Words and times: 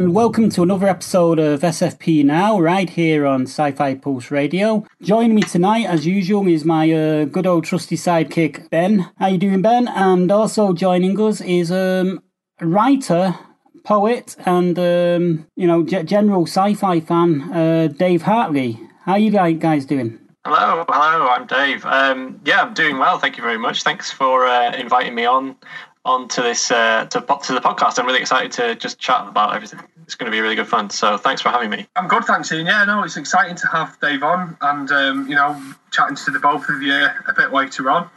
and 0.00 0.14
welcome 0.14 0.48
to 0.48 0.62
another 0.62 0.88
episode 0.88 1.38
of 1.38 1.60
SFP 1.60 2.24
Now, 2.24 2.58
right 2.58 2.88
here 2.88 3.26
on 3.26 3.42
Sci-Fi 3.42 3.96
Pulse 3.96 4.30
Radio. 4.30 4.86
Joining 5.02 5.34
me 5.34 5.42
tonight, 5.42 5.84
as 5.84 6.06
usual, 6.06 6.48
is 6.48 6.64
my 6.64 6.90
uh, 6.90 7.26
good 7.26 7.46
old 7.46 7.64
trusty 7.64 7.96
sidekick 7.96 8.70
Ben. 8.70 9.10
How 9.18 9.26
you 9.26 9.36
doing, 9.36 9.60
Ben? 9.60 9.88
And 9.88 10.32
also 10.32 10.72
joining 10.72 11.20
us 11.20 11.42
is 11.42 11.70
um, 11.70 12.22
writer, 12.62 13.38
poet, 13.84 14.36
and 14.46 14.78
um, 14.78 15.46
you 15.54 15.66
know 15.66 15.82
g- 15.82 16.02
general 16.04 16.46
sci-fi 16.46 17.00
fan 17.00 17.52
uh, 17.52 17.88
Dave 17.88 18.22
Hartley. 18.22 18.80
How 19.04 19.16
you 19.16 19.30
guys 19.30 19.84
doing? 19.84 20.18
Hello, 20.46 20.86
hello. 20.88 21.28
I'm 21.28 21.46
Dave. 21.46 21.84
Um, 21.84 22.40
yeah, 22.46 22.62
I'm 22.62 22.72
doing 22.72 22.96
well. 22.96 23.18
Thank 23.18 23.36
you 23.36 23.42
very 23.42 23.58
much. 23.58 23.82
Thanks 23.82 24.10
for 24.10 24.46
uh, 24.46 24.74
inviting 24.74 25.14
me 25.14 25.26
on 25.26 25.56
onto 26.04 26.42
this 26.42 26.70
uh, 26.70 27.06
to 27.06 27.20
to 27.20 27.52
the 27.52 27.60
podcast. 27.60 27.98
I'm 27.98 28.06
really 28.06 28.20
excited 28.20 28.52
to 28.52 28.74
just 28.74 28.98
chat 28.98 29.28
about 29.28 29.54
everything. 29.54 29.80
It's 30.04 30.14
going 30.16 30.30
to 30.30 30.34
be 30.34 30.40
really 30.40 30.56
good 30.56 30.66
fun. 30.66 30.90
So 30.90 31.16
thanks 31.16 31.40
for 31.40 31.50
having 31.50 31.70
me. 31.70 31.86
I'm 31.94 32.08
good, 32.08 32.24
thanks, 32.24 32.50
Ian. 32.50 32.66
Yeah, 32.66 32.84
no, 32.84 33.04
it's 33.04 33.16
exciting 33.16 33.54
to 33.56 33.66
have 33.68 33.96
Dave 34.00 34.24
on 34.24 34.56
and, 34.60 34.90
um, 34.90 35.28
you 35.28 35.36
know, 35.36 35.60
chatting 35.92 36.16
to 36.16 36.32
the 36.32 36.40
both 36.40 36.68
of 36.68 36.82
you 36.82 36.94
a 36.94 37.32
bit 37.36 37.52
later 37.52 37.88
on. 37.90 38.10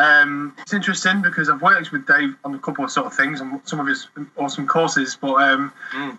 Um, 0.00 0.54
it's 0.58 0.72
interesting 0.72 1.20
because 1.20 1.50
I've 1.50 1.60
worked 1.60 1.92
with 1.92 2.06
Dave 2.06 2.34
on 2.44 2.54
a 2.54 2.58
couple 2.58 2.84
of 2.84 2.90
sort 2.90 3.06
of 3.06 3.14
things 3.14 3.42
and 3.42 3.60
some 3.64 3.80
of 3.80 3.86
his 3.86 4.08
awesome 4.38 4.66
courses, 4.66 5.18
but 5.20 5.34
um, 5.34 5.72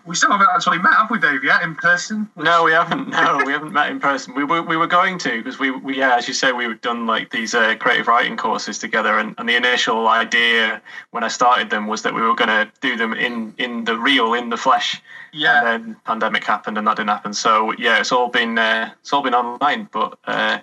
we 0.06 0.14
still 0.14 0.30
haven't 0.30 0.48
actually 0.54 0.78
met, 0.78 0.92
have 0.92 1.10
we, 1.10 1.18
Dave, 1.18 1.42
yet 1.42 1.62
in 1.62 1.74
person? 1.74 2.30
No, 2.36 2.62
we 2.62 2.70
haven't. 2.72 3.08
No, 3.08 3.42
we 3.44 3.52
haven't 3.52 3.72
met 3.72 3.90
in 3.90 3.98
person. 3.98 4.34
We 4.34 4.44
were 4.44 4.62
we 4.62 4.76
were 4.76 4.86
going 4.86 5.18
to 5.18 5.38
because 5.38 5.58
we, 5.58 5.70
we 5.70 5.98
yeah, 5.98 6.16
as 6.16 6.28
you 6.28 6.34
say, 6.34 6.52
we've 6.52 6.80
done 6.80 7.06
like 7.06 7.30
these 7.30 7.54
uh, 7.54 7.74
creative 7.76 8.06
writing 8.06 8.36
courses 8.36 8.78
together, 8.78 9.18
and, 9.18 9.34
and 9.38 9.48
the 9.48 9.56
initial 9.56 10.06
idea 10.06 10.80
when 11.10 11.24
I 11.24 11.28
started 11.28 11.70
them 11.70 11.88
was 11.88 12.02
that 12.02 12.14
we 12.14 12.20
were 12.20 12.36
going 12.36 12.48
to 12.48 12.70
do 12.80 12.96
them 12.96 13.12
in 13.12 13.52
in 13.58 13.84
the 13.84 13.98
real, 13.98 14.34
in 14.34 14.50
the 14.50 14.56
flesh. 14.56 15.02
Yeah. 15.32 15.58
And 15.58 15.66
then 15.66 15.96
pandemic 16.04 16.44
happened, 16.44 16.78
and 16.78 16.86
that 16.86 16.96
didn't 16.98 17.10
happen. 17.10 17.34
So 17.34 17.72
yeah, 17.78 17.98
it's 17.98 18.12
all 18.12 18.28
been 18.28 18.58
uh, 18.58 18.92
it's 19.00 19.12
all 19.12 19.22
been 19.22 19.34
online, 19.34 19.88
but. 19.90 20.18
Uh, 20.24 20.58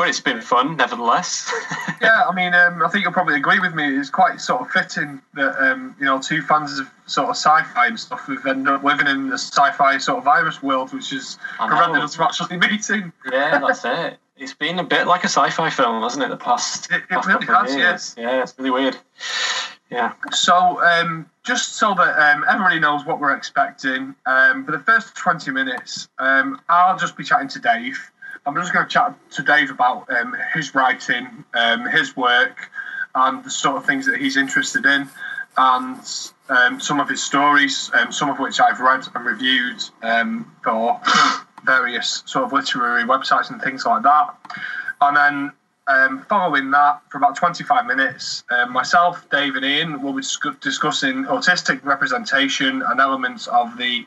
but 0.00 0.08
it's 0.08 0.18
been 0.20 0.40
fun, 0.40 0.78
nevertheless. 0.78 1.52
yeah, 2.00 2.22
I 2.26 2.34
mean, 2.34 2.54
um, 2.54 2.82
I 2.82 2.88
think 2.88 3.04
you'll 3.04 3.12
probably 3.12 3.36
agree 3.36 3.58
with 3.60 3.74
me. 3.74 3.98
It's 3.98 4.08
quite 4.08 4.40
sort 4.40 4.62
of 4.62 4.70
fitting 4.70 5.20
that 5.34 5.62
um, 5.62 5.94
you 5.98 6.06
know 6.06 6.18
two 6.18 6.40
fans 6.40 6.78
of 6.78 6.88
sort 7.04 7.28
of 7.28 7.36
sci-fi 7.36 7.86
and 7.88 8.00
stuff 8.00 8.22
have 8.26 8.46
ended 8.46 8.72
up 8.72 8.82
living 8.82 9.06
in 9.06 9.28
the 9.28 9.36
sci-fi 9.36 9.98
sort 9.98 10.16
of 10.16 10.24
virus 10.24 10.62
world, 10.62 10.94
which 10.94 11.12
is 11.12 11.36
prevented 11.58 12.02
us 12.02 12.14
from 12.14 12.24
actually 12.24 12.56
meeting. 12.56 13.12
yeah, 13.30 13.58
that's 13.58 13.84
it. 13.84 14.16
It's 14.38 14.54
been 14.54 14.78
a 14.78 14.84
bit 14.84 15.06
like 15.06 15.24
a 15.24 15.28
sci-fi 15.28 15.68
film, 15.68 16.02
hasn't 16.02 16.24
it? 16.24 16.30
The 16.30 16.36
past, 16.38 16.90
It- 16.90 17.02
it 17.02 17.08
past 17.10 17.28
really 17.28 17.44
couple 17.44 17.56
of 17.56 17.66
has, 17.66 17.76
years. 17.76 18.14
Yeah, 18.16 18.42
it's 18.42 18.54
really 18.56 18.70
weird. 18.70 18.96
Yeah. 19.90 20.12
So, 20.32 20.82
um, 20.82 21.28
just 21.42 21.74
so 21.74 21.92
that 21.92 22.18
um, 22.18 22.46
everybody 22.48 22.80
knows 22.80 23.04
what 23.04 23.20
we're 23.20 23.36
expecting, 23.36 24.14
um, 24.24 24.64
for 24.64 24.72
the 24.72 24.78
first 24.78 25.14
20 25.14 25.50
minutes, 25.50 26.08
um, 26.18 26.58
I'll 26.70 26.96
just 26.96 27.18
be 27.18 27.24
chatting 27.24 27.48
to 27.48 27.58
Dave. 27.58 27.98
I'm 28.46 28.54
just 28.54 28.72
going 28.72 28.86
to 28.86 28.90
chat 28.90 29.14
to 29.32 29.42
Dave 29.42 29.70
about 29.70 30.10
um, 30.10 30.34
his 30.54 30.74
writing, 30.74 31.44
um, 31.54 31.86
his 31.86 32.16
work, 32.16 32.70
and 33.14 33.44
the 33.44 33.50
sort 33.50 33.76
of 33.76 33.86
things 33.86 34.06
that 34.06 34.18
he's 34.20 34.36
interested 34.36 34.86
in, 34.86 35.08
and 35.56 36.00
um, 36.48 36.80
some 36.80 37.00
of 37.00 37.08
his 37.08 37.22
stories, 37.22 37.90
um, 37.94 38.12
some 38.12 38.30
of 38.30 38.38
which 38.38 38.60
I've 38.60 38.80
read 38.80 39.06
and 39.14 39.24
reviewed 39.24 39.82
um, 40.02 40.50
for 40.64 41.00
various 41.64 42.22
sort 42.26 42.44
of 42.44 42.52
literary 42.52 43.04
websites 43.04 43.50
and 43.50 43.60
things 43.60 43.84
like 43.84 44.02
that. 44.04 44.34
And 45.02 45.16
then 45.16 45.52
um, 45.86 46.24
following 46.28 46.70
that, 46.70 47.02
for 47.10 47.18
about 47.18 47.36
25 47.36 47.84
minutes, 47.84 48.44
myself, 48.70 49.28
Dave, 49.30 49.56
and 49.56 49.64
Ian 49.64 50.02
will 50.02 50.12
be 50.12 50.22
discussing 50.60 51.24
autistic 51.24 51.84
representation 51.84 52.82
and 52.82 53.00
elements 53.00 53.48
of 53.48 53.76
the 53.76 54.06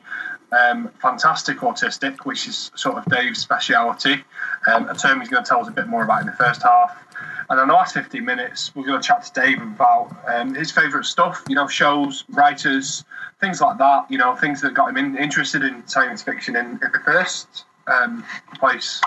um, 0.52 0.90
fantastic 1.00 1.58
autistic, 1.58 2.24
which 2.24 2.46
is 2.46 2.70
sort 2.74 2.96
of 2.96 3.04
Dave's 3.06 3.40
speciality, 3.40 4.24
um, 4.72 4.88
a 4.88 4.94
term 4.94 5.20
he's 5.20 5.28
going 5.28 5.44
to 5.44 5.48
tell 5.48 5.60
us 5.60 5.68
a 5.68 5.72
bit 5.72 5.86
more 5.86 6.04
about 6.04 6.20
in 6.20 6.26
the 6.26 6.32
first 6.32 6.62
half. 6.62 6.96
And 7.50 7.60
in 7.60 7.68
the 7.68 7.74
last 7.74 7.94
15 7.94 8.24
minutes, 8.24 8.74
we're 8.74 8.86
going 8.86 9.00
to 9.00 9.06
chat 9.06 9.24
to 9.24 9.40
Dave 9.40 9.60
about 9.60 10.16
um, 10.26 10.54
his 10.54 10.70
favourite 10.70 11.04
stuff, 11.04 11.44
you 11.48 11.54
know, 11.54 11.66
shows, 11.66 12.24
writers, 12.30 13.04
things 13.40 13.60
like 13.60 13.78
that, 13.78 14.10
you 14.10 14.16
know, 14.16 14.34
things 14.36 14.60
that 14.62 14.74
got 14.74 14.88
him 14.88 14.96
in, 14.96 15.16
interested 15.18 15.62
in 15.62 15.86
science 15.86 16.22
fiction 16.22 16.56
in, 16.56 16.66
in 16.66 16.92
the 16.92 17.00
first 17.04 17.64
um, 17.86 18.24
place. 18.58 19.00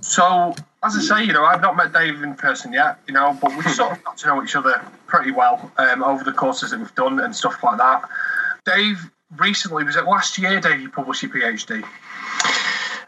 So, 0.00 0.54
as 0.82 0.96
I 0.96 1.00
say, 1.00 1.26
you 1.26 1.34
know, 1.34 1.44
I've 1.44 1.60
not 1.60 1.76
met 1.76 1.92
Dave 1.92 2.22
in 2.22 2.34
person 2.34 2.72
yet, 2.72 2.98
you 3.06 3.12
know, 3.12 3.36
but 3.40 3.54
we've 3.54 3.70
sort 3.70 3.92
of 3.92 4.04
got 4.04 4.16
to 4.18 4.26
know 4.28 4.42
each 4.42 4.56
other 4.56 4.82
pretty 5.06 5.30
well 5.30 5.70
um, 5.76 6.02
over 6.02 6.24
the 6.24 6.32
courses 6.32 6.70
that 6.70 6.80
we've 6.80 6.94
done 6.94 7.20
and 7.20 7.36
stuff 7.36 7.62
like 7.62 7.76
that. 7.76 8.08
Dave 8.64 9.10
recently, 9.36 9.84
was 9.84 9.96
it 9.96 10.04
last 10.04 10.38
year, 10.38 10.60
Dave, 10.60 10.80
you 10.80 10.90
published 10.90 11.22
your 11.22 11.32
PhD? 11.32 11.84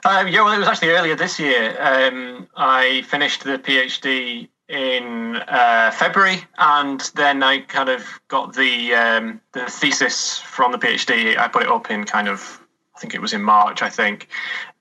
Um, 0.04 0.26
yeah, 0.28 0.42
well, 0.42 0.52
it 0.52 0.58
was 0.58 0.68
actually 0.68 0.90
earlier 0.90 1.14
this 1.14 1.38
year. 1.38 1.76
Um, 1.80 2.48
I 2.56 3.02
finished 3.02 3.44
the 3.44 3.58
PhD 3.58 4.48
in 4.68 5.36
uh, 5.48 5.92
February, 5.92 6.44
and 6.58 7.00
then 7.14 7.42
I 7.42 7.60
kind 7.60 7.88
of 7.88 8.04
got 8.28 8.54
the 8.54 8.94
um, 8.94 9.40
the 9.52 9.66
thesis 9.66 10.38
from 10.38 10.72
the 10.72 10.78
PhD. 10.78 11.36
I 11.38 11.46
put 11.46 11.62
it 11.62 11.68
up 11.68 11.90
in 11.90 12.04
kind 12.04 12.28
of, 12.28 12.60
I 12.96 12.98
think 12.98 13.14
it 13.14 13.20
was 13.20 13.32
in 13.32 13.42
March, 13.42 13.82
I 13.82 13.88
think. 13.88 14.28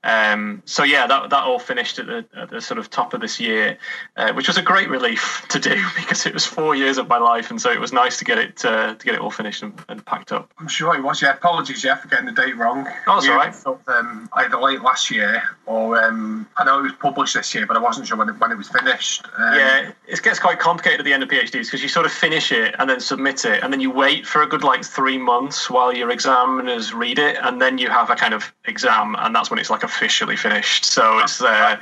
Um, 0.03 0.63
so 0.65 0.83
yeah, 0.83 1.05
that 1.07 1.29
that 1.29 1.43
all 1.43 1.59
finished 1.59 1.99
at 1.99 2.07
the, 2.07 2.25
at 2.35 2.49
the 2.49 2.59
sort 2.59 2.79
of 2.79 2.89
top 2.89 3.13
of 3.13 3.21
this 3.21 3.39
year, 3.39 3.77
uh, 4.17 4.33
which 4.33 4.47
was 4.47 4.57
a 4.57 4.61
great 4.61 4.89
relief 4.89 5.45
to 5.49 5.59
do 5.59 5.75
because 5.95 6.25
it 6.25 6.33
was 6.33 6.45
four 6.45 6.75
years 6.75 6.97
of 6.97 7.07
my 7.07 7.17
life, 7.17 7.51
and 7.51 7.61
so 7.61 7.71
it 7.71 7.79
was 7.79 7.93
nice 7.93 8.17
to 8.17 8.25
get 8.25 8.37
it 8.37 8.65
uh, 8.65 8.95
to 8.95 9.05
get 9.05 9.13
it 9.15 9.21
all 9.21 9.31
finished 9.31 9.61
and, 9.61 9.73
and 9.89 10.05
packed 10.05 10.31
up. 10.31 10.51
I'm 10.59 10.67
sure 10.67 10.95
it 10.95 11.03
was, 11.03 11.21
yeah. 11.21 11.33
Apologies, 11.33 11.83
yeah, 11.83 11.95
for 11.95 12.07
getting 12.07 12.25
the 12.25 12.31
date 12.31 12.57
wrong. 12.57 12.87
Oh, 13.07 13.15
that's 13.15 13.25
We 13.25 13.31
all 13.31 13.37
right. 13.37 13.53
thought, 13.53 13.81
Um, 13.87 14.29
either 14.33 14.57
late 14.57 14.81
last 14.81 15.11
year 15.11 15.43
or 15.65 16.01
um, 16.03 16.47
I 16.57 16.63
know 16.63 16.79
it 16.79 16.83
was 16.83 16.93
published 16.93 17.35
this 17.35 17.53
year, 17.53 17.65
but 17.67 17.77
I 17.77 17.79
wasn't 17.79 18.07
sure 18.07 18.17
when 18.17 18.29
it, 18.29 18.39
when 18.39 18.51
it 18.51 18.57
was 18.57 18.69
finished. 18.69 19.25
Um, 19.37 19.53
Yeah, 19.55 19.91
it 20.07 20.21
gets 20.21 20.39
quite 20.39 20.59
complicated 20.59 20.99
at 21.01 21.05
the 21.05 21.13
end 21.13 21.23
of 21.23 21.29
PhDs 21.29 21.65
because 21.65 21.81
you 21.83 21.89
sort 21.89 22.05
of 22.05 22.11
finish 22.11 22.51
it 22.51 22.75
and 22.79 22.89
then 22.89 22.99
submit 22.99 23.45
it, 23.45 23.63
and 23.63 23.71
then 23.71 23.79
you 23.79 23.91
wait 23.91 24.25
for 24.25 24.41
a 24.41 24.47
good 24.47 24.63
like 24.63 24.83
three 24.83 25.17
months 25.17 25.69
while 25.69 25.93
your 25.93 26.09
examiners 26.09 26.93
read 26.93 27.19
it, 27.19 27.37
and 27.41 27.61
then 27.61 27.77
you 27.77 27.89
have 27.89 28.09
a 28.09 28.15
kind 28.15 28.33
of 28.33 28.51
exam, 28.65 29.15
and 29.19 29.35
that's 29.35 29.49
when 29.49 29.59
it's 29.59 29.69
like 29.69 29.83
officially 29.91 30.37
finished. 30.37 30.85
So 30.85 31.19
it's 31.19 31.41
uh, 31.41 31.79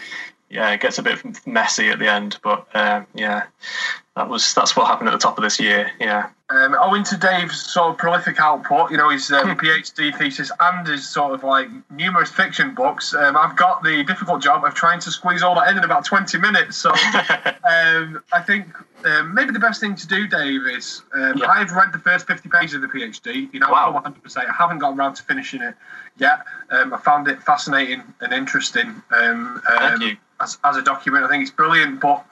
yeah, 0.49 0.71
it 0.71 0.81
gets 0.81 0.97
a 0.97 1.03
bit 1.03 1.19
messy 1.45 1.89
at 1.89 1.99
the 1.99 2.11
end, 2.11 2.37
but 2.43 2.67
uh, 2.73 3.03
yeah, 3.13 3.43
that 4.15 4.29
was 4.29 4.53
that's 4.53 4.75
what 4.75 4.87
happened 4.87 5.09
at 5.09 5.11
the 5.11 5.19
top 5.19 5.37
of 5.37 5.43
this 5.43 5.59
year. 5.59 5.91
Yeah. 5.99 6.29
Um, 6.51 6.75
owing 6.81 7.03
to 7.03 7.15
Dave's 7.15 7.61
sort 7.61 7.91
of 7.91 7.97
prolific 7.99 8.39
output, 8.39 8.89
you 8.89 8.97
know, 8.97 9.09
his 9.09 9.31
um, 9.31 9.55
PhD 9.55 10.17
thesis 10.17 10.51
and 10.59 10.87
his 10.87 11.07
sort 11.07 11.33
of 11.33 11.43
like 11.43 11.67
numerous 11.91 12.31
fiction 12.31 12.73
books, 12.73 13.13
um, 13.13 13.37
I've 13.37 13.55
got 13.55 13.83
the 13.83 14.03
difficult 14.03 14.41
job 14.41 14.65
of 14.65 14.73
trying 14.73 14.99
to 15.01 15.11
squeeze 15.11 15.43
all 15.43 15.53
that 15.55 15.69
in 15.69 15.77
in 15.77 15.83
about 15.83 16.05
20 16.05 16.39
minutes. 16.39 16.75
So 16.75 16.89
um, 17.69 18.23
I 18.33 18.41
think 18.43 18.65
um, 19.05 19.31
maybe 19.35 19.51
the 19.51 19.59
best 19.59 19.79
thing 19.79 19.95
to 19.95 20.07
do, 20.07 20.27
Dave, 20.27 20.61
is 20.65 21.03
um, 21.13 21.37
Yeah. 21.37 21.49
I've 21.49 21.71
read 21.71 21.93
the 21.93 21.99
first 21.99 22.25
50 22.25 22.49
pages 22.49 22.73
of 22.73 22.81
the 22.81 22.87
PhD. 22.87 23.53
You 23.53 23.59
know, 23.59 23.69
Wow. 23.69 24.01
I'm 24.03 24.11
100%. 24.11 24.37
I 24.49 24.51
haven't 24.51 24.79
got 24.79 24.97
around 24.97 25.15
to 25.15 25.23
finishing 25.23 25.61
it 25.61 25.75
yet. 26.17 26.39
Um, 26.71 26.95
I 26.95 26.97
found 26.97 27.27
it 27.27 27.43
fascinating 27.43 28.01
and 28.21 28.33
interesting 28.33 29.03
um, 29.15 29.61
Thank 29.77 30.01
you. 30.01 30.17
as, 30.41 30.57
as 30.63 30.77
a 30.77 30.81
document. 30.81 31.25
I 31.25 31.27
think 31.27 31.43
it's 31.43 31.51
brilliant, 31.51 31.99
but 32.01 32.25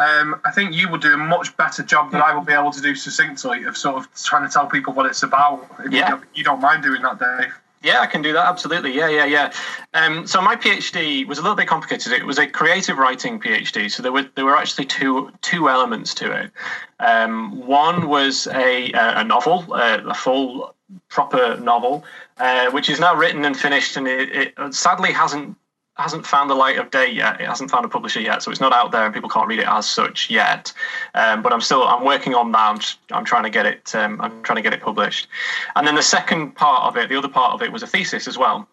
um, 0.00 0.40
I 0.44 0.50
think 0.50 0.74
you 0.74 0.88
will 0.88 0.98
do 0.98 1.12
a 1.14 1.16
much 1.18 1.56
better 1.56 1.82
job 1.82 2.10
than 2.12 2.22
I 2.22 2.34
will 2.34 2.44
be 2.44 2.52
able 2.52 2.72
to 2.72 2.80
do 2.80 2.94
succinctly 2.94 3.64
of 3.64 3.76
sort 3.76 3.96
of 3.96 4.08
trying 4.24 4.46
to 4.46 4.52
tell 4.52 4.66
people 4.66 4.92
what 4.92 5.06
it's 5.06 5.22
about. 5.22 5.66
If 5.84 5.92
Yeah. 5.92 5.98
you, 6.00 6.08
don't, 6.16 6.24
you 6.34 6.44
don't 6.44 6.60
mind 6.60 6.82
doing 6.82 7.02
that, 7.02 7.18
Dave. 7.18 7.52
Yeah, 7.82 8.00
I 8.00 8.06
can 8.06 8.20
do 8.20 8.32
that. 8.34 8.46
Absolutely. 8.46 8.92
Yeah, 8.94 9.08
yeah, 9.08 9.24
yeah. 9.24 9.52
Um, 9.94 10.26
so 10.26 10.42
my 10.42 10.54
PhD 10.54 11.26
was 11.26 11.38
a 11.38 11.42
little 11.42 11.56
bit 11.56 11.66
complicated. 11.66 12.12
It 12.12 12.26
was 12.26 12.38
a 12.38 12.46
creative 12.46 12.98
writing 12.98 13.40
PhD. 13.40 13.90
So 13.90 14.02
there 14.02 14.12
were 14.12 14.26
there 14.34 14.44
were 14.44 14.56
actually 14.56 14.84
two 14.84 15.32
two 15.40 15.70
elements 15.70 16.12
to 16.16 16.30
it. 16.30 16.50
Um, 16.98 17.66
one 17.66 18.08
was 18.08 18.46
a 18.48 18.92
a 18.92 19.24
novel, 19.24 19.64
a 19.72 20.12
full 20.12 20.74
proper 21.08 21.56
novel, 21.56 22.04
uh, 22.38 22.70
which 22.70 22.90
is 22.90 23.00
now 23.00 23.14
written 23.14 23.46
and 23.46 23.56
finished, 23.56 23.96
and 23.96 24.06
it, 24.06 24.54
it 24.58 24.74
sadly 24.74 25.12
hasn't 25.12 25.56
hasn't 25.96 26.26
found 26.26 26.48
the 26.48 26.54
light 26.54 26.78
of 26.78 26.90
day 26.90 27.10
yet. 27.10 27.40
It 27.40 27.46
hasn't 27.46 27.70
found 27.70 27.84
a 27.84 27.88
publisher 27.88 28.20
yet, 28.20 28.42
so 28.42 28.50
it's 28.50 28.60
not 28.60 28.72
out 28.72 28.92
there, 28.92 29.04
and 29.04 29.14
people 29.14 29.28
can't 29.28 29.48
read 29.48 29.58
it 29.58 29.68
as 29.68 29.86
such 29.86 30.30
yet. 30.30 30.72
Um, 31.14 31.42
but 31.42 31.52
I'm 31.52 31.60
still 31.60 31.84
I'm 31.84 32.04
working 32.04 32.34
on 32.34 32.52
that. 32.52 32.58
I'm, 32.58 32.78
just, 32.78 32.98
I'm 33.10 33.24
trying 33.24 33.44
to 33.44 33.50
get 33.50 33.66
it. 33.66 33.94
Um, 33.94 34.20
I'm 34.20 34.42
trying 34.42 34.56
to 34.56 34.62
get 34.62 34.72
it 34.72 34.80
published. 34.80 35.28
And 35.76 35.86
then 35.86 35.94
the 35.94 36.02
second 36.02 36.52
part 36.52 36.84
of 36.84 36.96
it, 36.96 37.08
the 37.08 37.16
other 37.16 37.28
part 37.28 37.52
of 37.52 37.62
it, 37.62 37.72
was 37.72 37.82
a 37.82 37.86
thesis 37.86 38.26
as 38.26 38.38
well. 38.38 38.66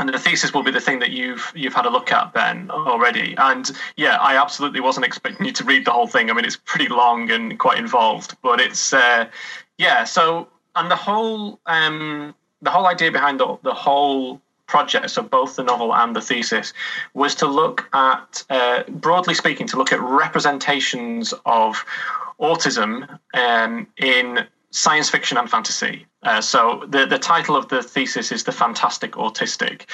And 0.00 0.08
the 0.08 0.18
thesis 0.18 0.54
will 0.54 0.62
be 0.62 0.70
the 0.70 0.80
thing 0.80 1.00
that 1.00 1.10
you've 1.10 1.50
you've 1.54 1.74
had 1.74 1.86
a 1.86 1.90
look 1.90 2.12
at, 2.12 2.32
Ben, 2.32 2.70
already. 2.70 3.34
And 3.36 3.70
yeah, 3.96 4.16
I 4.18 4.40
absolutely 4.40 4.80
wasn't 4.80 5.06
expecting 5.06 5.46
you 5.46 5.52
to 5.52 5.64
read 5.64 5.84
the 5.84 5.90
whole 5.90 6.06
thing. 6.06 6.30
I 6.30 6.34
mean, 6.34 6.44
it's 6.44 6.58
pretty 6.64 6.88
long 6.88 7.30
and 7.30 7.58
quite 7.58 7.78
involved, 7.78 8.36
but 8.42 8.60
it's 8.60 8.92
uh, 8.92 9.26
yeah. 9.76 10.04
So 10.04 10.48
and 10.76 10.90
the 10.90 10.96
whole 10.96 11.58
um, 11.66 12.34
the 12.62 12.70
whole 12.70 12.86
idea 12.86 13.10
behind 13.10 13.40
the 13.40 13.58
the 13.62 13.74
whole 13.74 14.40
project, 14.68 15.10
so 15.10 15.22
both 15.22 15.56
the 15.56 15.64
novel 15.64 15.94
and 15.94 16.14
the 16.14 16.20
thesis, 16.20 16.72
was 17.14 17.34
to 17.34 17.46
look 17.46 17.88
at, 17.92 18.44
uh, 18.50 18.84
broadly 18.88 19.34
speaking, 19.34 19.66
to 19.66 19.76
look 19.76 19.92
at 19.92 20.00
representations 20.00 21.34
of 21.44 21.84
autism 22.40 23.18
um, 23.34 23.86
in 23.96 24.46
science 24.70 25.10
fiction 25.10 25.36
and 25.38 25.50
fantasy. 25.50 26.06
Uh, 26.22 26.40
so 26.40 26.84
the, 26.88 27.06
the 27.06 27.18
title 27.18 27.56
of 27.56 27.68
the 27.68 27.82
thesis 27.82 28.30
is 28.30 28.44
The 28.44 28.52
Fantastic 28.52 29.12
Autistic. 29.12 29.86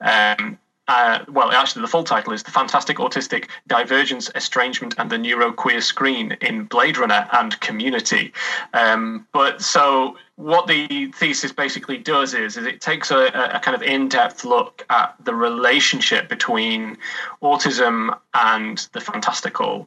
Um, 0.00 0.58
uh, 0.90 1.24
well, 1.28 1.52
actually, 1.52 1.82
the 1.82 1.88
full 1.88 2.02
title 2.02 2.32
is 2.32 2.42
The 2.42 2.50
Fantastic 2.50 2.96
Autistic 2.96 3.48
Divergence, 3.68 4.28
Estrangement, 4.34 4.96
and 4.98 5.08
the 5.08 5.18
Neuroqueer 5.18 5.80
Screen 5.80 6.36
in 6.40 6.64
Blade 6.64 6.98
Runner 6.98 7.28
and 7.30 7.58
Community. 7.60 8.32
Um, 8.74 9.24
but 9.30 9.62
so, 9.62 10.16
what 10.34 10.66
the 10.66 11.12
thesis 11.12 11.52
basically 11.52 11.96
does 11.96 12.34
is, 12.34 12.56
is 12.56 12.66
it 12.66 12.80
takes 12.80 13.12
a, 13.12 13.26
a 13.54 13.60
kind 13.60 13.76
of 13.76 13.82
in 13.84 14.08
depth 14.08 14.44
look 14.44 14.84
at 14.90 15.14
the 15.24 15.32
relationship 15.32 16.28
between 16.28 16.98
autism 17.40 18.18
and 18.34 18.88
the 18.92 19.00
fantastical, 19.00 19.86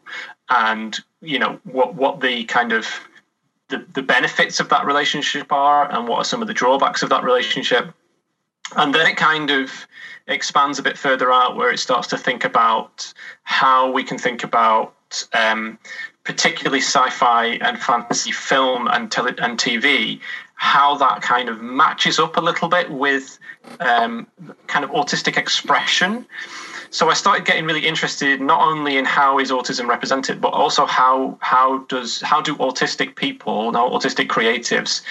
and, 0.50 1.02
you 1.20 1.38
know, 1.38 1.60
what, 1.66 1.96
what 1.96 2.22
the 2.22 2.46
kind 2.46 2.72
of 2.72 2.88
the, 3.68 3.86
the 3.92 4.02
benefits 4.02 4.62
of 4.62 4.70
that 4.70 4.86
relationship 4.86 5.52
are 5.52 5.92
and 5.92 6.08
what 6.08 6.20
are 6.20 6.24
some 6.24 6.42
of 6.42 6.48
the 6.48 6.54
drawbacks 6.54 7.04
of 7.04 7.10
that 7.10 7.26
relationship. 7.26 7.94
And 8.76 8.94
then 8.94 9.08
it 9.08 9.18
kind 9.18 9.52
of 9.52 9.88
expands 10.28 10.80
a 10.80 10.84
bit 10.84 10.98
further 10.98 11.32
out 11.32 11.56
where 11.56 11.72
it 11.72 11.80
starts 11.80 12.08
to 12.08 12.18
think 12.18 12.46
about 12.46 13.14
how 13.44 13.92
we 13.92 14.04
can 14.04 14.18
think 14.18 14.44
about 14.44 14.94
um, 15.34 15.78
particularly 16.24 16.80
sci-fi 16.80 17.58
and 17.62 17.78
fantasy 17.80 18.32
film 18.32 18.88
and, 18.88 19.12
tele- 19.12 19.36
and 19.40 19.58
TV, 19.58 20.20
how 20.56 20.96
that 20.96 21.22
kind 21.22 21.50
of 21.50 21.62
matches 21.62 22.20
up 22.20 22.38
a 22.38 22.42
little 22.42 22.70
bit 22.70 22.90
with 22.90 23.38
um, 23.82 24.28
kind 24.68 24.86
of 24.86 24.92
autistic 24.92 25.38
expression. 25.38 26.26
So 26.90 27.10
I 27.10 27.16
started 27.16 27.46
getting 27.46 27.66
really 27.66 27.86
interested 27.86 28.40
not 28.40 28.62
only 28.62 28.98
in 28.98 29.06
how 29.06 29.40
is 29.40 29.50
autism 29.52 29.88
represented, 29.88 30.40
but 30.40 30.54
also 30.54 30.86
how 30.86 31.40
how 31.42 31.80
does 31.90 32.22
how 32.22 32.40
do 32.40 32.56
autistic 32.58 33.16
people, 33.16 33.72
now 33.72 33.90
autistic 33.90 34.28
creatives, 34.28 35.02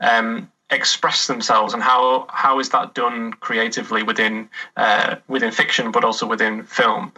um, 0.00 0.52
express 0.70 1.26
themselves 1.26 1.74
and 1.74 1.82
how 1.82 2.26
how 2.28 2.58
is 2.60 2.68
that 2.70 2.94
done 2.94 3.32
creatively 3.34 4.02
within 4.02 4.48
uh, 4.76 5.16
within 5.28 5.50
fiction 5.50 5.90
but 5.90 6.04
also 6.04 6.26
within 6.26 6.62
film 6.64 7.12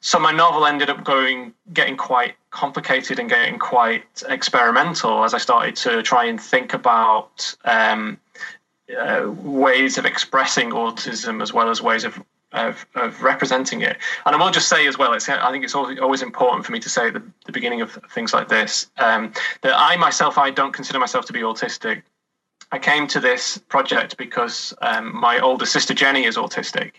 so 0.00 0.18
my 0.18 0.32
novel 0.32 0.66
ended 0.66 0.88
up 0.88 1.02
going 1.04 1.52
getting 1.72 1.96
quite 1.96 2.34
complicated 2.50 3.18
and 3.18 3.28
getting 3.28 3.58
quite 3.58 4.04
experimental 4.28 5.24
as 5.24 5.34
I 5.34 5.38
started 5.38 5.76
to 5.76 6.02
try 6.02 6.26
and 6.26 6.40
think 6.40 6.74
about 6.74 7.56
um, 7.64 8.18
uh, 8.96 9.30
ways 9.42 9.98
of 9.98 10.06
expressing 10.06 10.70
autism 10.70 11.42
as 11.42 11.52
well 11.52 11.70
as 11.70 11.82
ways 11.82 12.04
of 12.04 12.22
of, 12.52 12.86
of, 12.94 13.22
representing 13.22 13.82
it. 13.82 13.98
And 14.24 14.34
I 14.34 14.38
will 14.38 14.52
just 14.52 14.68
say 14.68 14.86
as 14.86 14.96
well, 14.96 15.12
it's, 15.12 15.28
I 15.28 15.50
think 15.50 15.64
it's 15.64 15.74
always 15.74 16.22
important 16.22 16.64
for 16.64 16.72
me 16.72 16.78
to 16.80 16.88
say 16.88 17.08
at 17.08 17.12
the, 17.12 17.22
the 17.44 17.52
beginning 17.52 17.82
of 17.82 17.98
things 18.10 18.32
like 18.32 18.48
this 18.48 18.88
um, 18.98 19.32
that 19.62 19.74
I 19.76 19.96
myself, 19.96 20.38
I 20.38 20.50
don't 20.50 20.72
consider 20.72 20.98
myself 20.98 21.26
to 21.26 21.32
be 21.32 21.40
autistic. 21.40 22.02
I 22.72 22.78
came 22.78 23.06
to 23.08 23.20
this 23.20 23.58
project 23.58 24.16
because 24.16 24.74
um, 24.82 25.14
my 25.14 25.38
older 25.38 25.66
sister 25.66 25.94
Jenny 25.94 26.24
is 26.24 26.36
autistic, 26.36 26.92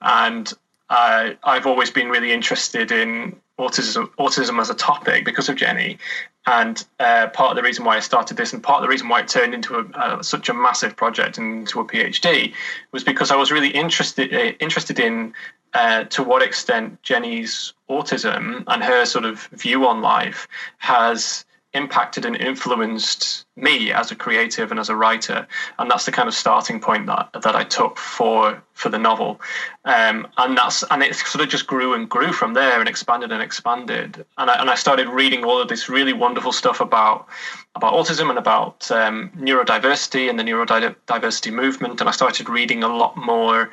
and 0.00 0.52
uh, 0.88 1.30
I've 1.44 1.66
always 1.66 1.90
been 1.90 2.08
really 2.08 2.32
interested 2.32 2.90
in 2.92 3.36
autism, 3.58 4.08
autism 4.18 4.60
as 4.60 4.70
a 4.70 4.74
topic 4.74 5.24
because 5.24 5.48
of 5.48 5.56
Jenny. 5.56 5.98
And 6.46 6.84
uh, 6.98 7.28
part 7.28 7.50
of 7.50 7.56
the 7.56 7.62
reason 7.62 7.84
why 7.84 7.96
I 7.96 8.00
started 8.00 8.36
this, 8.36 8.52
and 8.52 8.62
part 8.62 8.78
of 8.78 8.82
the 8.82 8.88
reason 8.88 9.08
why 9.08 9.20
it 9.20 9.28
turned 9.28 9.54
into 9.54 9.78
a, 9.94 10.24
such 10.24 10.48
a 10.48 10.54
massive 10.54 10.96
project 10.96 11.38
and 11.38 11.60
into 11.60 11.80
a 11.80 11.84
PhD, 11.84 12.52
was 12.90 13.04
because 13.04 13.30
I 13.30 13.36
was 13.36 13.52
really 13.52 13.68
interested 13.68 14.34
uh, 14.34 14.52
interested 14.58 14.98
in 14.98 15.34
uh, 15.74 16.04
to 16.04 16.22
what 16.22 16.42
extent 16.42 17.00
Jenny's 17.02 17.72
autism 17.88 18.64
and 18.66 18.82
her 18.82 19.04
sort 19.04 19.24
of 19.24 19.44
view 19.52 19.86
on 19.86 20.02
life 20.02 20.48
has 20.78 21.44
impacted 21.74 22.24
and 22.24 22.36
influenced 22.36 23.46
me 23.56 23.92
as 23.92 24.10
a 24.10 24.16
creative 24.16 24.70
and 24.70 24.80
as 24.80 24.88
a 24.88 24.96
writer 24.96 25.46
and 25.78 25.90
that's 25.90 26.06
the 26.06 26.12
kind 26.12 26.28
of 26.28 26.34
starting 26.34 26.80
point 26.80 27.06
that 27.06 27.28
that 27.42 27.54
I 27.54 27.64
took 27.64 27.98
for 27.98 28.62
for 28.74 28.88
the 28.88 28.98
novel. 28.98 29.40
Um, 29.84 30.26
and 30.38 30.56
that's 30.56 30.82
and 30.90 31.02
it 31.02 31.14
sort 31.14 31.42
of 31.42 31.48
just 31.48 31.66
grew 31.66 31.94
and 31.94 32.08
grew 32.08 32.32
from 32.32 32.54
there 32.54 32.80
and 32.80 32.88
expanded 32.88 33.30
and 33.30 33.42
expanded. 33.42 34.24
And 34.38 34.50
I, 34.50 34.60
and 34.60 34.70
I 34.70 34.74
started 34.74 35.08
reading 35.08 35.44
all 35.44 35.60
of 35.60 35.68
this 35.68 35.88
really 35.88 36.12
wonderful 36.12 36.52
stuff 36.52 36.80
about 36.80 37.28
about 37.74 37.94
autism 37.94 38.28
and 38.28 38.38
about 38.38 38.90
um, 38.90 39.30
neurodiversity 39.36 40.28
and 40.28 40.38
the 40.38 40.42
neurodiversity 40.42 41.52
movement. 41.52 42.00
And 42.00 42.08
I 42.08 42.12
started 42.12 42.48
reading 42.48 42.82
a 42.82 42.88
lot 42.88 43.16
more 43.16 43.70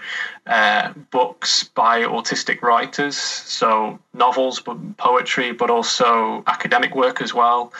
uh, 0.47 0.93
books 1.11 1.63
by 1.63 2.01
autistic 2.01 2.61
writers. 2.61 3.17
So 3.17 3.99
novels 4.13 4.59
but 4.59 4.97
poetry 4.97 5.53
but 5.53 5.69
also 5.69 6.43
academic 6.47 6.95
work 6.95 7.21
as 7.21 7.33
well 7.33 7.73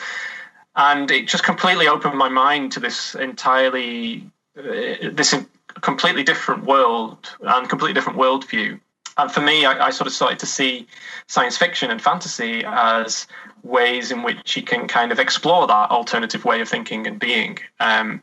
and 0.76 1.10
it 1.10 1.28
just 1.28 1.44
completely 1.44 1.88
opened 1.88 2.16
my 2.16 2.28
mind 2.28 2.72
to 2.72 2.80
this 2.80 3.14
entirely 3.14 4.24
uh, 4.58 5.10
this 5.12 5.34
completely 5.80 6.22
different 6.22 6.64
world 6.64 7.36
and 7.40 7.68
completely 7.68 7.94
different 7.94 8.18
worldview. 8.18 8.78
And 9.16 9.30
for 9.30 9.40
me, 9.40 9.64
I, 9.64 9.86
I, 9.86 9.90
sort 9.90 10.06
of 10.06 10.12
started 10.12 10.38
to 10.38 10.46
see 10.46 10.86
science 11.26 11.56
fiction 11.56 11.90
and 11.90 12.00
fantasy 12.00 12.62
as 12.64 13.26
ways 13.62 14.10
in 14.10 14.22
which 14.22 14.56
you 14.56 14.62
can 14.62 14.88
kind 14.88 15.12
of 15.12 15.18
explore 15.18 15.66
that 15.66 15.90
alternative 15.90 16.44
way 16.44 16.60
of 16.60 16.68
thinking 16.68 17.06
and 17.06 17.18
being. 17.18 17.58
Um, 17.80 18.22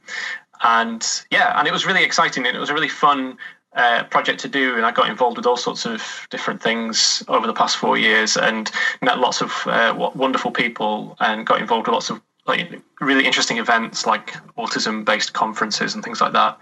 and 0.64 1.06
yeah, 1.30 1.58
and 1.60 1.68
it 1.68 1.72
was 1.72 1.86
really 1.86 2.04
exciting. 2.04 2.48
And 2.48 2.56
it 2.56 2.60
was 2.60 2.70
a 2.70 2.74
really 2.74 2.90
fun 2.90 3.38
uh, 3.76 4.04
project 4.06 4.40
to 4.40 4.48
do, 4.48 4.76
and 4.76 4.86
I 4.86 4.92
got 4.92 5.10
involved 5.10 5.38
with 5.38 5.46
all 5.46 5.58
sorts 5.58 5.86
of 5.86 6.28
different 6.32 6.62
things 6.62 7.22
over 7.28 7.46
the 7.46 7.54
past 7.54 7.78
four 7.78 7.98
years, 7.98 8.36
and 8.36 8.72
met 9.02 9.20
lots 9.20 9.42
of 9.42 9.52
uh, 9.68 10.12
wonderful 10.16 10.52
people, 10.52 11.16
and 11.20 11.46
got 11.46 11.62
involved 11.62 11.88
with 11.88 11.94
lots 11.94 12.10
of 12.10 12.22
like 12.48 12.82
really 13.02 13.26
interesting 13.26 13.58
events 13.58 14.06
like 14.06 14.34
autism 14.58 15.06
based 15.06 15.34
conferences 15.34 15.94
and 15.94 16.04
things 16.04 16.22
like 16.22 16.34
that. 16.34 16.58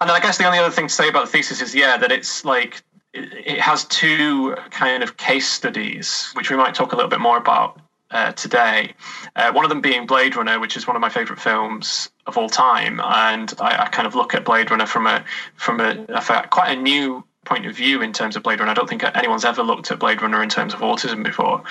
And 0.00 0.10
I 0.10 0.20
guess 0.20 0.38
the 0.38 0.44
only 0.44 0.58
other 0.58 0.70
thing 0.70 0.86
to 0.86 0.94
say 0.94 1.08
about 1.08 1.26
the 1.26 1.32
thesis 1.32 1.60
is 1.60 1.74
yeah 1.74 1.96
that 1.96 2.12
it's 2.12 2.44
like 2.44 2.82
it, 3.12 3.58
has 3.58 3.84
two 3.84 4.54
kind 4.70 5.02
of 5.02 5.16
case 5.16 5.48
studies 5.48 6.30
which 6.34 6.50
we 6.50 6.56
might 6.56 6.74
talk 6.74 6.92
a 6.92 6.96
little 6.96 7.10
bit 7.10 7.20
more 7.20 7.36
about 7.36 7.80
uh, 8.10 8.32
today. 8.32 8.94
Uh, 9.36 9.52
one 9.52 9.64
of 9.64 9.68
them 9.68 9.80
being 9.80 10.06
Blade 10.06 10.36
Runner, 10.36 10.58
which 10.58 10.76
is 10.76 10.86
one 10.86 10.96
of 10.96 11.02
my 11.02 11.10
favorite 11.10 11.38
films 11.38 12.10
of 12.26 12.38
all 12.38 12.48
time, 12.48 13.00
and 13.04 13.52
I, 13.60 13.84
I 13.84 13.88
kind 13.88 14.06
of 14.06 14.14
look 14.14 14.34
at 14.34 14.44
Blade 14.44 14.70
Runner 14.70 14.86
from 14.86 15.06
a 15.06 15.24
from 15.56 15.80
a, 15.80 16.06
a, 16.08 16.48
quite 16.48 16.76
a 16.76 16.80
new 16.80 17.24
point 17.48 17.66
of 17.66 17.74
view 17.74 18.02
in 18.02 18.12
terms 18.12 18.36
of 18.36 18.42
Blade 18.42 18.60
Runner. 18.60 18.70
I 18.70 18.74
don't 18.74 18.88
think 18.88 19.02
anyone's 19.16 19.44
ever 19.44 19.62
looked 19.62 19.90
at 19.90 19.98
Blade 19.98 20.20
Runner 20.20 20.42
in 20.42 20.48
terms 20.48 20.74
of 20.74 20.80
autism 20.80 21.24
before. 21.24 21.62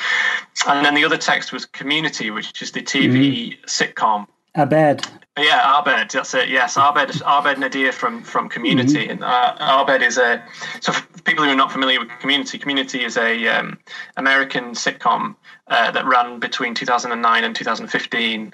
And 0.67 0.84
then 0.84 0.96
the 0.96 1.05
other 1.05 1.17
text 1.17 1.53
was 1.53 1.65
Community, 1.65 2.31
which 2.31 2.62
is 2.62 2.72
the 2.72 2.81
TV 2.81 3.53
mm-hmm. 3.53 3.65
sitcom. 3.65 4.27
Abed. 4.55 5.05
Yeah, 5.38 5.79
Abed. 5.79 6.10
That's 6.10 6.34
it. 6.34 6.50
Yes, 6.50 6.77
Abed. 6.77 7.22
Abed 7.22 7.60
Nadir 7.60 7.91
from 7.91 8.24
from 8.24 8.50
Community, 8.50 9.07
mm-hmm. 9.07 9.24
and 9.24 9.24
uh, 9.24 9.55
Abed 9.60 10.01
is 10.01 10.17
a. 10.17 10.43
So 10.81 10.91
for 10.91 11.22
people 11.22 11.46
who 11.46 11.51
are 11.51 11.55
not 11.55 11.72
familiar 11.72 12.00
with 12.00 12.10
Community, 12.19 12.57
Community 12.57 13.03
is 13.03 13.17
a 13.17 13.48
um, 13.48 13.77
American 14.17 14.74
sitcom 14.74 15.36
uh, 15.67 15.91
that 15.91 16.05
ran 16.05 16.39
between 16.39 16.74
2009 16.74 17.43
and 17.43 17.55
2015. 17.55 18.51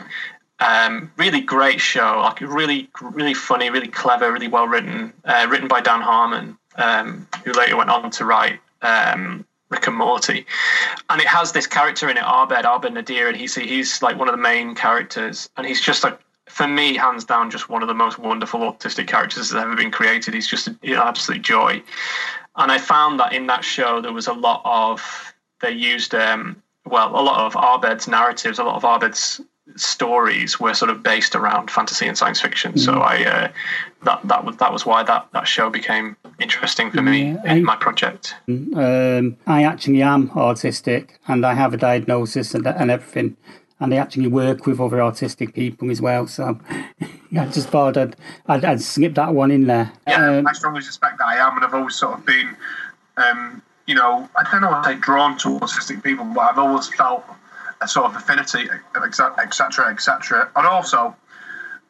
Um, 0.60 1.12
really 1.18 1.42
great 1.42 1.82
show, 1.82 2.22
like 2.22 2.40
really, 2.42 2.90
really 3.02 3.34
funny, 3.34 3.70
really 3.70 3.88
clever, 3.88 4.32
really 4.32 4.48
well 4.48 4.68
written. 4.68 5.14
Uh, 5.26 5.48
written 5.50 5.68
by 5.68 5.82
Dan 5.82 6.02
Harmon, 6.02 6.58
um, 6.76 7.28
who 7.44 7.52
later 7.54 7.78
went 7.78 7.90
on 7.90 8.10
to 8.12 8.26
write 8.26 8.60
um, 8.82 9.46
Rick 9.70 9.88
and 9.88 9.98
Morty, 9.98 10.46
and 11.10 11.22
it 11.22 11.28
has 11.28 11.52
this 11.52 11.68
character 11.68 12.10
in 12.10 12.18
it, 12.18 12.24
Abed 12.24 12.66
Abed 12.66 12.94
Nadir, 12.94 13.28
and 13.28 13.38
he's 13.38 13.56
he's 13.56 14.02
like 14.02 14.18
one 14.18 14.28
of 14.28 14.34
the 14.34 14.42
main 14.42 14.76
characters, 14.76 15.50
and 15.58 15.66
he's 15.66 15.82
just 15.82 16.04
like 16.04 16.20
for 16.54 16.68
me, 16.68 16.96
hands 16.96 17.26
down, 17.26 17.50
just 17.50 17.70
one 17.70 17.82
of 17.82 17.88
the 17.88 17.94
most 17.94 18.20
wonderful 18.20 18.60
autistic 18.60 19.08
characters 19.08 19.50
that's 19.50 19.64
ever 19.64 19.76
been 19.76 19.92
created. 19.92 20.34
He's 20.34 20.48
just 20.48 20.68
an 20.68 20.78
absolute 20.84 21.42
joy. 21.42 21.82
And 22.56 22.72
I 22.72 22.78
found 22.78 23.20
that 23.20 23.34
in 23.34 23.48
that 23.48 23.64
show, 23.64 24.02
there 24.02 24.14
was 24.14 24.28
a 24.28 24.34
lot 24.34 24.62
of, 24.64 25.34
they 25.62 25.72
used, 25.72 26.14
um, 26.14 26.62
well, 26.86 27.10
a 27.10 27.24
lot 27.24 27.40
of 27.40 27.56
Abed's 27.56 28.08
narratives, 28.08 28.60
a 28.60 28.64
lot 28.64 28.76
of 28.76 28.86
Abed's 28.86 29.42
stories 29.76 30.60
were 30.60 30.74
sort 30.74 30.92
of 30.92 31.02
based 31.02 31.34
around 31.34 31.72
fantasy 31.72 32.06
and 32.08 32.18
science 32.18 32.42
fiction. 32.42 32.78
So 32.78 32.94
mm. 32.94 33.02
I, 33.02 33.26
uh, 33.26 33.52
that, 34.04 34.28
that 34.28 34.46
was, 34.46 34.58
that 34.58 34.72
was 34.72 34.86
why 34.86 35.02
that, 35.04 35.28
that 35.32 35.48
show 35.48 35.70
became 35.70 36.16
interesting 36.40 36.92
for 36.92 37.02
me 37.02 37.32
yeah, 37.32 37.54
in 37.54 37.64
my 37.64 37.76
project. 37.76 38.36
Um, 38.48 39.38
I 39.48 39.64
actually 39.64 40.02
am 40.02 40.30
autistic 40.30 41.12
and 41.28 41.46
I 41.46 41.54
have 41.54 41.74
a 41.74 41.78
diagnosis 41.78 42.54
and, 42.54 42.66
and 42.68 42.92
everything 42.92 43.38
and 43.84 43.92
they 43.92 43.98
actually 43.98 44.28
work 44.28 44.66
with 44.66 44.80
other 44.80 44.98
autistic 44.98 45.54
people 45.54 45.92
as 45.92 46.02
well. 46.02 46.26
So 46.26 46.58
I 47.38 47.46
just 47.48 47.68
thought 47.68 47.98
I'd, 47.98 48.16
I'd, 48.48 48.64
I'd 48.64 48.82
skip 48.82 49.16
that 49.16 49.34
one 49.34 49.52
in 49.52 49.68
there. 49.68 49.92
Yeah, 50.08 50.38
um, 50.38 50.48
I 50.48 50.54
strongly 50.54 50.82
suspect 50.82 51.18
that 51.18 51.28
I 51.28 51.36
am, 51.36 51.58
and 51.58 51.66
I've 51.66 51.74
always 51.74 51.96
sort 51.96 52.18
of 52.18 52.26
been, 52.26 52.56
um, 53.18 53.62
you 53.86 53.96
know, 53.96 54.30
I 54.38 54.50
don't 54.50 54.62
know 54.62 54.70
what 54.70 54.86
I 54.86 54.94
say 54.94 55.00
drawn 55.00 55.38
to 55.40 55.60
autistic 55.60 56.02
people, 56.02 56.24
but 56.26 56.42
I've 56.42 56.58
always 56.60 56.88
felt 56.94 57.26
a 57.82 57.88
sort 57.88 58.06
of 58.06 58.16
affinity, 58.16 58.70
etc., 58.96 59.92
etc. 59.92 60.50
And 60.56 60.66
also, 60.66 61.14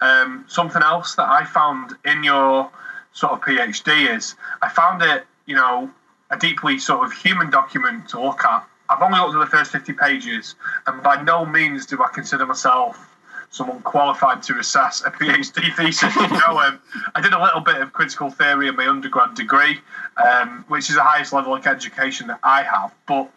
um, 0.02 0.46
something 0.48 0.82
else 0.82 1.14
that 1.16 1.30
I 1.30 1.46
found 1.46 1.94
in 2.06 2.24
your 2.24 2.72
sort 3.14 3.34
of 3.34 3.42
PhD 3.42 4.16
is 4.16 4.36
I 4.62 4.70
found 4.70 5.02
it, 5.02 5.26
you 5.46 5.56
know, 5.56 5.90
a 6.30 6.38
deeply 6.38 6.80
sort 6.80 7.06
of 7.06 7.14
human 7.14 7.50
document 7.50 8.10
to 8.10 8.22
look 8.22 8.44
at 8.44 8.68
I've 8.90 9.02
only 9.02 9.20
looked 9.20 9.36
at 9.36 9.40
the 9.40 9.58
first 9.58 9.72
50 9.72 9.94
pages, 9.94 10.56
and 10.86 11.02
by 11.02 11.22
no 11.22 11.46
means 11.46 11.86
do 11.86 12.04
I 12.04 12.10
consider 12.14 12.46
myself 12.46 13.10
someone 13.50 13.82
qualified 13.82 14.42
to 14.44 14.58
assess 14.58 15.04
a 15.06 15.12
PhD 15.12 15.74
thesis. 15.78 16.16
you 16.16 16.28
know, 16.28 16.60
um, 16.60 16.80
I 17.16 17.22
did 17.22 17.34
a 17.34 17.42
little 17.42 17.62
bit 17.62 17.76
of 17.78 17.94
critical 17.94 18.30
theory 18.30 18.68
in 18.68 18.76
my 18.76 18.88
undergrad 18.88 19.36
degree, 19.36 19.80
um, 20.18 20.66
which 20.68 20.90
is 20.90 20.96
the 20.96 21.04
highest 21.04 21.34
level 21.34 21.56
of 21.56 21.66
education 21.66 22.28
that 22.28 22.40
I 22.44 22.64
have. 22.64 22.94
But 23.08 23.30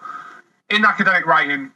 in 0.70 0.84
academic 0.84 1.26
writing 1.26 1.70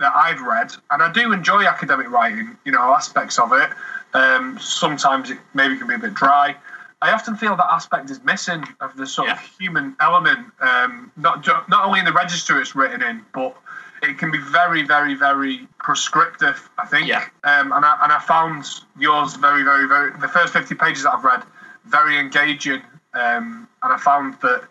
that 0.00 0.12
I've 0.14 0.40
read, 0.40 0.72
and 0.90 1.02
I 1.02 1.12
do 1.12 1.32
enjoy 1.32 1.64
academic 1.64 2.10
writing, 2.10 2.56
you 2.64 2.72
know, 2.72 2.92
aspects 2.94 3.38
of 3.38 3.52
it. 3.52 3.70
Um, 4.12 4.58
sometimes 4.60 5.30
it 5.30 5.38
maybe 5.54 5.76
can 5.76 5.86
be 5.86 5.94
a 5.94 5.98
bit 5.98 6.14
dry. 6.14 6.56
I 7.04 7.12
often 7.12 7.36
feel 7.36 7.54
that 7.54 7.70
aspect 7.70 8.08
is 8.08 8.24
missing 8.24 8.64
of 8.80 8.96
the 8.96 9.06
sort 9.06 9.28
yeah. 9.28 9.34
of 9.34 9.40
human 9.60 9.94
element, 10.00 10.46
um, 10.60 11.12
not 11.18 11.46
not 11.68 11.84
only 11.84 11.98
in 11.98 12.06
the 12.06 12.14
register 12.14 12.58
it's 12.58 12.74
written 12.74 13.02
in, 13.02 13.20
but 13.34 13.54
it 14.02 14.16
can 14.16 14.30
be 14.30 14.38
very, 14.38 14.84
very, 14.84 15.14
very 15.14 15.68
prescriptive. 15.78 16.70
I 16.78 16.86
think, 16.86 17.06
yeah. 17.06 17.24
um, 17.44 17.72
and 17.72 17.84
I 17.84 17.98
and 18.04 18.10
I 18.10 18.20
found 18.20 18.64
yours 18.98 19.36
very, 19.36 19.62
very, 19.62 19.86
very. 19.86 20.18
The 20.18 20.28
first 20.28 20.54
fifty 20.54 20.74
pages 20.74 21.02
that 21.02 21.12
I've 21.12 21.24
read 21.24 21.42
very 21.84 22.18
engaging, 22.18 22.80
um, 23.12 23.68
and 23.82 23.92
I 23.92 23.98
found 23.98 24.40
that 24.40 24.64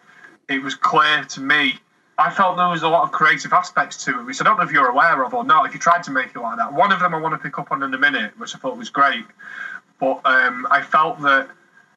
it 0.49 0.59
was 0.63 0.73
clear 0.73 1.23
to 1.35 1.39
me. 1.39 1.75
I 2.17 2.31
felt 2.31 2.57
there 2.57 2.67
was 2.67 2.81
a 2.81 2.89
lot 2.89 3.03
of 3.03 3.11
creative 3.11 3.53
aspects 3.53 4.03
to 4.05 4.19
it, 4.19 4.23
which 4.23 4.41
I 4.41 4.43
don't 4.43 4.57
know 4.57 4.63
if 4.63 4.71
you're 4.71 4.89
aware 4.89 5.23
of 5.23 5.35
or 5.35 5.43
not. 5.43 5.67
If 5.67 5.75
you 5.75 5.79
tried 5.79 6.01
to 6.03 6.11
make 6.11 6.29
it 6.35 6.39
like 6.39 6.57
that, 6.57 6.73
one 6.73 6.91
of 6.91 6.99
them 6.99 7.13
I 7.13 7.19
want 7.19 7.35
to 7.35 7.37
pick 7.37 7.59
up 7.59 7.71
on 7.71 7.83
in 7.83 7.93
a 7.93 7.97
minute, 7.97 8.31
which 8.39 8.55
I 8.55 8.57
thought 8.57 8.75
was 8.75 8.89
great. 8.89 9.25
But 9.99 10.25
um, 10.25 10.65
I 10.71 10.81
felt 10.81 11.21
that 11.21 11.47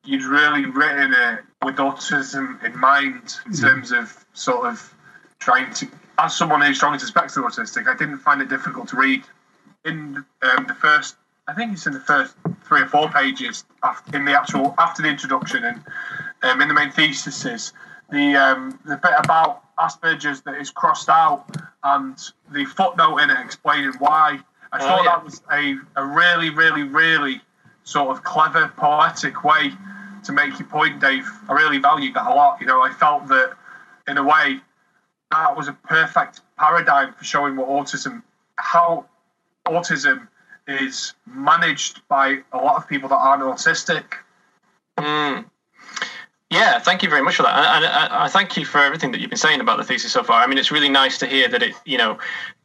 you'd 0.06 0.24
really 0.24 0.64
written 0.66 1.12
it 1.12 1.40
with 1.62 1.76
autism 1.76 2.62
in 2.64 2.78
mind 2.78 3.36
in 3.46 3.52
mm. 3.52 3.60
terms 3.60 3.92
of 3.92 4.24
sort 4.32 4.66
of 4.66 4.94
trying 5.38 5.72
to 5.74 5.88
as 6.18 6.34
someone 6.34 6.62
who 6.62 6.72
strongly 6.72 6.98
suspected 6.98 7.40
autistic 7.40 7.88
i 7.88 7.96
didn't 7.96 8.18
find 8.18 8.40
it 8.40 8.48
difficult 8.48 8.88
to 8.88 8.96
read 8.96 9.22
in 9.84 10.24
um, 10.42 10.66
the 10.66 10.74
first 10.74 11.16
i 11.48 11.52
think 11.52 11.72
it's 11.72 11.86
in 11.86 11.92
the 11.92 12.00
first 12.00 12.34
three 12.64 12.80
or 12.80 12.86
four 12.86 13.08
pages 13.10 13.64
after, 13.82 14.16
in 14.16 14.24
the 14.24 14.32
actual 14.32 14.74
after 14.78 15.02
the 15.02 15.08
introduction 15.08 15.64
and 15.64 15.82
um, 16.42 16.60
in 16.60 16.68
the 16.68 16.74
main 16.74 16.90
theses 16.90 17.72
the 18.10 18.36
um, 18.36 18.78
the 18.84 18.96
bit 18.96 19.12
about 19.18 19.62
asperger's 19.76 20.40
that 20.42 20.54
is 20.54 20.70
crossed 20.70 21.08
out 21.08 21.44
and 21.84 22.16
the 22.52 22.64
footnote 22.64 23.18
in 23.18 23.30
it 23.30 23.38
explaining 23.44 23.92
why 23.98 24.38
i 24.72 24.76
oh, 24.76 24.78
thought 24.78 25.04
yeah. 25.04 25.16
that 25.16 25.24
was 25.24 25.42
a, 25.52 25.76
a 25.96 26.06
really 26.06 26.50
really 26.50 26.84
really 26.84 27.40
sort 27.84 28.08
of 28.08 28.24
clever 28.24 28.72
poetic 28.76 29.44
way 29.44 29.72
to 30.26 30.32
make 30.32 30.58
your 30.58 30.68
point, 30.68 31.00
Dave, 31.00 31.26
I 31.48 31.52
really 31.52 31.78
valued 31.78 32.14
that 32.14 32.26
a 32.26 32.34
lot. 32.34 32.60
You 32.60 32.66
know, 32.66 32.82
I 32.82 32.92
felt 32.92 33.26
that 33.28 33.54
in 34.06 34.18
a 34.18 34.22
way 34.22 34.60
that 35.30 35.56
was 35.56 35.68
a 35.68 35.72
perfect 35.72 36.40
paradigm 36.58 37.12
for 37.14 37.24
showing 37.24 37.56
what 37.56 37.68
autism, 37.68 38.22
how 38.56 39.06
autism 39.66 40.28
is 40.68 41.14
managed 41.26 42.06
by 42.08 42.38
a 42.52 42.58
lot 42.58 42.76
of 42.76 42.88
people 42.88 43.08
that 43.08 43.16
aren't 43.16 43.42
autistic. 43.42 44.04
Mm. 44.98 45.44
Yeah, 46.50 46.78
thank 46.78 47.02
you 47.02 47.08
very 47.08 47.22
much 47.22 47.36
for 47.36 47.42
that, 47.42 47.56
and 47.56 47.84
I, 47.84 48.24
I 48.26 48.28
thank 48.28 48.56
you 48.56 48.64
for 48.64 48.78
everything 48.78 49.10
that 49.12 49.20
you've 49.20 49.30
been 49.30 49.38
saying 49.38 49.60
about 49.60 49.78
the 49.78 49.84
thesis 49.84 50.12
so 50.12 50.22
far. 50.22 50.42
I 50.42 50.46
mean, 50.46 50.58
it's 50.58 50.70
really 50.70 50.88
nice 50.88 51.18
to 51.18 51.26
hear 51.26 51.48
that 51.48 51.62
it, 51.62 51.74
you 51.84 51.98
know, 51.98 52.18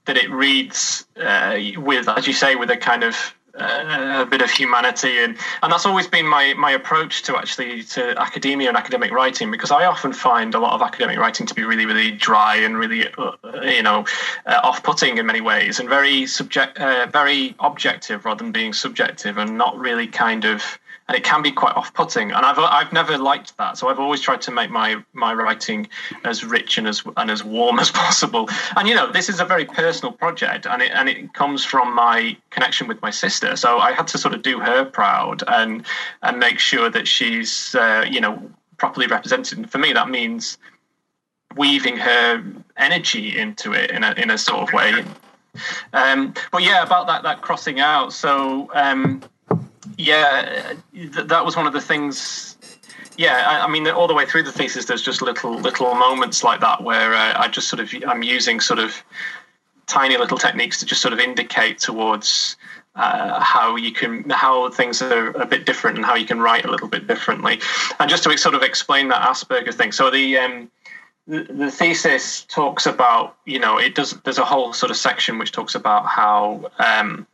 that 0.05 0.17
it 0.17 0.29
reads 0.29 1.05
uh, 1.17 1.57
with, 1.77 2.07
as 2.07 2.27
you 2.27 2.33
say, 2.33 2.55
with 2.55 2.69
a 2.69 2.77
kind 2.77 3.03
of 3.03 3.15
a 3.55 4.25
bit 4.29 4.41
of 4.41 4.49
humanity 4.49 5.19
and 5.19 5.37
and 5.61 5.71
that's 5.71 5.85
always 5.85 6.07
been 6.07 6.25
my 6.25 6.53
my 6.53 6.71
approach 6.71 7.23
to 7.23 7.37
actually 7.37 7.83
to 7.83 8.17
academia 8.19 8.69
and 8.69 8.77
academic 8.77 9.11
writing 9.11 9.51
because 9.51 9.71
I 9.71 9.85
often 9.85 10.13
find 10.13 10.55
a 10.55 10.59
lot 10.59 10.73
of 10.73 10.81
academic 10.81 11.17
writing 11.17 11.45
to 11.47 11.53
be 11.53 11.63
really 11.63 11.85
really 11.85 12.11
dry 12.11 12.55
and 12.55 12.77
really 12.77 13.07
uh, 13.17 13.31
you 13.63 13.83
know 13.83 14.05
uh, 14.45 14.61
off-putting 14.63 15.17
in 15.17 15.25
many 15.25 15.41
ways 15.41 15.79
and 15.79 15.89
very 15.89 16.25
subject 16.25 16.77
uh, 16.77 17.07
very 17.11 17.55
objective 17.59 18.25
rather 18.25 18.43
than 18.43 18.51
being 18.51 18.73
subjective 18.73 19.37
and 19.37 19.57
not 19.57 19.77
really 19.77 20.07
kind 20.07 20.45
of 20.45 20.79
and 21.11 21.17
it 21.17 21.25
can 21.25 21.41
be 21.41 21.51
quite 21.51 21.75
off-putting. 21.75 22.31
And 22.31 22.45
I've 22.45 22.57
I've 22.57 22.93
never 22.93 23.17
liked 23.17 23.57
that, 23.57 23.77
so 23.77 23.89
I've 23.89 23.99
always 23.99 24.21
tried 24.21 24.39
to 24.43 24.51
make 24.51 24.71
my 24.71 24.95
my 25.11 25.33
writing 25.33 25.89
as 26.23 26.45
rich 26.45 26.77
and 26.77 26.87
as 26.87 27.03
and 27.17 27.29
as 27.29 27.43
warm 27.43 27.79
as 27.85 27.91
possible. 27.91 28.47
And 28.77 28.87
you 28.87 28.95
know, 28.95 29.11
this 29.11 29.27
is 29.27 29.41
a 29.41 29.45
very 29.45 29.65
personal 29.65 30.13
project, 30.13 30.65
and 30.65 30.81
it 30.81 30.91
and 30.93 31.09
it 31.09 31.33
comes 31.33 31.65
from 31.65 31.93
my 31.93 32.37
connection 32.49 32.87
with 32.87 33.01
my 33.01 33.09
sister. 33.09 33.57
So 33.57 33.79
I 33.79 33.91
had 33.91 34.07
to 34.07 34.17
sort 34.17 34.33
of 34.33 34.41
do 34.41 34.61
her 34.61 34.85
proud 34.85 35.43
and 35.49 35.85
and 36.23 36.39
make 36.39 36.59
sure 36.59 36.89
that 36.89 37.09
she's 37.09 37.75
uh, 37.75 38.05
you 38.09 38.21
know 38.21 38.41
properly 38.77 39.07
represented. 39.07 39.57
And 39.57 39.69
for 39.69 39.79
me, 39.79 39.91
that 39.91 40.09
means 40.09 40.57
weaving 41.57 41.97
her 41.97 42.41
energy 42.77 43.37
into 43.37 43.73
it 43.73 43.91
in 43.91 44.05
a 44.05 44.13
in 44.13 44.29
a 44.29 44.37
sort 44.37 44.61
of 44.61 44.73
way. 44.73 45.03
Um, 45.91 46.33
but 46.53 46.63
yeah, 46.63 46.83
about 46.83 47.07
that 47.07 47.23
that 47.23 47.41
crossing 47.41 47.81
out. 47.81 48.13
So. 48.13 48.71
Um, 48.73 49.21
yeah, 50.01 50.73
th- 50.93 51.27
that 51.27 51.45
was 51.45 51.55
one 51.55 51.67
of 51.67 51.73
the 51.73 51.81
things. 51.81 52.57
Yeah, 53.17 53.43
I, 53.47 53.65
I, 53.65 53.67
mean, 53.67 53.87
all 53.87 54.07
the 54.07 54.13
way 54.13 54.25
through 54.25 54.43
the 54.43 54.51
thesis, 54.51 54.85
there's 54.85 55.01
just 55.01 55.21
little 55.21 55.53
little 55.59 55.93
moments 55.95 56.43
like 56.43 56.59
that 56.61 56.83
where 56.83 57.13
uh, 57.13 57.33
I 57.37 57.47
just 57.47 57.67
sort 57.67 57.79
of 57.79 57.93
I'm 58.07 58.23
using 58.23 58.59
sort 58.59 58.79
of 58.79 59.03
tiny 59.87 60.17
little 60.17 60.37
techniques 60.37 60.79
to 60.79 60.85
just 60.85 61.01
sort 61.01 61.13
of 61.13 61.19
indicate 61.19 61.77
towards 61.77 62.55
uh, 62.95 63.39
how 63.39 63.75
you 63.75 63.91
can 63.91 64.29
how 64.29 64.69
things 64.69 65.01
are 65.01 65.29
a 65.31 65.45
bit 65.45 65.65
different 65.65 65.97
and 65.97 66.05
how 66.05 66.15
you 66.15 66.25
can 66.25 66.39
write 66.39 66.65
a 66.65 66.71
little 66.71 66.87
bit 66.87 67.07
differently, 67.07 67.59
and 67.99 68.09
just 68.09 68.23
to 68.23 68.37
sort 68.37 68.55
of 68.55 68.63
explain 68.63 69.09
that 69.09 69.21
Asperger 69.21 69.73
thing. 69.73 69.91
So 69.91 70.09
the 70.09 70.37
um, 70.37 70.71
the, 71.27 71.43
the 71.43 71.71
thesis 71.71 72.43
talks 72.45 72.85
about 72.85 73.37
you 73.45 73.59
know 73.59 73.77
it 73.77 73.95
does 73.95 74.11
there's 74.23 74.39
a 74.39 74.45
whole 74.45 74.73
sort 74.73 74.89
of 74.89 74.97
section 74.97 75.37
which 75.37 75.51
talks 75.51 75.75
about 75.75 76.05
how 76.07 76.71
um, 76.79 77.27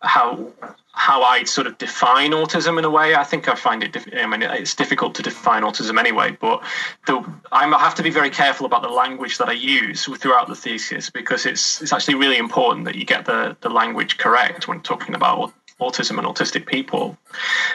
how 0.00 0.46
how 0.94 1.22
I 1.22 1.44
sort 1.44 1.66
of 1.66 1.78
define 1.78 2.32
autism 2.32 2.78
in 2.78 2.84
a 2.84 2.90
way. 2.90 3.14
I 3.14 3.24
think 3.24 3.48
I 3.48 3.54
find 3.54 3.82
it. 3.82 3.96
I 4.14 4.26
mean, 4.26 4.42
it's 4.42 4.74
difficult 4.74 5.14
to 5.16 5.22
define 5.22 5.62
autism 5.62 5.98
anyway. 5.98 6.36
But 6.38 6.62
the, 7.06 7.24
I 7.50 7.66
have 7.66 7.94
to 7.96 8.02
be 8.02 8.10
very 8.10 8.30
careful 8.30 8.66
about 8.66 8.82
the 8.82 8.88
language 8.88 9.38
that 9.38 9.48
I 9.48 9.52
use 9.52 10.04
throughout 10.04 10.48
the 10.48 10.54
thesis 10.54 11.08
because 11.08 11.46
it's 11.46 11.80
it's 11.80 11.92
actually 11.92 12.16
really 12.16 12.36
important 12.36 12.84
that 12.84 12.94
you 12.94 13.04
get 13.04 13.24
the 13.24 13.56
the 13.62 13.70
language 13.70 14.18
correct 14.18 14.68
when 14.68 14.80
talking 14.80 15.14
about 15.14 15.52
autism 15.80 16.18
and 16.18 16.26
autistic 16.26 16.66
people. 16.66 17.16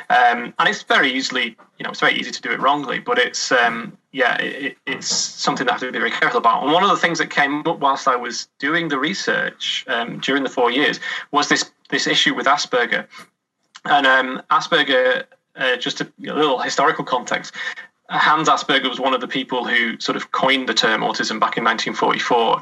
Um, 0.10 0.54
and 0.60 0.70
it's 0.70 0.84
very 0.84 1.12
easily, 1.12 1.58
you 1.78 1.84
know, 1.84 1.90
it's 1.90 2.00
very 2.00 2.14
easy 2.14 2.32
to 2.32 2.42
do 2.42 2.52
it 2.52 2.60
wrongly. 2.60 3.00
But 3.00 3.18
it's 3.18 3.52
um, 3.52 3.98
yeah, 4.12 4.36
it, 4.38 4.78
it's 4.86 5.08
something 5.08 5.66
that 5.66 5.72
I 5.72 5.76
have 5.76 5.82
to 5.82 5.92
be 5.92 5.98
very 6.00 6.12
careful 6.12 6.38
about. 6.38 6.64
And 6.64 6.72
one 6.72 6.84
of 6.84 6.90
the 6.90 6.98
things 6.98 7.20
that 7.20 7.30
came 7.30 7.66
up 7.68 7.80
whilst 7.80 8.08
I 8.08 8.16
was 8.16 8.48
doing 8.60 8.88
the 8.88 9.00
research 9.00 9.86
um, 9.88 10.20
during 10.20 10.44
the 10.44 10.50
four 10.50 10.72
years 10.72 11.00
was 11.32 11.50
this 11.50 11.70
this 11.90 12.08
issue 12.08 12.34
with 12.34 12.46
Asperger. 12.46 13.08
And 13.86 14.06
um, 14.06 14.42
Asperger, 14.52 15.26
uh, 15.56 15.78
just 15.78 16.02
a, 16.02 16.12
a 16.28 16.34
little 16.34 16.60
historical 16.60 17.04
context, 17.04 17.54
Hans 18.10 18.48
Asperger 18.48 18.90
was 18.90 19.00
one 19.00 19.14
of 19.14 19.22
the 19.22 19.28
people 19.28 19.66
who 19.66 20.00
sort 20.00 20.16
of 20.16 20.32
coined 20.32 20.70
the 20.70 20.74
term 20.74 21.02
autism 21.02 21.40
back 21.40 21.58
in 21.58 21.64
1944. 21.64 22.62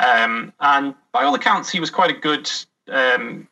Um, 0.00 0.52
and 0.60 0.94
by 1.12 1.24
all 1.24 1.34
accounts, 1.34 1.70
he 1.70 1.80
was 1.80 1.90
quite 1.90 2.10
a 2.10 2.18
good 2.18 2.50
um, 2.88 3.46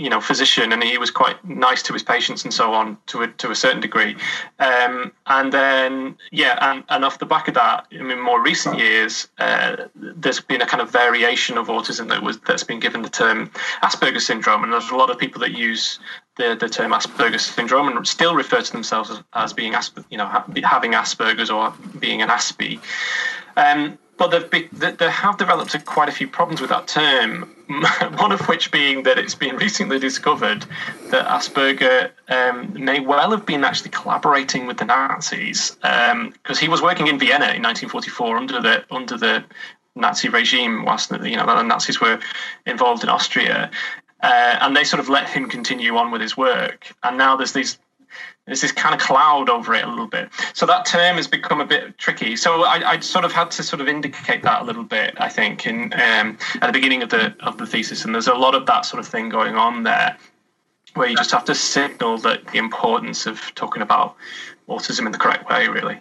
you 0.00 0.08
know 0.08 0.20
physician, 0.20 0.72
and 0.72 0.82
he 0.82 0.96
was 0.96 1.10
quite 1.10 1.36
nice 1.44 1.82
to 1.82 1.92
his 1.92 2.02
patients 2.02 2.42
and 2.44 2.52
so 2.52 2.72
on 2.72 2.96
to 3.06 3.22
a 3.22 3.28
to 3.28 3.50
a 3.50 3.54
certain 3.54 3.80
degree. 3.80 4.16
Um, 4.58 5.12
and 5.26 5.52
then 5.52 6.16
yeah, 6.32 6.58
and, 6.60 6.84
and 6.88 7.04
off 7.04 7.18
the 7.18 7.26
back 7.26 7.48
of 7.48 7.54
that, 7.54 7.86
I 7.92 8.02
mean, 8.02 8.20
more 8.20 8.42
recent 8.42 8.78
years, 8.78 9.28
uh, 9.38 9.76
there's 9.94 10.40
been 10.40 10.62
a 10.62 10.66
kind 10.66 10.80
of 10.80 10.90
variation 10.90 11.58
of 11.58 11.68
autism 11.68 12.08
that 12.08 12.22
was 12.22 12.40
that's 12.40 12.64
been 12.64 12.80
given 12.80 13.02
the 13.02 13.10
term 13.10 13.50
Asperger's 13.82 14.26
syndrome, 14.26 14.64
and 14.64 14.72
there's 14.72 14.90
a 14.90 14.96
lot 14.96 15.10
of 15.10 15.18
people 15.18 15.40
that 15.40 15.52
use 15.52 15.98
the, 16.36 16.56
the 16.58 16.68
term 16.68 16.92
Asperger's 16.92 17.44
syndrome 17.44 17.88
and 17.88 18.06
still 18.06 18.34
refer 18.34 18.62
to 18.62 18.72
themselves 18.72 19.10
as, 19.10 19.22
as 19.34 19.52
being 19.52 19.74
Asper, 19.74 20.04
you 20.10 20.16
know 20.16 20.26
having 20.64 20.92
Asperger's 20.92 21.50
or 21.50 21.74
being 21.98 22.22
an 22.22 22.28
Aspie. 22.28 22.80
Um, 23.56 23.98
be, 24.28 24.68
they 24.72 25.10
have 25.10 25.38
developed 25.38 25.84
quite 25.84 26.08
a 26.08 26.12
few 26.12 26.28
problems 26.28 26.60
with 26.60 26.70
that 26.70 26.86
term. 26.86 27.54
One 28.18 28.32
of 28.32 28.40
which 28.48 28.70
being 28.70 29.04
that 29.04 29.18
it's 29.18 29.34
been 29.34 29.56
recently 29.56 29.98
discovered 29.98 30.64
that 31.10 31.26
Asperger 31.26 32.10
um, 32.28 32.72
may 32.74 33.00
well 33.00 33.30
have 33.30 33.46
been 33.46 33.64
actually 33.64 33.90
collaborating 33.90 34.66
with 34.66 34.78
the 34.78 34.84
Nazis 34.84 35.76
because 35.76 36.12
um, 36.12 36.56
he 36.58 36.68
was 36.68 36.82
working 36.82 37.06
in 37.06 37.18
Vienna 37.18 37.52
in 37.54 37.62
1944 37.62 38.36
under 38.36 38.60
the 38.60 38.84
under 38.90 39.16
the 39.16 39.44
Nazi 39.94 40.28
regime, 40.28 40.84
whilst 40.84 41.10
you 41.10 41.36
know 41.36 41.46
the 41.46 41.62
Nazis 41.62 42.00
were 42.00 42.20
involved 42.66 43.02
in 43.02 43.08
Austria, 43.08 43.70
uh, 44.22 44.58
and 44.60 44.76
they 44.76 44.84
sort 44.84 45.00
of 45.00 45.08
let 45.08 45.28
him 45.28 45.48
continue 45.48 45.96
on 45.96 46.10
with 46.10 46.20
his 46.20 46.36
work. 46.36 46.92
And 47.02 47.16
now 47.16 47.36
there's 47.36 47.52
these 47.52 47.78
there's 48.50 48.62
this 48.62 48.72
kind 48.72 48.92
of 48.92 49.00
cloud 49.00 49.48
over 49.48 49.74
it 49.74 49.84
a 49.84 49.88
little 49.88 50.08
bit. 50.08 50.28
So 50.54 50.66
that 50.66 50.84
term 50.84 51.16
has 51.16 51.28
become 51.28 51.60
a 51.60 51.64
bit 51.64 51.96
tricky. 51.98 52.34
So 52.34 52.64
I, 52.64 52.94
I 52.94 52.98
sort 52.98 53.24
of 53.24 53.30
had 53.30 53.52
to 53.52 53.62
sort 53.62 53.80
of 53.80 53.86
indicate 53.86 54.42
that 54.42 54.62
a 54.62 54.64
little 54.64 54.82
bit, 54.82 55.14
I 55.18 55.28
think, 55.28 55.68
in 55.68 55.92
um, 55.92 56.36
at 56.60 56.66
the 56.66 56.72
beginning 56.72 57.00
of 57.04 57.10
the 57.10 57.32
of 57.40 57.58
the 57.58 57.66
thesis. 57.66 58.04
And 58.04 58.12
there's 58.12 58.26
a 58.26 58.34
lot 58.34 58.56
of 58.56 58.66
that 58.66 58.84
sort 58.86 58.98
of 58.98 59.06
thing 59.06 59.28
going 59.28 59.54
on 59.54 59.84
there, 59.84 60.18
where 60.94 61.08
you 61.08 61.16
just 61.16 61.30
have 61.30 61.44
to 61.44 61.54
signal 61.54 62.18
that 62.18 62.44
the 62.48 62.58
importance 62.58 63.24
of 63.24 63.40
talking 63.54 63.82
about 63.82 64.16
autism 64.68 65.06
in 65.06 65.12
the 65.12 65.18
correct 65.18 65.48
way, 65.48 65.68
really. 65.68 66.00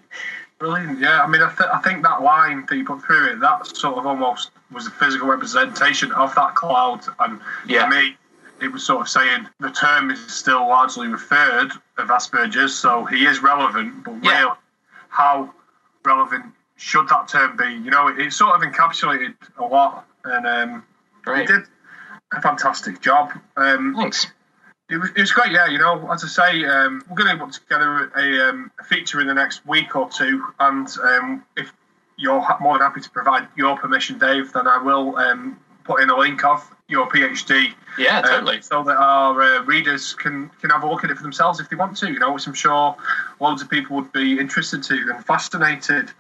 Brilliant. 0.57 0.99
Yeah, 0.99 1.21
I 1.21 1.27
mean, 1.27 1.43
I, 1.43 1.49
th- 1.49 1.69
I 1.71 1.79
think 1.81 2.01
that 2.01 2.23
line 2.23 2.65
that 2.67 2.75
you 2.75 2.83
put 2.83 3.03
through 3.03 3.33
it, 3.33 3.39
that 3.41 3.67
sort 3.77 3.95
of 3.99 4.07
almost 4.07 4.49
was 4.71 4.87
a 4.87 4.91
physical 4.91 5.27
representation 5.27 6.11
of 6.13 6.33
that 6.33 6.55
cloud. 6.55 7.01
And 7.19 7.39
yeah. 7.67 7.83
for 7.83 7.95
me, 7.95 8.17
it 8.61 8.71
was 8.71 8.85
sort 8.85 9.01
of 9.01 9.09
saying 9.09 9.47
the 9.59 9.71
term 9.71 10.11
is 10.11 10.19
still 10.31 10.67
largely 10.67 11.07
referred 11.07 11.71
of 11.97 12.07
Asperger's, 12.07 12.75
so 12.75 13.05
he 13.05 13.25
is 13.25 13.41
relevant, 13.41 14.03
but 14.03 14.23
yeah. 14.23 14.39
really, 14.39 14.51
how 15.09 15.53
relevant 16.05 16.45
should 16.75 17.07
that 17.09 17.27
term 17.27 17.57
be? 17.57 17.65
You 17.65 17.91
know, 17.91 18.07
it, 18.07 18.19
it 18.19 18.33
sort 18.33 18.55
of 18.55 18.61
encapsulated 18.61 19.35
a 19.57 19.65
lot, 19.65 20.05
and 20.23 20.45
um, 20.45 20.83
he 21.37 21.45
did 21.45 21.63
a 22.33 22.41
fantastic 22.41 23.01
job. 23.01 23.31
Um, 23.57 23.95
Thanks. 23.95 24.27
It 24.89 24.97
was, 24.97 25.09
it 25.11 25.19
was 25.19 25.31
great, 25.31 25.51
yeah. 25.51 25.67
You 25.67 25.77
know, 25.77 26.11
as 26.11 26.23
I 26.23 26.27
say, 26.27 26.65
um, 26.65 27.03
we're 27.09 27.15
going 27.15 27.37
to 27.37 27.45
put 27.45 27.53
together 27.53 28.11
a, 28.17 28.49
um, 28.49 28.71
a, 28.79 28.83
feature 28.83 29.21
in 29.21 29.27
the 29.27 29.35
next 29.35 29.65
week 29.67 29.95
or 29.95 30.09
two, 30.09 30.43
and 30.59 30.87
um, 31.03 31.45
if 31.55 31.71
you're 32.17 32.43
more 32.59 32.73
than 32.73 32.87
happy 32.87 33.01
to 33.01 33.09
provide 33.11 33.47
your 33.55 33.77
permission, 33.77 34.17
Dave, 34.17 34.51
then 34.51 34.67
I 34.67 34.81
will 34.81 35.15
um, 35.17 35.59
put 35.83 36.01
in 36.01 36.09
a 36.09 36.17
link 36.17 36.43
of 36.43 36.67
your 36.89 37.07
PhD. 37.07 37.73
Yeah, 37.97 38.21
totally. 38.21 38.57
Um, 38.57 38.61
so 38.61 38.83
that 38.83 38.97
our 38.97 39.41
uh, 39.41 39.63
readers 39.63 40.13
can 40.13 40.49
can 40.61 40.69
have 40.71 40.83
a 40.83 40.89
look 40.89 41.03
at 41.03 41.11
it 41.11 41.17
for 41.17 41.23
themselves 41.23 41.59
if 41.59 41.69
they 41.69 41.75
want 41.75 41.95
to. 41.97 42.11
You 42.11 42.19
know, 42.19 42.33
which 42.33 42.47
I'm 42.47 42.53
sure 42.53 42.95
loads 43.39 43.61
of 43.61 43.69
people 43.69 43.95
would 43.95 44.11
be 44.11 44.39
interested 44.39 44.83
to 44.83 44.95
and 45.13 45.25
fascinated. 45.25 46.11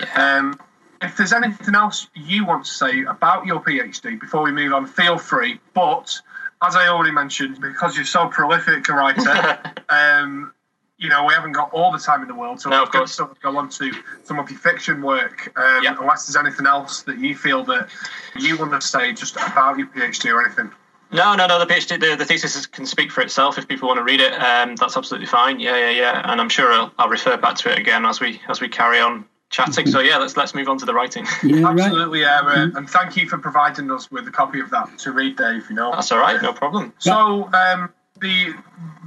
Yeah. 0.00 0.38
Um, 0.38 0.58
if 1.02 1.16
there's 1.16 1.32
anything 1.32 1.74
else 1.74 2.08
you 2.14 2.46
want 2.46 2.64
to 2.64 2.70
say 2.70 3.04
about 3.04 3.44
your 3.44 3.60
PhD 3.60 4.18
before 4.18 4.42
we 4.42 4.52
move 4.52 4.72
on, 4.72 4.86
feel 4.86 5.18
free. 5.18 5.60
But 5.74 6.18
as 6.66 6.76
I 6.76 6.88
already 6.88 7.12
mentioned, 7.12 7.60
because 7.60 7.94
you're 7.94 8.06
so 8.06 8.28
prolific 8.28 8.88
a 8.88 8.94
writer, 8.94 9.60
um, 9.90 10.53
you 10.98 11.08
know, 11.08 11.24
we 11.24 11.34
haven't 11.34 11.52
got 11.52 11.72
all 11.72 11.90
the 11.90 11.98
time 11.98 12.22
in 12.22 12.28
the 12.28 12.34
world, 12.34 12.60
so 12.60 12.70
no, 12.70 12.82
we're 12.82 12.90
going 12.90 13.06
to 13.06 13.12
sort 13.12 13.30
of 13.30 13.40
go 13.40 13.56
on 13.56 13.68
to 13.68 13.92
some 14.22 14.38
of 14.38 14.48
your 14.48 14.58
fiction 14.58 15.02
work. 15.02 15.52
Um, 15.56 15.82
yeah. 15.82 15.96
Unless 16.00 16.26
there's 16.26 16.36
anything 16.36 16.66
else 16.66 17.02
that 17.02 17.18
you 17.18 17.34
feel 17.34 17.64
that 17.64 17.88
you 18.36 18.56
want 18.56 18.72
to 18.72 18.80
say 18.80 19.12
just 19.12 19.36
about 19.36 19.76
your 19.78 19.88
PhD 19.88 20.32
or 20.32 20.44
anything. 20.44 20.70
No, 21.12 21.34
no, 21.34 21.46
no. 21.46 21.58
The 21.58 21.66
PhD, 21.66 22.00
the, 22.00 22.16
the 22.16 22.24
thesis 22.24 22.66
can 22.66 22.86
speak 22.86 23.10
for 23.10 23.20
itself. 23.22 23.58
If 23.58 23.68
people 23.68 23.88
want 23.88 23.98
to 23.98 24.04
read 24.04 24.20
it, 24.20 24.32
um, 24.34 24.76
that's 24.76 24.96
absolutely 24.96 25.26
fine. 25.26 25.60
Yeah, 25.60 25.76
yeah, 25.76 25.90
yeah. 25.90 26.30
And 26.30 26.40
I'm 26.40 26.48
sure 26.48 26.72
I'll, 26.72 26.92
I'll 26.98 27.08
refer 27.08 27.36
back 27.36 27.56
to 27.58 27.72
it 27.72 27.78
again 27.78 28.04
as 28.04 28.20
we 28.20 28.40
as 28.48 28.60
we 28.60 28.68
carry 28.68 29.00
on 29.00 29.24
chatting. 29.50 29.86
So 29.86 30.00
yeah, 30.00 30.18
let's 30.18 30.36
let's 30.36 30.54
move 30.54 30.68
on 30.68 30.78
to 30.78 30.84
the 30.84 30.94
writing. 30.94 31.26
Yeah, 31.44 31.68
Absolutely, 31.68 32.20
yeah. 32.20 32.40
Uh, 32.42 32.68
and 32.74 32.88
thank 32.88 33.16
you 33.16 33.28
for 33.28 33.38
providing 33.38 33.90
us 33.90 34.10
with 34.10 34.26
a 34.26 34.30
copy 34.30 34.60
of 34.60 34.70
that 34.70 34.98
to 34.98 35.12
read, 35.12 35.36
Dave. 35.36 35.68
You 35.68 35.76
know, 35.76 35.92
that's 35.92 36.10
all 36.10 36.18
right, 36.18 36.40
no 36.42 36.52
problem. 36.52 36.92
So 36.98 37.48
um, 37.52 37.92
the 38.20 38.54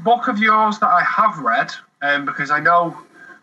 book 0.04 0.28
of 0.28 0.40
yours 0.40 0.80
that 0.80 0.88
I 0.88 1.04
have 1.04 1.40
read, 1.40 1.72
um, 2.02 2.26
because 2.26 2.52
I 2.52 2.60
know 2.60 2.98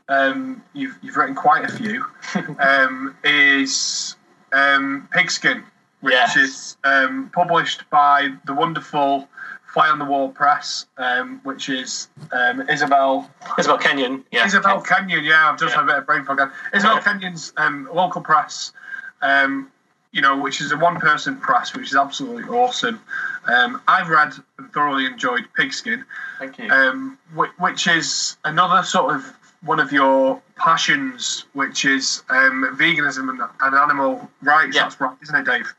um, 0.09 0.63
you've 0.73 0.99
you've 1.03 1.17
written 1.17 1.35
quite 1.35 1.65
a 1.65 1.73
few, 1.73 2.05
um, 2.59 3.17
is 3.25 4.17
um, 4.53 5.09
Pigskin, 5.13 5.63
which 6.01 6.13
yes. 6.13 6.37
is 6.37 6.77
um, 6.85 7.31
published 7.35 7.89
by 7.91 8.31
the 8.45 8.55
wonderful 8.55 9.29
Fly 9.75 9.89
on 9.89 9.99
the 9.99 10.05
Wall 10.05 10.29
Press, 10.29 10.87
um, 10.99 11.41
which 11.43 11.69
is 11.69 12.09
um, 12.31 12.69
Isabelle. 12.69 13.29
Isabelle 13.59 13.79
Kenyon, 13.79 14.25
yeah. 14.31 14.47
Isabelle 14.47 14.81
Kenyon, 14.81 15.25
yeah. 15.25 15.51
I've 15.51 15.59
just 15.59 15.75
yeah. 15.75 15.81
had 15.81 15.85
a 15.85 15.87
bit 15.87 15.97
of 15.99 16.07
brain 16.07 16.25
fog. 16.25 16.41
Isabelle 16.73 17.01
Kenyon's 17.01 17.53
um, 17.57 17.89
local 17.93 18.21
press, 18.21 18.73
um, 19.21 19.73
you 20.13 20.23
know, 20.23 20.39
which 20.39 20.61
is 20.61 20.71
a 20.71 20.77
one-person 20.77 21.39
press, 21.39 21.75
which 21.75 21.89
is 21.89 21.97
absolutely 21.97 22.45
awesome. 22.45 23.01
Um, 23.47 23.81
I've 23.87 24.09
read 24.09 24.33
and 24.59 24.73
thoroughly 24.73 25.07
enjoyed 25.07 25.45
Pigskin. 25.55 26.05
Thank 26.39 26.59
you. 26.59 26.71
Um, 26.71 27.19
which 27.59 27.87
is 27.87 28.37
another 28.45 28.83
sort 28.83 29.15
of 29.15 29.25
one 29.63 29.81
of 29.81 29.93
your 29.93 30.41
passions, 30.57 31.47
which 31.53 31.85
is 31.85 32.23
veganism 32.29 33.31
and, 33.31 33.41
and, 33.61 33.75
animal 33.75 34.31
rights. 34.43 34.77
Yeah. 34.77 34.83
That's 34.83 35.01
right, 35.01 35.17
isn't 35.23 35.35
it, 35.35 35.45
Dave? 35.45 35.75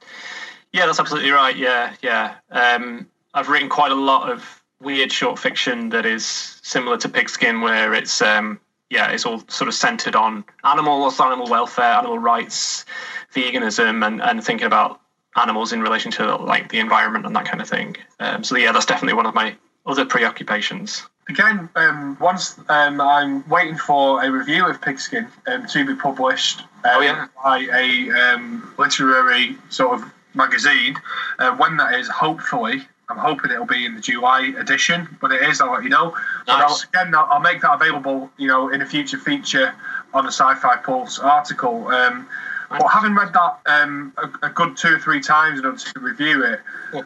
Yeah, 0.73 0.85
that's 0.85 0.99
absolutely 0.99 1.31
right. 1.31 1.55
Yeah, 1.55 1.93
yeah. 2.01 2.35
Um, 2.51 3.07
I've 3.33 3.49
written 3.49 3.69
quite 3.69 3.91
a 3.91 3.95
lot 3.95 4.31
of 4.31 4.63
weird 4.81 5.11
short 5.11 5.39
fiction 5.39 5.89
that 5.89 6.05
is 6.05 6.25
similar 6.25 6.97
to 6.97 7.09
Pigskin, 7.09 7.61
where 7.61 7.93
it's 7.93 8.21
um, 8.21 8.59
yeah, 8.89 9.11
it's 9.11 9.25
all 9.25 9.43
sort 9.47 9.67
of 9.67 9.73
centered 9.73 10.15
on 10.15 10.43
animals, 10.63 11.19
animal 11.19 11.49
welfare, 11.49 11.93
animal 11.93 12.19
rights, 12.19 12.85
veganism, 13.33 14.05
and, 14.05 14.21
and 14.21 14.43
thinking 14.43 14.67
about 14.67 15.01
animals 15.35 15.73
in 15.73 15.81
relation 15.81 16.11
to 16.11 16.35
like 16.37 16.69
the 16.69 16.79
environment 16.79 17.25
and 17.25 17.35
that 17.35 17.45
kind 17.45 17.61
of 17.61 17.69
thing. 17.69 17.95
Um, 18.19 18.43
so 18.43 18.55
yeah, 18.55 18.71
that's 18.71 18.85
definitely 18.85 19.15
one 19.15 19.25
of 19.25 19.35
my 19.35 19.55
other 19.85 20.05
preoccupations. 20.05 21.03
Again, 21.27 21.69
um, 21.75 22.17
once 22.19 22.59
um, 22.69 23.01
I'm 23.01 23.47
waiting 23.49 23.77
for 23.77 24.23
a 24.23 24.31
review 24.31 24.67
of 24.67 24.79
Pigskin 24.81 25.27
um, 25.47 25.65
to 25.67 25.85
be 25.85 25.95
published 25.95 26.61
oh, 26.85 27.01
yeah. 27.01 27.23
Um, 27.23 27.29
by 27.43 27.59
a 27.73 28.11
um, 28.11 28.73
literary 28.77 29.55
sort 29.69 29.99
of 29.99 30.11
magazine. 30.35 30.95
Uh, 31.39 31.55
when 31.55 31.77
that 31.77 31.95
is, 31.95 32.07
hopefully, 32.07 32.87
I'm 33.09 33.17
hoping 33.17 33.51
it'll 33.51 33.65
be 33.65 33.85
in 33.85 33.95
the 33.95 34.01
July 34.01 34.53
edition, 34.57 35.17
but 35.19 35.31
it 35.31 35.41
is. 35.41 35.61
I'll 35.61 35.73
let 35.73 35.83
you 35.83 35.89
know. 35.89 36.15
Nice. 36.47 36.85
I'll, 36.93 37.01
again, 37.01 37.15
I'll, 37.15 37.25
I'll, 37.31 37.39
make 37.39 37.61
that 37.61 37.73
available, 37.73 38.29
you 38.37 38.47
know, 38.47 38.69
in 38.69 38.83
a 38.83 38.85
future 38.85 39.17
feature 39.17 39.73
on 40.13 40.25
the 40.25 40.31
Sci-Fi 40.31 40.77
Pulse 40.77 41.19
article. 41.19 41.87
Um. 41.87 42.27
But 42.69 42.87
having 42.87 43.13
read 43.15 43.33
that 43.33 43.59
um, 43.65 44.13
a, 44.17 44.47
a, 44.47 44.49
good 44.49 44.75
two 44.75 44.95
or 44.95 44.99
three 44.99 45.21
times 45.21 45.59
in 45.59 45.65
order 45.65 45.77
to 45.77 45.99
review 45.99 46.43
it, 46.43 46.59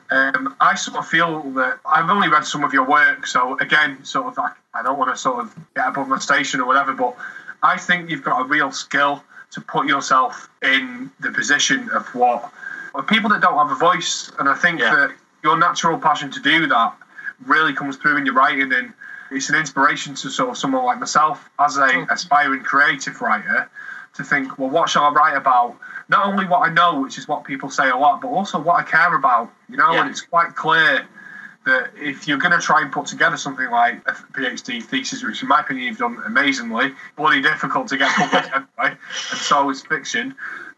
um, 0.09 0.55
I 0.59 0.75
sort 0.75 0.97
of 0.97 1.07
feel 1.07 1.41
that 1.51 1.79
I've 1.85 2.09
only 2.09 2.29
read 2.29 2.45
some 2.45 2.63
of 2.63 2.73
your 2.73 2.87
work, 2.87 3.27
so 3.27 3.57
again, 3.59 4.03
sort 4.03 4.27
of, 4.27 4.39
I, 4.39 4.51
I 4.73 4.83
don't 4.83 4.97
want 4.97 5.13
to 5.13 5.17
sort 5.17 5.39
of 5.39 5.55
get 5.75 5.87
above 5.87 6.07
my 6.07 6.19
station 6.19 6.61
or 6.61 6.65
whatever, 6.65 6.93
but 6.93 7.15
I 7.61 7.77
think 7.77 8.09
you've 8.09 8.23
got 8.23 8.41
a 8.41 8.45
real 8.45 8.71
skill 8.71 9.23
to 9.51 9.61
put 9.61 9.87
yourself 9.87 10.49
in 10.61 11.11
the 11.19 11.31
position 11.31 11.89
of 11.89 12.07
what 12.15 12.51
people 13.07 13.29
that 13.29 13.41
don't 13.41 13.57
have 13.57 13.71
a 13.71 13.79
voice, 13.79 14.31
and 14.39 14.47
I 14.47 14.55
think 14.55 14.79
yeah. 14.79 14.95
that 14.95 15.15
your 15.43 15.57
natural 15.57 15.97
passion 15.97 16.31
to 16.31 16.39
do 16.39 16.67
that 16.67 16.95
really 17.45 17.73
comes 17.73 17.97
through 17.97 18.17
in 18.17 18.25
your 18.25 18.35
writing 18.35 18.71
and 18.73 18.93
it's 19.31 19.49
an 19.49 19.55
inspiration 19.55 20.15
to 20.15 20.29
sort 20.29 20.49
of 20.49 20.57
someone 20.57 20.83
like 20.83 20.99
myself 20.99 21.49
as 21.59 21.77
a 21.77 22.05
aspiring 22.09 22.63
creative 22.63 23.21
writer 23.21 23.69
to 24.15 24.23
think 24.23 24.57
well 24.57 24.69
what 24.69 24.89
shall 24.89 25.03
i 25.03 25.09
write 25.09 25.35
about? 25.35 25.77
Not 26.09 26.25
only 26.25 26.45
what 26.45 26.67
i 26.67 26.73
know 26.73 27.01
which 27.01 27.17
is 27.17 27.27
what 27.27 27.43
people 27.43 27.69
say 27.69 27.89
a 27.89 27.95
lot 27.95 28.21
but 28.21 28.29
also 28.29 28.59
what 28.59 28.79
i 28.79 28.83
care 28.83 29.15
about 29.15 29.51
you 29.69 29.77
know? 29.77 29.91
Yeah. 29.91 30.01
and 30.01 30.09
it's 30.09 30.21
quite 30.21 30.55
clear 30.55 31.07
that 31.65 31.91
if 31.95 32.27
you're 32.27 32.37
going 32.37 32.57
to 32.57 32.65
try 32.65 32.81
and 32.81 32.91
put 32.91 33.05
together 33.05 33.37
something 33.37 33.69
like 33.69 33.97
a 34.07 34.11
phd 34.11 34.83
thesis 34.83 35.23
which 35.23 35.41
in 35.41 35.47
my 35.47 35.59
opinion 35.61 35.87
you've 35.87 35.97
done 35.97 36.17
amazingly 36.25 36.93
bloody 37.15 37.41
difficult 37.41 37.87
to 37.89 37.97
get 37.97 38.11
published 38.15 38.49
anyway 38.55 38.97
and 39.31 39.39
so 39.39 39.69
is 39.69 39.81
fiction 39.83 40.35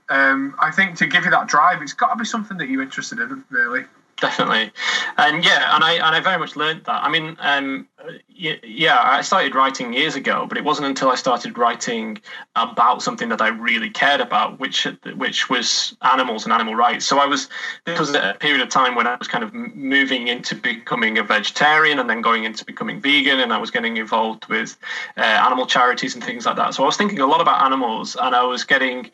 um, 0.10 0.54
i 0.60 0.70
think 0.70 0.98
to 0.98 1.06
give 1.08 1.24
you 1.24 1.32
that 1.32 1.48
drive 1.48 1.82
it's 1.82 1.94
got 1.94 2.14
to 2.14 2.18
be 2.18 2.26
something 2.26 2.58
that 2.58 2.68
you're 2.68 2.82
interested 2.82 3.20
in 3.20 3.44
really 3.50 3.86
definitely 4.22 4.72
and 5.18 5.44
yeah 5.44 5.76
and 5.76 5.84
i 5.84 5.94
and 5.94 6.16
i 6.16 6.20
very 6.20 6.38
much 6.38 6.56
learned 6.56 6.84
that 6.86 7.04
i 7.04 7.10
mean 7.10 7.36
um, 7.40 7.88
yeah, 8.36 9.00
I 9.00 9.22
started 9.22 9.54
writing 9.54 9.94
years 9.94 10.16
ago, 10.16 10.46
but 10.48 10.58
it 10.58 10.64
wasn't 10.64 10.88
until 10.88 11.10
I 11.10 11.16
started 11.16 11.58
writing 11.58 12.20
about 12.56 13.04
something 13.04 13.30
that 13.30 13.42
I 13.42 13.50
really 13.50 13.90
cared 13.90 14.22
about, 14.22 14.60
which 14.60 14.88
which 15.16 15.50
was 15.50 15.96
animals 16.02 16.44
and 16.44 16.54
animal 16.54 16.76
rights. 16.76 17.06
So 17.06 17.20
I 17.20 17.26
was 17.26 17.50
this 17.86 18.00
was 18.00 18.14
a 18.14 18.36
period 18.40 18.62
of 18.62 18.70
time 18.70 18.96
when 18.96 19.06
I 19.06 19.16
was 19.16 19.28
kind 19.28 19.44
of 19.44 19.54
moving 19.54 20.28
into 20.28 20.56
becoming 20.56 21.18
a 21.18 21.24
vegetarian 21.24 22.00
and 22.00 22.10
then 22.10 22.22
going 22.22 22.44
into 22.44 22.66
becoming 22.66 23.00
vegan, 23.00 23.40
and 23.40 23.54
I 23.54 23.58
was 23.58 23.70
getting 23.70 23.98
involved 23.98 24.48
with 24.48 24.78
uh, 25.18 25.22
animal 25.22 25.66
charities 25.66 26.16
and 26.16 26.24
things 26.24 26.46
like 26.46 26.56
that. 26.56 26.74
So 26.74 26.84
I 26.84 26.86
was 26.88 26.98
thinking 26.98 27.20
a 27.20 27.28
lot 27.28 27.42
about 27.42 27.62
animals, 27.62 28.16
and 28.20 28.36
I 28.36 28.44
was 28.44 28.64
getting 28.64 29.12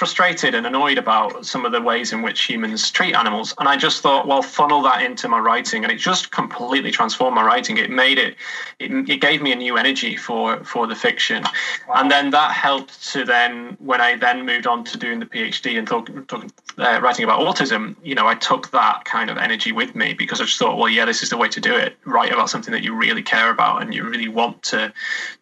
frustrated 0.00 0.54
and 0.54 0.66
annoyed 0.66 0.96
about 0.96 1.44
some 1.44 1.66
of 1.66 1.72
the 1.72 1.82
ways 1.82 2.10
in 2.10 2.22
which 2.22 2.44
humans 2.44 2.90
treat 2.90 3.14
animals. 3.14 3.52
And 3.58 3.68
I 3.68 3.76
just 3.76 4.00
thought, 4.00 4.26
well, 4.26 4.40
funnel 4.40 4.80
that 4.80 5.02
into 5.02 5.28
my 5.28 5.38
writing. 5.38 5.84
And 5.84 5.92
it 5.92 5.98
just 5.98 6.30
completely 6.30 6.90
transformed 6.90 7.34
my 7.34 7.44
writing. 7.44 7.76
It 7.76 7.90
made 7.90 8.16
it, 8.16 8.34
it, 8.78 8.90
it 9.10 9.20
gave 9.20 9.42
me 9.42 9.52
a 9.52 9.56
new 9.56 9.76
energy 9.76 10.16
for, 10.16 10.64
for 10.64 10.86
the 10.86 10.94
fiction. 10.94 11.42
Wow. 11.42 11.96
And 11.96 12.10
then 12.10 12.30
that 12.30 12.52
helped 12.52 13.12
to 13.12 13.26
then, 13.26 13.76
when 13.78 14.00
I 14.00 14.16
then 14.16 14.46
moved 14.46 14.66
on 14.66 14.84
to 14.84 14.96
doing 14.96 15.20
the 15.20 15.26
PhD 15.26 15.76
and 15.78 15.86
talk, 15.86 16.08
talk, 16.28 16.46
uh, 16.78 16.98
writing 17.02 17.24
about 17.24 17.40
autism, 17.40 17.94
you 18.02 18.14
know, 18.14 18.26
I 18.26 18.36
took 18.36 18.70
that 18.70 19.04
kind 19.04 19.28
of 19.28 19.36
energy 19.36 19.70
with 19.70 19.94
me 19.94 20.14
because 20.14 20.40
I 20.40 20.44
just 20.44 20.58
thought, 20.58 20.78
well, 20.78 20.88
yeah, 20.88 21.04
this 21.04 21.22
is 21.22 21.28
the 21.28 21.36
way 21.36 21.50
to 21.50 21.60
do 21.60 21.76
it. 21.76 21.98
Write 22.06 22.32
about 22.32 22.48
something 22.48 22.72
that 22.72 22.82
you 22.82 22.94
really 22.94 23.22
care 23.22 23.50
about 23.50 23.82
and 23.82 23.92
you 23.92 24.08
really 24.08 24.28
want 24.28 24.62
to, 24.62 24.94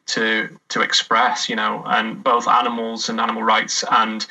to 0.08 0.48
to 0.70 0.80
express 0.80 1.48
you 1.48 1.54
know 1.54 1.82
and 1.86 2.24
both 2.24 2.48
animals 2.48 3.08
and 3.08 3.20
animal 3.20 3.42
rights 3.42 3.84
and 3.90 4.26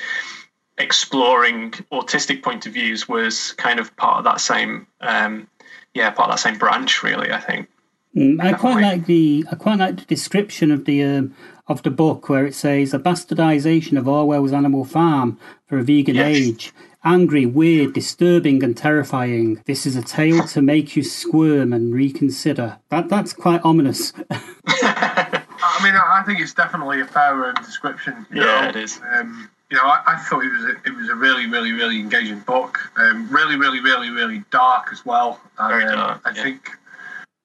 exploring 0.77 1.71
autistic 1.91 2.43
point 2.43 2.65
of 2.65 2.73
views 2.73 3.07
was 3.07 3.53
kind 3.53 3.79
of 3.79 3.95
part 3.97 4.19
of 4.19 4.23
that 4.23 4.39
same 4.39 4.87
um, 5.01 5.47
yeah 5.93 6.09
part 6.09 6.29
of 6.29 6.35
that 6.35 6.41
same 6.41 6.57
branch 6.57 7.03
really 7.03 7.31
i 7.31 7.39
think 7.39 7.67
mm, 8.15 8.39
i 8.41 8.53
quite 8.53 8.81
like 8.81 9.05
the 9.05 9.45
i 9.51 9.55
quite 9.55 9.79
like 9.79 9.97
the 9.97 10.05
description 10.05 10.71
of 10.71 10.85
the 10.85 11.03
um, 11.03 11.35
of 11.67 11.83
the 11.83 11.91
book 11.91 12.29
where 12.29 12.45
it 12.45 12.53
says 12.53 12.93
a 12.93 12.99
bastardization 12.99 13.97
of 13.97 14.07
orwell's 14.07 14.53
animal 14.53 14.85
farm 14.85 15.39
for 15.65 15.79
a 15.79 15.83
vegan 15.83 16.15
yes. 16.15 16.25
age 16.27 16.73
angry, 17.03 17.45
weird, 17.45 17.93
disturbing, 17.93 18.61
and 18.63 18.75
terrifying. 18.75 19.61
This 19.65 19.85
is 19.85 19.95
a 19.95 20.01
tale 20.01 20.43
to 20.47 20.61
make 20.61 20.95
you 20.95 21.03
squirm 21.03 21.71
and 21.71 21.93
reconsider. 21.93 22.79
That 22.89 23.07
that's 23.07 23.33
quite 23.33 23.61
ominous. 23.63 24.11
I 24.29 25.83
mean, 25.83 25.95
I 25.95 26.23
think 26.25 26.39
it's 26.39 26.53
definitely 26.53 27.01
a 27.01 27.05
fair 27.05 27.53
description. 27.53 28.25
yeah, 28.31 28.43
know? 28.43 28.69
it 28.69 28.75
is. 28.75 28.99
Um, 29.13 29.49
you 29.69 29.77
know, 29.77 29.83
I, 29.83 30.01
I, 30.07 30.15
thought 30.15 30.45
it 30.45 30.51
was 30.51 30.63
a, 30.63 30.71
it 30.85 30.95
was 30.95 31.09
a 31.09 31.15
really, 31.15 31.45
really, 31.45 31.73
really 31.73 31.99
engaging 31.99 32.39
book. 32.39 32.79
Um, 32.97 33.27
really, 33.29 33.57
really, 33.57 33.81
really, 33.81 34.09
really 34.09 34.43
dark 34.49 34.89
as 34.91 35.05
well. 35.05 35.41
And, 35.59 35.69
Very 35.69 35.85
um, 35.85 35.95
dark. 35.95 36.21
I 36.25 36.31
yeah. 36.31 36.43
think 36.43 36.69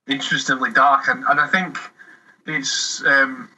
interestingly 0.07 0.71
dark, 0.71 1.09
and, 1.09 1.25
and 1.25 1.41
I 1.41 1.49
think 1.49 1.79
it's 2.47 3.05
um, 3.05 3.49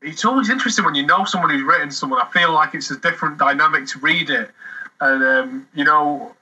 it's 0.00 0.24
always 0.24 0.48
interesting 0.48 0.84
when 0.84 0.94
you 0.94 1.04
know 1.04 1.24
someone 1.24 1.50
who's 1.50 1.62
written 1.62 1.90
someone. 1.90 2.20
I 2.20 2.30
feel 2.30 2.52
like 2.52 2.74
it's 2.74 2.90
a 2.90 2.96
different 2.96 3.38
dynamic 3.38 3.86
to 3.88 3.98
read 3.98 4.30
it, 4.30 4.50
and 5.00 5.22
um, 5.22 5.68
you 5.74 5.84
know, 5.84 6.34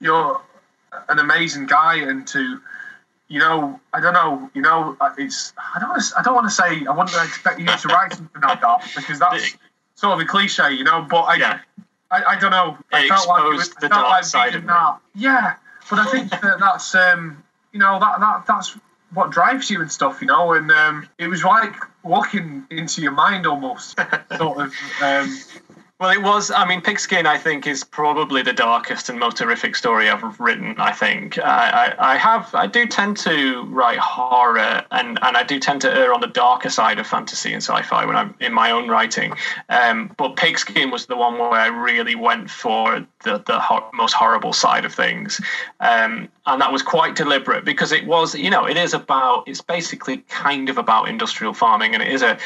you're 0.00 0.40
an 1.08 1.18
amazing 1.18 1.64
guy, 1.66 1.96
and 1.96 2.26
to 2.28 2.60
you 3.28 3.38
know, 3.38 3.80
I 3.94 4.00
don't 4.00 4.12
know, 4.12 4.50
you 4.54 4.60
know, 4.60 4.96
it's 5.16 5.54
I 5.74 5.78
don't 5.78 6.02
I 6.18 6.22
don't 6.22 6.34
want 6.34 6.46
to 6.46 6.54
say 6.54 6.84
I 6.84 6.90
wouldn't 6.90 7.14
expect 7.26 7.58
you 7.58 7.66
to 7.66 7.88
write 7.88 8.12
something 8.12 8.42
like 8.42 8.60
that 8.60 8.90
because 8.94 9.18
that's 9.20 9.56
sort 10.00 10.14
of 10.14 10.20
a 10.20 10.24
cliche, 10.24 10.72
you 10.72 10.84
know. 10.84 11.06
But 11.08 11.22
I, 11.22 11.34
yeah. 11.34 11.60
I, 12.10 12.24
I, 12.24 12.40
don't 12.40 12.50
know. 12.50 12.76
I 12.92 13.06
felt 13.06 13.28
like 13.28 13.44
it 13.44 13.56
was, 13.56 13.68
the 13.70 13.88
dark 13.88 14.08
like 14.08 14.24
side 14.24 14.54
of 14.54 14.66
that. 14.66 14.98
Yeah, 15.14 15.54
but 15.88 15.98
I 15.98 16.10
think 16.10 16.30
that 16.30 16.58
that's 16.58 16.94
um, 16.94 17.42
you 17.72 17.78
know, 17.78 18.00
that 18.00 18.18
that 18.18 18.44
that's 18.46 18.76
what 19.12 19.30
drives 19.30 19.70
you 19.70 19.80
and 19.80 19.92
stuff, 19.92 20.20
you 20.20 20.26
know. 20.26 20.54
And 20.54 20.70
um, 20.70 21.08
it 21.18 21.28
was 21.28 21.44
like 21.44 21.74
walking 22.02 22.66
into 22.70 23.02
your 23.02 23.12
mind 23.12 23.46
almost, 23.46 23.98
sort 24.36 24.58
of. 24.58 24.74
Um, 25.02 25.38
well, 26.00 26.08
it 26.08 26.22
was. 26.22 26.50
I 26.50 26.66
mean, 26.66 26.80
Pigskin, 26.80 27.26
I 27.26 27.36
think, 27.36 27.66
is 27.66 27.84
probably 27.84 28.40
the 28.40 28.54
darkest 28.54 29.10
and 29.10 29.18
most 29.18 29.38
horrific 29.38 29.76
story 29.76 30.08
I've 30.08 30.40
written. 30.40 30.74
I 30.78 30.92
think 30.92 31.38
I, 31.38 31.94
I, 31.98 32.12
I, 32.12 32.16
have. 32.16 32.54
I 32.54 32.66
do 32.66 32.86
tend 32.86 33.18
to 33.18 33.64
write 33.64 33.98
horror, 33.98 34.82
and, 34.92 35.18
and 35.20 35.36
I 35.36 35.42
do 35.42 35.60
tend 35.60 35.82
to 35.82 35.94
err 35.94 36.14
on 36.14 36.22
the 36.22 36.26
darker 36.26 36.70
side 36.70 36.98
of 36.98 37.06
fantasy 37.06 37.52
and 37.52 37.62
sci-fi 37.62 38.06
when 38.06 38.16
I'm 38.16 38.34
in 38.40 38.54
my 38.54 38.70
own 38.70 38.88
writing. 38.88 39.34
Um, 39.68 40.10
but 40.16 40.36
Pigskin 40.36 40.90
was 40.90 41.04
the 41.04 41.16
one 41.16 41.36
where 41.36 41.50
I 41.50 41.66
really 41.66 42.14
went 42.14 42.50
for 42.50 43.06
the 43.22 43.42
the 43.46 43.60
ho- 43.60 43.90
most 43.92 44.14
horrible 44.14 44.54
side 44.54 44.86
of 44.86 44.94
things, 44.94 45.38
um, 45.80 46.30
and 46.46 46.62
that 46.62 46.72
was 46.72 46.80
quite 46.80 47.14
deliberate 47.14 47.66
because 47.66 47.92
it 47.92 48.06
was. 48.06 48.34
You 48.34 48.48
know, 48.48 48.64
it 48.64 48.78
is 48.78 48.94
about. 48.94 49.46
It's 49.46 49.60
basically 49.60 50.18
kind 50.30 50.70
of 50.70 50.78
about 50.78 51.10
industrial 51.10 51.52
farming, 51.52 51.92
and 51.92 52.02
it 52.02 52.10
is 52.10 52.22
a 52.22 52.38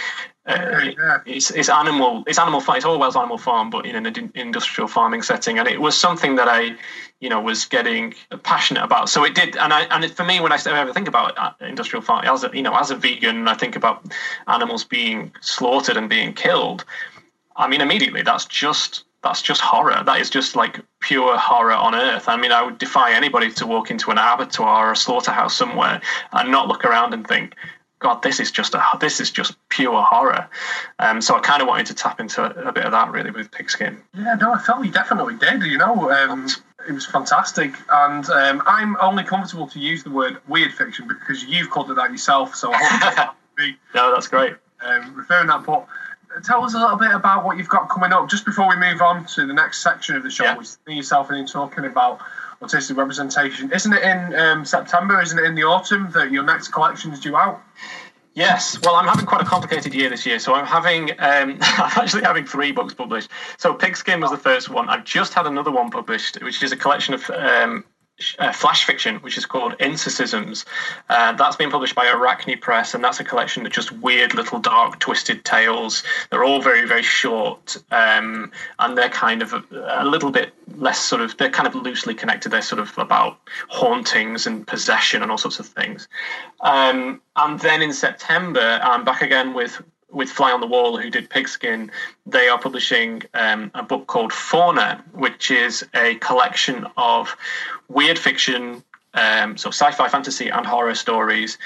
it's, 0.47 1.51
it's 1.51 1.69
animal 1.69 2.23
it's 2.27 2.39
animal 2.39 2.63
it's 2.69 2.85
Orwell's 2.85 3.17
animal 3.17 3.39
farm 3.39 3.71
but 3.71 3.87
in 3.87 3.97
an 3.97 4.33
industrial 4.35 4.89
farming 4.89 5.23
setting. 5.23 5.59
And 5.59 5.67
it 5.67 5.81
was 5.81 5.97
something 5.97 6.37
that 6.37 6.49
I 6.49 6.77
you 7.21 7.29
know 7.29 7.41
was 7.41 7.65
getting 7.65 8.15
passionate 8.43 8.83
about. 8.83 9.09
So 9.09 9.25
it 9.25 9.35
did 9.35 9.57
and 9.57 9.73
I 9.73 9.83
and 9.85 10.05
it, 10.05 10.11
for 10.11 10.25
me 10.25 10.41
when 10.41 10.53
I 10.53 10.59
ever 10.67 10.93
think 10.93 11.09
about 11.09 11.37
uh, 11.39 11.53
industrial 11.61 12.03
farming 12.03 12.29
as 12.29 12.45
a 12.45 12.51
you 12.53 12.63
know 12.63 12.77
as 12.77 12.91
a 12.91 12.97
vegan 12.97 13.49
I 13.49 13.55
think 13.55 13.77
about 13.77 14.05
animals 14.47 14.85
being 14.85 15.33
slaughtered 15.41 15.97
and 15.97 16.09
being 16.09 16.35
killed. 16.35 16.85
I 17.57 17.67
mean 17.69 17.81
immediately 17.81 18.23
that's 18.23 18.45
just 18.45 19.05
that's 19.23 19.41
just 19.41 19.63
horror. 19.63 20.03
That 20.05 20.21
is 20.21 20.29
just 20.29 20.55
like 20.55 20.81
pure 21.01 21.39
horror 21.39 21.73
on 21.73 21.95
earth. 21.95 22.29
I 22.29 22.37
mean 22.37 22.53
I 22.53 22.63
would 22.63 22.77
defy 22.77 23.13
anybody 23.13 23.51
to 23.53 23.67
walk 23.67 23.91
into 23.91 24.11
an 24.11 24.19
abattoir 24.19 24.89
or 24.89 24.93
a 24.93 24.97
slaughterhouse 24.97 25.57
somewhere 25.57 26.03
and 26.33 26.51
not 26.51 26.69
look 26.69 26.85
around 26.85 27.15
and 27.15 27.27
think 27.27 27.55
God, 28.05 28.23
this 28.23 28.39
is 28.39 28.51
just 28.51 28.75
a 28.75 28.83
this 29.01 29.19
is 29.19 29.31
just 29.31 29.57
pure 29.71 30.03
horror. 30.03 30.47
Um, 30.99 31.23
so 31.23 31.37
I 31.37 31.41
kind 31.41 31.63
of 31.63 31.69
wanted 31.69 31.87
to 31.87 31.95
tap 31.95 32.21
into 32.21 32.43
a, 32.43 32.69
a, 32.69 32.71
bit 32.71 32.85
of 32.85 32.93
that 32.93 33.11
really 33.11 33.31
with 33.31 33.51
Pigskin. 33.51 33.97
Yeah, 34.15 34.35
no, 34.35 34.53
I 34.53 34.59
felt 34.59 34.85
you 34.85 34.91
definitely 34.91 35.37
did. 35.37 35.63
You 35.63 35.79
know, 35.79 36.13
um, 36.13 36.47
it 36.87 36.93
was 36.93 37.07
fantastic, 37.07 37.73
and 37.91 38.29
um, 38.29 38.63
I'm 38.67 38.99
only 39.01 39.25
comfortable 39.25 39.67
to 39.69 39.81
use 39.81 40.03
the 40.03 40.11
word 40.11 40.37
weird 40.47 40.75
fiction 40.75 41.09
because 41.09 41.45
you've 41.45 41.71
called 41.71 41.91
it 41.91 41.95
that 41.95 42.11
yourself. 42.11 42.55
So 42.55 42.75
I 42.75 42.77
hope 42.77 43.35
no, 43.95 44.13
that's 44.13 44.29
great. 44.29 44.53
Um, 44.83 45.15
referring 45.15 45.47
that, 45.47 45.65
but 45.65 45.87
tell 46.45 46.63
us 46.63 46.75
a 46.75 46.79
little 46.79 46.99
bit 46.99 47.11
about 47.11 47.43
what 47.43 47.57
you've 47.57 47.71
got 47.71 47.89
coming 47.89 48.13
up 48.13 48.29
just 48.29 48.45
before 48.45 48.69
we 48.69 48.77
move 48.77 49.01
on 49.01 49.25
to 49.29 49.47
the 49.47 49.55
next 49.55 49.83
section 49.83 50.15
of 50.15 50.23
the 50.23 50.31
show, 50.31 50.45
yeah. 50.45 50.59
which 50.59 50.69
yourself 50.87 51.31
and 51.31 51.49
talking 51.49 51.87
about 51.87 52.21
autistic 52.65 52.97
representation. 52.97 53.71
Isn't 53.73 53.93
it 53.93 54.03
in 54.03 54.35
um, 54.35 54.65
September? 54.65 55.21
Isn't 55.21 55.39
it 55.39 55.45
in 55.45 55.55
the 55.55 55.65
autumn 55.65 56.11
that 56.13 56.31
your 56.31 56.43
next 56.43 56.69
collection 56.69 57.13
is 57.13 57.21
due 57.21 57.37
out? 57.37 57.61
Yes, 58.35 58.81
well, 58.83 58.97
I'm 58.97 59.07
having 59.07 59.27
quite 59.27 59.43
a 59.43 59.45
complicated 59.45 59.95
year 59.95 60.11
this 60.11 60.27
year, 60.27 60.41
so 60.41 60.55
I'm 60.55 60.67
having 60.67 61.13
um, 61.21 61.59
I'm 61.61 62.03
actually 62.03 62.25
having 62.25 62.45
three 62.45 62.73
books 62.73 62.93
published. 62.93 63.31
So 63.59 63.75
Pigskin 63.75 64.21
was 64.21 64.33
the 64.33 64.37
first 64.37 64.71
one. 64.71 64.89
I've 64.89 65.05
just 65.05 65.35
had 65.35 65.47
another 65.47 65.71
one 65.71 65.91
published, 65.91 66.43
which 66.43 66.61
is 66.63 66.73
a 66.73 66.77
collection 66.77 67.15
of 67.15 67.31
um, 67.31 67.85
uh, 68.39 68.53
flash 68.53 68.85
fiction, 68.85 69.17
which 69.17 69.37
is 69.37 69.45
called 69.45 69.75
Incercisms. 69.79 70.65
Uh, 71.09 71.33
that's 71.33 71.57
been 71.57 71.71
published 71.71 71.95
by 71.95 72.09
Arachne 72.09 72.59
Press, 72.59 72.95
and 72.95 73.03
that's 73.03 73.19
a 73.19 73.25
collection 73.25 73.67
of 73.67 73.73
just 73.73 73.91
weird 73.93 74.35
little 74.35 74.61
dark, 74.61 75.01
twisted 75.01 75.45
tales. 75.45 76.05
They're 76.31 76.45
all 76.45 76.63
very, 76.63 76.87
very 76.87 77.03
short, 77.03 77.77
um, 77.91 78.53
and 78.79 78.97
they're 78.97 79.09
kind 79.09 79.43
of 79.43 79.53
a, 79.53 79.65
a, 79.99 80.05
little 80.05 80.31
bit 80.31 80.53
less 80.77 81.01
sort 81.01 81.23
of. 81.23 81.37
They're 81.37 81.51
kind 81.51 81.67
of 81.67 81.75
loosely 81.75 82.15
connected. 82.15 82.51
They're 82.51 82.63
sort 82.63 82.81
of 82.81 82.97
about 82.99 83.39
hauntings 83.69 84.47
and 84.47 84.67
possession 84.67 85.23
and 85.23 85.31
all 85.31 85.39
sorts 85.39 85.59
of 85.59 85.67
things. 85.67 86.07
Um, 86.61 87.21
and 87.37 87.59
then 87.61 87.83
in 87.83 87.93
September, 87.93 88.81
I'm 88.83 89.05
back 89.05 89.23
again 89.23 89.55
with 89.55 89.83
with 90.15 90.31
Fly 90.31 90.53
on 90.53 90.61
the 90.61 90.67
Wall, 90.67 90.97
who 90.97 91.11
did 91.11 91.29
Pigskin, 91.29 91.91
they 92.27 92.49
are 92.49 92.59
publishing 92.59 93.23
um, 93.35 93.71
a 93.75 93.83
book 93.83 94.07
called 94.07 94.33
Fauna, 94.33 95.05
which 95.13 95.51
is 95.51 95.85
a 95.95 96.15
collection 96.17 96.87
of 96.97 97.37
weird 97.89 98.19
fiction, 98.19 98.83
um, 99.15 99.57
so 99.57 99.71
sci-fi, 99.71 100.09
fantasy, 100.09 100.49
and 100.49 100.65
horror 100.67 100.95
stories. 100.95 101.59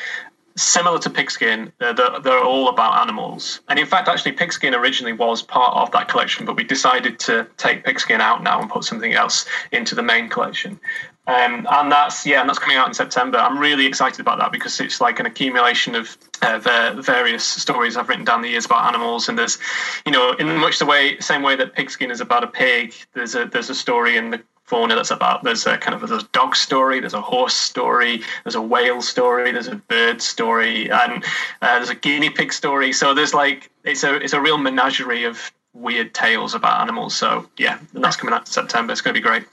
Similar 0.56 0.98
to 1.00 1.10
Pigskin, 1.10 1.72
they're, 1.78 1.94
they're, 1.94 2.42
all 2.42 2.68
about 2.68 3.00
animals. 3.00 3.60
And 3.68 3.78
in 3.78 3.86
fact, 3.86 4.08
actually, 4.08 4.32
Pigskin 4.32 4.74
originally 4.74 5.12
was 5.12 5.40
part 5.40 5.76
of 5.76 5.92
that 5.92 6.08
collection, 6.08 6.44
but 6.44 6.56
we 6.56 6.64
decided 6.64 7.20
to 7.20 7.46
take 7.58 7.84
Pigskin 7.84 8.20
out 8.20 8.42
now 8.42 8.60
and 8.60 8.68
put 8.68 8.82
something 8.82 9.12
else 9.12 9.46
into 9.70 9.94
the 9.94 10.02
main 10.02 10.28
collection. 10.28 10.80
Um, 11.28 11.66
and 11.70 11.92
that's 11.92 12.24
yeah, 12.24 12.40
and 12.40 12.48
that's 12.48 12.58
coming 12.58 12.78
out 12.78 12.88
in 12.88 12.94
September. 12.94 13.36
I'm 13.36 13.58
really 13.58 13.84
excited 13.84 14.18
about 14.18 14.38
that 14.38 14.50
because 14.50 14.80
it's 14.80 14.98
like 14.98 15.20
an 15.20 15.26
accumulation 15.26 15.94
of 15.94 16.16
uh, 16.40 16.94
various 17.02 17.44
stories 17.44 17.98
I've 17.98 18.08
written 18.08 18.24
down 18.24 18.40
the 18.40 18.48
years 18.48 18.64
about 18.64 18.88
animals. 18.88 19.28
And 19.28 19.38
there's, 19.38 19.58
you 20.06 20.12
know, 20.12 20.32
in 20.32 20.56
much 20.56 20.78
the 20.78 20.86
way 20.86 21.18
same 21.20 21.42
way 21.42 21.54
that 21.56 21.74
Pigskin 21.74 22.10
is 22.10 22.22
about 22.22 22.44
a 22.44 22.46
pig. 22.46 22.94
There's 23.12 23.34
a 23.34 23.44
there's 23.44 23.68
a 23.68 23.74
story 23.74 24.16
in 24.16 24.30
the 24.30 24.42
fauna 24.64 24.94
that's 24.94 25.10
about 25.10 25.44
there's 25.44 25.66
a 25.66 25.76
kind 25.76 25.94
of 25.94 26.08
there's 26.08 26.22
a 26.22 26.26
dog 26.28 26.56
story, 26.56 26.98
there's 26.98 27.12
a 27.12 27.20
horse 27.20 27.54
story, 27.54 28.22
there's 28.44 28.54
a 28.54 28.62
whale 28.62 29.02
story, 29.02 29.52
there's 29.52 29.68
a 29.68 29.76
bird 29.76 30.22
story, 30.22 30.90
and 30.90 31.22
uh, 31.60 31.76
there's 31.76 31.90
a 31.90 31.94
guinea 31.94 32.30
pig 32.30 32.54
story. 32.54 32.90
So 32.90 33.12
there's 33.12 33.34
like 33.34 33.70
it's 33.84 34.02
a 34.02 34.14
it's 34.14 34.32
a 34.32 34.40
real 34.40 34.56
menagerie 34.56 35.24
of 35.24 35.52
weird 35.74 36.14
tales 36.14 36.54
about 36.54 36.80
animals. 36.80 37.14
So 37.14 37.46
yeah, 37.58 37.78
and 37.92 38.02
that's 38.02 38.16
coming 38.16 38.34
out 38.34 38.42
in 38.42 38.46
September. 38.46 38.92
It's 38.92 39.02
going 39.02 39.14
to 39.14 39.20
be 39.20 39.22
great. 39.22 39.44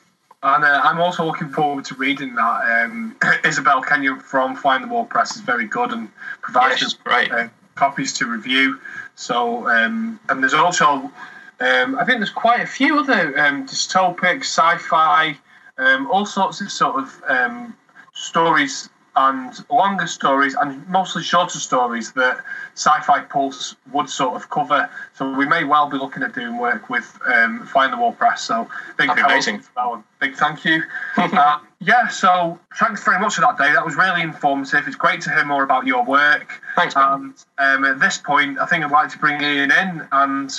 And 0.45 0.63
uh, 0.63 0.81
I'm 0.83 1.01
also 1.01 1.25
looking 1.25 1.49
forward 1.49 1.85
to 1.85 1.95
reading 1.95 2.35
that. 2.35 2.85
Um, 2.85 3.15
Isabelle 3.43 3.81
Kenyon 3.81 4.19
from 4.19 4.55
Fly 4.55 4.75
on 4.75 4.83
the 4.83 4.87
Wall 4.87 5.03
Press 5.05 5.35
is 5.35 5.41
very 5.41 5.65
good 5.65 5.91
and 5.91 6.07
provides 6.41 6.83
Yes, 6.83 6.95
right. 7.03 7.31
uh, 7.31 7.47
copies 7.73 8.13
to 8.13 8.27
review. 8.27 8.79
So, 9.15 9.67
um, 9.67 10.19
and 10.29 10.43
there's 10.43 10.53
also, 10.53 11.11
um, 11.59 11.97
I 11.97 12.05
think 12.05 12.19
there's 12.19 12.29
quite 12.29 12.61
a 12.61 12.67
few 12.67 12.99
other 12.99 13.37
um, 13.39 13.65
dystopic, 13.65 14.41
sci-fi, 14.41 15.35
um, 15.79 16.11
all 16.11 16.27
sorts 16.27 16.61
of 16.61 16.71
sort 16.71 16.97
of 16.97 17.23
um, 17.27 17.75
stories 18.13 18.89
and 19.15 19.65
longer 19.69 20.07
stories 20.07 20.55
and 20.55 20.87
mostly 20.89 21.23
shorter 21.23 21.59
stories 21.59 22.11
that 22.13 22.43
Sci-Fi 22.73 23.21
Pulse 23.21 23.75
would 23.93 24.09
sort 24.09 24.35
of 24.35 24.49
cover. 24.49 24.89
So 25.13 25.31
we 25.33 25.45
may 25.45 25.63
well 25.63 25.89
be 25.89 25.97
looking 25.97 26.23
at 26.23 26.35
doing 26.35 26.57
work 26.57 26.89
with 26.89 27.17
um, 27.25 27.65
Fly 27.65 27.85
on 27.85 27.91
the 27.91 27.97
Wall 27.97 28.11
Press. 28.11 28.41
So 28.41 28.69
big 28.97 29.09
amazing. 29.09 29.59
to 29.59 29.75
that 29.75 29.89
one. 29.89 30.03
Big 30.19 30.35
thank 30.35 30.65
you. 30.65 30.83
uh, 31.17 31.59
yeah, 31.79 32.07
so 32.07 32.59
thanks 32.77 33.03
very 33.03 33.19
much 33.19 33.35
for 33.35 33.41
that, 33.41 33.57
Dave. 33.57 33.73
That 33.73 33.85
was 33.85 33.95
really 33.95 34.21
informative. 34.21 34.87
It's 34.87 34.95
great 34.95 35.21
to 35.21 35.29
hear 35.29 35.45
more 35.45 35.63
about 35.63 35.85
your 35.85 36.03
work. 36.03 36.61
Thanks, 36.75 36.95
man. 36.95 37.33
And 37.57 37.85
um, 37.85 37.91
at 37.91 37.99
this 37.99 38.17
point, 38.17 38.59
I 38.59 38.65
think 38.65 38.83
I'd 38.83 38.91
like 38.91 39.09
to 39.09 39.19
bring 39.19 39.41
Ian 39.41 39.71
in, 39.71 40.07
and 40.11 40.51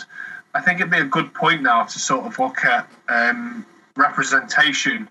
I 0.54 0.62
think 0.62 0.80
it'd 0.80 0.90
be 0.90 0.98
a 0.98 1.04
good 1.04 1.34
point 1.34 1.62
now 1.62 1.82
to 1.84 1.98
sort 1.98 2.26
of 2.26 2.38
look 2.38 2.64
at 2.64 2.88
um, 3.08 3.66
representation 3.96 5.08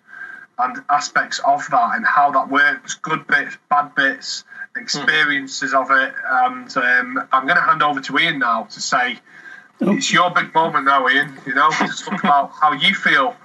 and 0.59 0.83
aspects 0.89 1.39
of 1.45 1.67
that 1.69 1.95
and 1.95 2.05
how 2.05 2.31
that 2.31 2.49
works, 2.49 2.95
good 2.95 3.25
bits, 3.27 3.57
bad 3.69 3.93
bits, 3.95 4.43
experiences 4.77 5.73
of 5.73 5.91
it. 5.91 6.13
And 6.27 6.77
um, 6.77 7.27
I'm 7.31 7.45
going 7.45 7.57
to 7.57 7.61
hand 7.61 7.83
over 7.83 7.99
to 8.01 8.19
Ian 8.19 8.39
now 8.39 8.63
to 8.63 8.81
say 8.81 9.19
it's 9.81 10.11
your 10.11 10.31
big 10.31 10.53
moment 10.53 10.85
now, 10.85 11.07
Ian. 11.07 11.33
You 11.45 11.53
know, 11.53 11.69
to 11.71 11.87
talk 11.87 12.19
about 12.23 12.51
how 12.51 12.73
you 12.73 12.93
feel 12.93 13.35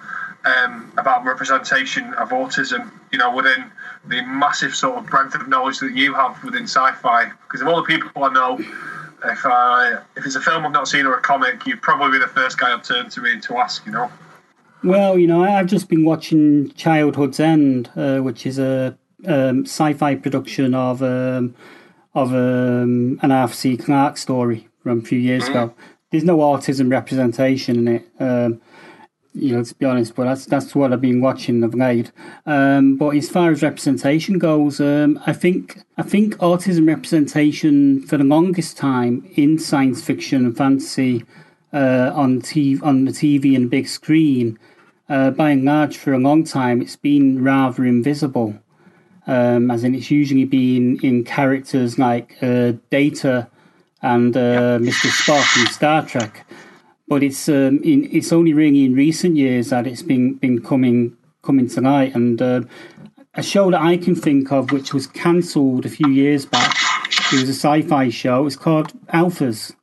um, 0.44 0.92
about 0.96 1.24
representation 1.24 2.14
of 2.14 2.30
autism. 2.30 2.90
You 3.12 3.18
know, 3.18 3.34
within 3.34 3.70
the 4.06 4.22
massive 4.22 4.74
sort 4.74 4.98
of 4.98 5.06
breadth 5.06 5.34
of 5.34 5.48
knowledge 5.48 5.78
that 5.80 5.94
you 5.94 6.14
have 6.14 6.42
within 6.44 6.64
sci-fi. 6.64 7.30
Because 7.46 7.60
of 7.60 7.68
all 7.68 7.76
the 7.76 7.82
people 7.82 8.24
I 8.24 8.32
know, 8.32 8.58
if 8.58 9.44
I, 9.44 9.98
if 10.16 10.24
it's 10.24 10.36
a 10.36 10.40
film 10.40 10.64
I've 10.64 10.72
not 10.72 10.88
seen 10.88 11.06
or 11.06 11.14
a 11.14 11.20
comic, 11.20 11.66
you'd 11.66 11.82
probably 11.82 12.18
be 12.18 12.24
the 12.24 12.30
first 12.30 12.58
guy 12.58 12.72
I'd 12.72 12.84
turn 12.84 13.10
to 13.10 13.26
Ian 13.26 13.40
to 13.42 13.58
ask. 13.58 13.84
You 13.84 13.92
know. 13.92 14.10
Well, 14.82 15.18
you 15.18 15.26
know, 15.26 15.44
I've 15.44 15.66
just 15.66 15.88
been 15.88 16.04
watching 16.04 16.72
Childhood's 16.72 17.38
End, 17.38 17.90
uh, 17.96 18.20
which 18.20 18.46
is 18.46 18.58
a 18.58 18.96
um, 19.26 19.66
sci-fi 19.66 20.14
production 20.14 20.74
of 20.74 21.02
um, 21.02 21.54
of 22.14 22.32
um, 22.32 23.20
an 23.22 23.30
Arthur 23.30 23.54
C. 23.54 23.76
Clarke 23.76 24.16
story 24.16 24.68
from 24.82 25.00
a 25.00 25.02
few 25.02 25.18
years 25.18 25.46
ago. 25.48 25.74
There's 26.10 26.24
no 26.24 26.38
autism 26.38 26.90
representation 26.90 27.76
in 27.76 27.88
it, 27.96 28.08
um, 28.18 28.62
you 29.34 29.54
know, 29.54 29.62
to 29.62 29.74
be 29.74 29.84
honest. 29.84 30.14
But 30.14 30.24
that's 30.24 30.46
that's 30.46 30.74
what 30.74 30.94
I've 30.94 31.00
been 31.02 31.20
watching 31.20 31.62
of 31.62 31.74
late. 31.74 32.10
Um, 32.46 32.96
but 32.96 33.10
as 33.10 33.28
far 33.28 33.50
as 33.50 33.62
representation 33.62 34.38
goes, 34.38 34.80
um, 34.80 35.20
I 35.26 35.34
think 35.34 35.82
I 35.98 36.02
think 36.02 36.36
autism 36.36 36.88
representation 36.88 38.00
for 38.06 38.16
the 38.16 38.24
longest 38.24 38.78
time 38.78 39.30
in 39.34 39.58
science 39.58 40.02
fiction 40.02 40.46
and 40.46 40.56
fantasy 40.56 41.26
uh, 41.72 42.12
on 42.14 42.40
TV, 42.40 42.82
on 42.82 43.04
the 43.04 43.12
TV 43.12 43.54
and 43.54 43.70
big 43.70 43.86
screen, 43.86 44.58
uh, 45.10 45.30
by 45.32 45.50
and 45.50 45.64
large, 45.64 45.98
for 45.98 46.12
a 46.12 46.18
long 46.18 46.44
time, 46.44 46.80
it's 46.80 46.94
been 46.94 47.42
rather 47.42 47.84
invisible. 47.84 48.54
Um, 49.26 49.70
as 49.70 49.82
in, 49.82 49.94
it's 49.94 50.10
usually 50.10 50.44
been 50.44 51.00
in 51.02 51.24
characters 51.24 51.98
like 51.98 52.36
uh, 52.40 52.74
Data 52.90 53.48
and 54.02 54.36
uh, 54.36 54.78
Mr. 54.78 55.10
Spock 55.10 55.60
in 55.60 55.66
Star 55.72 56.06
Trek. 56.06 56.46
But 57.08 57.24
it's 57.24 57.48
um, 57.48 57.80
in, 57.82 58.08
it's 58.12 58.32
only 58.32 58.52
really 58.52 58.84
in 58.84 58.94
recent 58.94 59.34
years 59.34 59.70
that 59.70 59.86
it's 59.86 60.02
been 60.02 60.34
been 60.34 60.62
coming 60.62 61.16
coming 61.42 61.68
to 61.70 61.80
light. 61.80 62.14
And 62.14 62.40
uh, 62.40 62.62
a 63.34 63.42
show 63.42 63.68
that 63.72 63.82
I 63.82 63.96
can 63.96 64.14
think 64.14 64.52
of, 64.52 64.70
which 64.70 64.94
was 64.94 65.08
cancelled 65.08 65.86
a 65.86 65.90
few 65.90 66.08
years 66.08 66.46
back, 66.46 66.76
it 67.32 67.40
was 67.40 67.48
a 67.48 67.54
sci-fi 67.54 68.10
show. 68.10 68.46
It's 68.46 68.54
called 68.54 68.92
Alphas. 69.08 69.74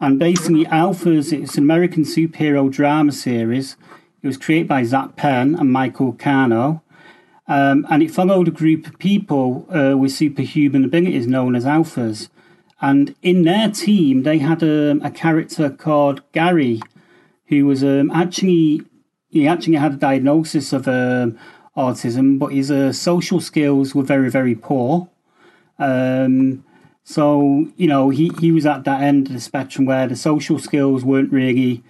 And 0.00 0.18
basically, 0.18 0.64
Alphas, 0.64 1.38
it's 1.38 1.56
an 1.58 1.64
American 1.64 2.04
superhero 2.04 2.70
drama 2.70 3.12
series. 3.12 3.76
It 4.24 4.28
was 4.28 4.38
created 4.38 4.68
by 4.68 4.84
Zak 4.84 5.16
Penn 5.16 5.54
and 5.54 5.70
Michael 5.70 6.14
Karnow. 6.14 6.80
Um, 7.46 7.86
and 7.90 8.02
it 8.02 8.10
followed 8.10 8.48
a 8.48 8.50
group 8.50 8.86
of 8.86 8.98
people 8.98 9.66
uh, 9.68 9.98
with 9.98 10.12
superhuman 10.12 10.82
abilities 10.82 11.26
known 11.26 11.54
as 11.54 11.66
Alphas. 11.66 12.30
And 12.80 13.14
in 13.20 13.42
their 13.42 13.70
team, 13.70 14.22
they 14.22 14.38
had 14.38 14.62
um, 14.62 15.02
a 15.02 15.10
character 15.10 15.68
called 15.68 16.22
Gary, 16.32 16.80
who 17.48 17.66
was 17.66 17.84
um, 17.84 18.10
actually 18.12 18.80
he 19.28 19.46
actually 19.46 19.76
had 19.76 19.92
a 19.92 19.96
diagnosis 19.96 20.72
of 20.72 20.88
um, 20.88 21.38
autism, 21.76 22.38
but 22.38 22.54
his 22.54 22.70
uh, 22.70 22.94
social 22.94 23.42
skills 23.42 23.94
were 23.94 24.02
very 24.02 24.30
very 24.30 24.54
poor. 24.54 25.10
Um, 25.78 26.64
so 27.04 27.68
you 27.76 27.86
know 27.86 28.08
he, 28.08 28.32
he 28.40 28.52
was 28.52 28.64
at 28.64 28.84
that 28.84 29.02
end 29.02 29.26
of 29.26 29.34
the 29.34 29.40
spectrum 29.40 29.84
where 29.84 30.06
the 30.06 30.16
social 30.16 30.58
skills 30.58 31.04
weren't 31.04 31.30
really 31.30 31.82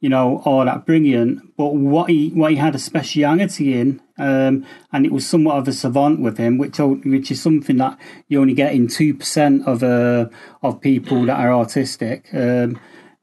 you 0.00 0.08
know 0.08 0.42
all 0.44 0.64
that 0.64 0.86
brilliant. 0.86 1.56
But 1.56 1.74
what 1.74 2.10
he 2.10 2.30
what 2.30 2.50
he 2.50 2.56
had 2.56 2.74
a 2.74 2.78
speciality 2.78 3.78
in, 3.78 4.00
um, 4.18 4.66
and 4.92 5.06
it 5.06 5.12
was 5.12 5.26
somewhat 5.26 5.56
of 5.56 5.68
a 5.68 5.72
savant 5.72 6.20
with 6.20 6.38
him, 6.38 6.58
which 6.58 6.78
which 6.78 7.30
is 7.30 7.40
something 7.40 7.76
that 7.76 7.98
you 8.28 8.40
only 8.40 8.54
get 8.54 8.74
in 8.74 8.88
two 8.88 9.14
percent 9.14 9.66
of 9.66 9.82
uh, 9.82 10.28
of 10.62 10.80
people 10.80 11.24
that 11.26 11.38
are 11.38 11.50
autistic. 11.50 12.34
Um, 12.34 12.80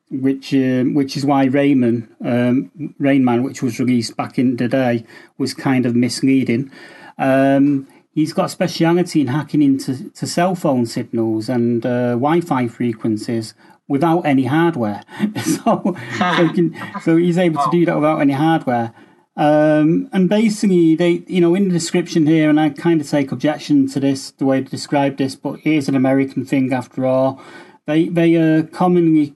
which 0.09 0.53
um, 0.53 0.93
which 0.93 1.17
is 1.17 1.25
why 1.25 1.45
Rain 1.45 1.79
Man 1.79 2.07
um, 2.23 3.43
which 3.43 3.61
was 3.61 3.79
released 3.79 4.15
back 4.15 4.39
in 4.39 4.55
the 4.55 4.67
day, 4.67 5.03
was 5.37 5.53
kind 5.53 5.85
of 5.85 5.95
misleading. 5.95 6.71
Um, 7.17 7.87
he's 8.11 8.33
got 8.33 8.45
a 8.45 8.49
speciality 8.49 9.21
in 9.21 9.27
hacking 9.27 9.61
into 9.61 10.09
to 10.11 10.25
cell 10.25 10.55
phone 10.55 10.85
signals 10.85 11.49
and 11.49 11.85
uh, 11.85 12.11
Wi-Fi 12.11 12.67
frequencies 12.67 13.53
without 13.87 14.21
any 14.21 14.45
hardware. 14.45 15.03
so, 15.43 15.95
so, 16.17 16.49
can, 16.53 16.75
so 17.01 17.17
he's 17.17 17.37
able 17.37 17.63
to 17.63 17.71
do 17.71 17.85
that 17.85 17.95
without 17.95 18.19
any 18.19 18.33
hardware. 18.33 18.93
Um, 19.35 20.09
and 20.13 20.27
basically, 20.27 20.95
they, 20.95 21.23
you 21.27 21.41
know, 21.41 21.53
in 21.53 21.67
the 21.67 21.73
description 21.73 22.25
here, 22.25 22.49
and 22.49 22.59
I 22.59 22.69
kind 22.69 22.99
of 22.99 23.07
take 23.07 23.31
objection 23.31 23.87
to 23.89 23.99
this, 23.99 24.31
the 24.31 24.45
way 24.45 24.63
to 24.63 24.69
describe 24.69 25.17
this, 25.17 25.35
but 25.35 25.59
it 25.59 25.67
is 25.67 25.87
an 25.87 25.95
American 25.95 26.43
thing 26.43 26.73
after 26.73 27.05
all. 27.05 27.39
They 27.85 28.09
they 28.09 28.35
uh, 28.35 28.63
commonly 28.63 29.35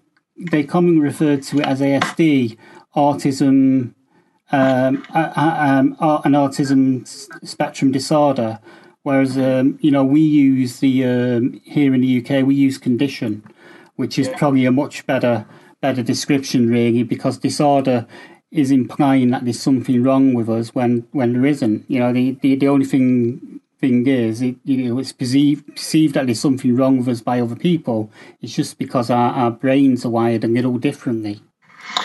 they 0.52 0.64
commonly 0.64 1.02
refer 1.02 1.38
to 1.38 1.60
it 1.60 1.66
as 1.66 1.82
ASD, 1.82 2.58
autism, 2.96 3.94
um, 4.52 5.06
uh, 5.14 5.32
um, 5.36 5.96
an 6.26 6.34
autism 6.34 7.08
spectrum 7.46 7.92
disorder. 7.92 8.60
Whereas, 9.04 9.38
um, 9.38 9.80
you 9.82 9.92
know, 9.92 10.04
we 10.04 10.22
use 10.22 10.80
the 10.80 11.06
um, 11.06 11.62
here 11.64 11.94
in 11.94 12.02
the 12.02 12.24
UK, 12.24 12.46
we 12.46 12.56
use 12.56 12.78
condition, 12.78 13.44
which 14.02 14.18
is 14.18 14.28
probably 14.30 14.66
a 14.66 14.72
much 14.72 15.06
better 15.06 15.46
better 15.80 16.02
description, 16.02 16.70
really, 16.70 17.04
because 17.04 17.38
disorder 17.38 18.08
is 18.52 18.72
implying 18.72 19.30
that 19.30 19.46
there's 19.46 19.62
something 19.62 20.02
wrong 20.02 20.34
with 20.34 20.50
us 20.50 20.74
when 20.74 21.08
when 21.12 21.34
there 21.34 21.46
isn't. 21.46 21.86
You 21.88 22.00
know, 22.00 22.12
the 22.12 22.32
the, 22.42 22.56
the 22.56 22.68
only 22.68 22.86
thing 22.86 23.62
thing 23.80 24.08
is, 24.08 24.42
it, 24.42 24.56
you 24.64 24.78
know, 24.78 24.98
it's 24.98 25.14
perceived 25.14 25.68
perceived 25.76 26.16
that 26.16 26.26
there's 26.26 26.40
something 26.40 26.76
wrong 26.76 26.98
with 26.98 27.10
us 27.10 27.22
by 27.22 27.40
other 27.40 27.56
people. 27.56 28.12
It's 28.42 28.56
just 28.56 28.80
because 28.80 29.12
our, 29.12 29.32
our 29.34 29.52
brains 29.52 30.04
are 30.04 30.10
wired 30.10 30.44
a 30.44 30.48
little 30.48 30.80
differently. 30.80 31.40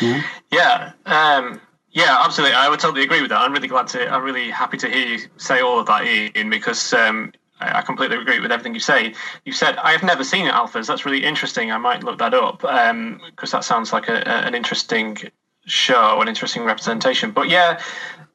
Yeah. 0.03 0.23
Yeah, 0.53 0.93
um, 1.07 1.61
yeah, 1.93 2.19
absolutely. 2.21 2.55
I 2.55 2.69
would 2.69 2.79
totally 2.79 3.05
agree 3.05 3.23
with 3.23 3.31
that. 3.31 3.41
I'm 3.41 3.55
really 3.55 3.69
glad 3.69 3.87
to. 3.89 4.07
I'm 4.07 4.23
really 4.23 4.51
happy 4.51 4.77
to 4.77 4.89
hear 4.89 5.07
you 5.07 5.19
say 5.39 5.61
all 5.61 5.81
of 5.81 5.87
that, 5.87 6.05
Ian, 6.05 6.51
because 6.51 6.93
um, 6.93 7.33
I 7.61 7.83
completely 7.83 8.17
agree 8.19 8.41
with 8.41 8.53
everything 8.53 8.75
you 8.75 8.81
say. 8.81 9.15
You 9.45 9.53
said 9.53 9.77
I 9.79 9.93
have 9.93 10.03
never 10.03 10.25
seen 10.25 10.47
alphas. 10.47 10.87
That's 10.87 11.07
really 11.07 11.25
interesting. 11.25 11.73
I 11.73 11.79
might 11.79 12.05
look 12.05 12.19
that 12.19 12.35
up 12.35 12.65
um, 12.65 13.21
because 13.31 13.51
that 13.53 13.65
sounds 13.65 13.93
like 13.93 14.09
a, 14.09 14.17
a- 14.17 14.47
an 14.47 14.55
interesting 14.55 15.17
show, 15.65 16.21
an 16.21 16.29
interesting 16.29 16.65
representation. 16.65 17.31
But 17.31 17.49
yeah, 17.49 17.81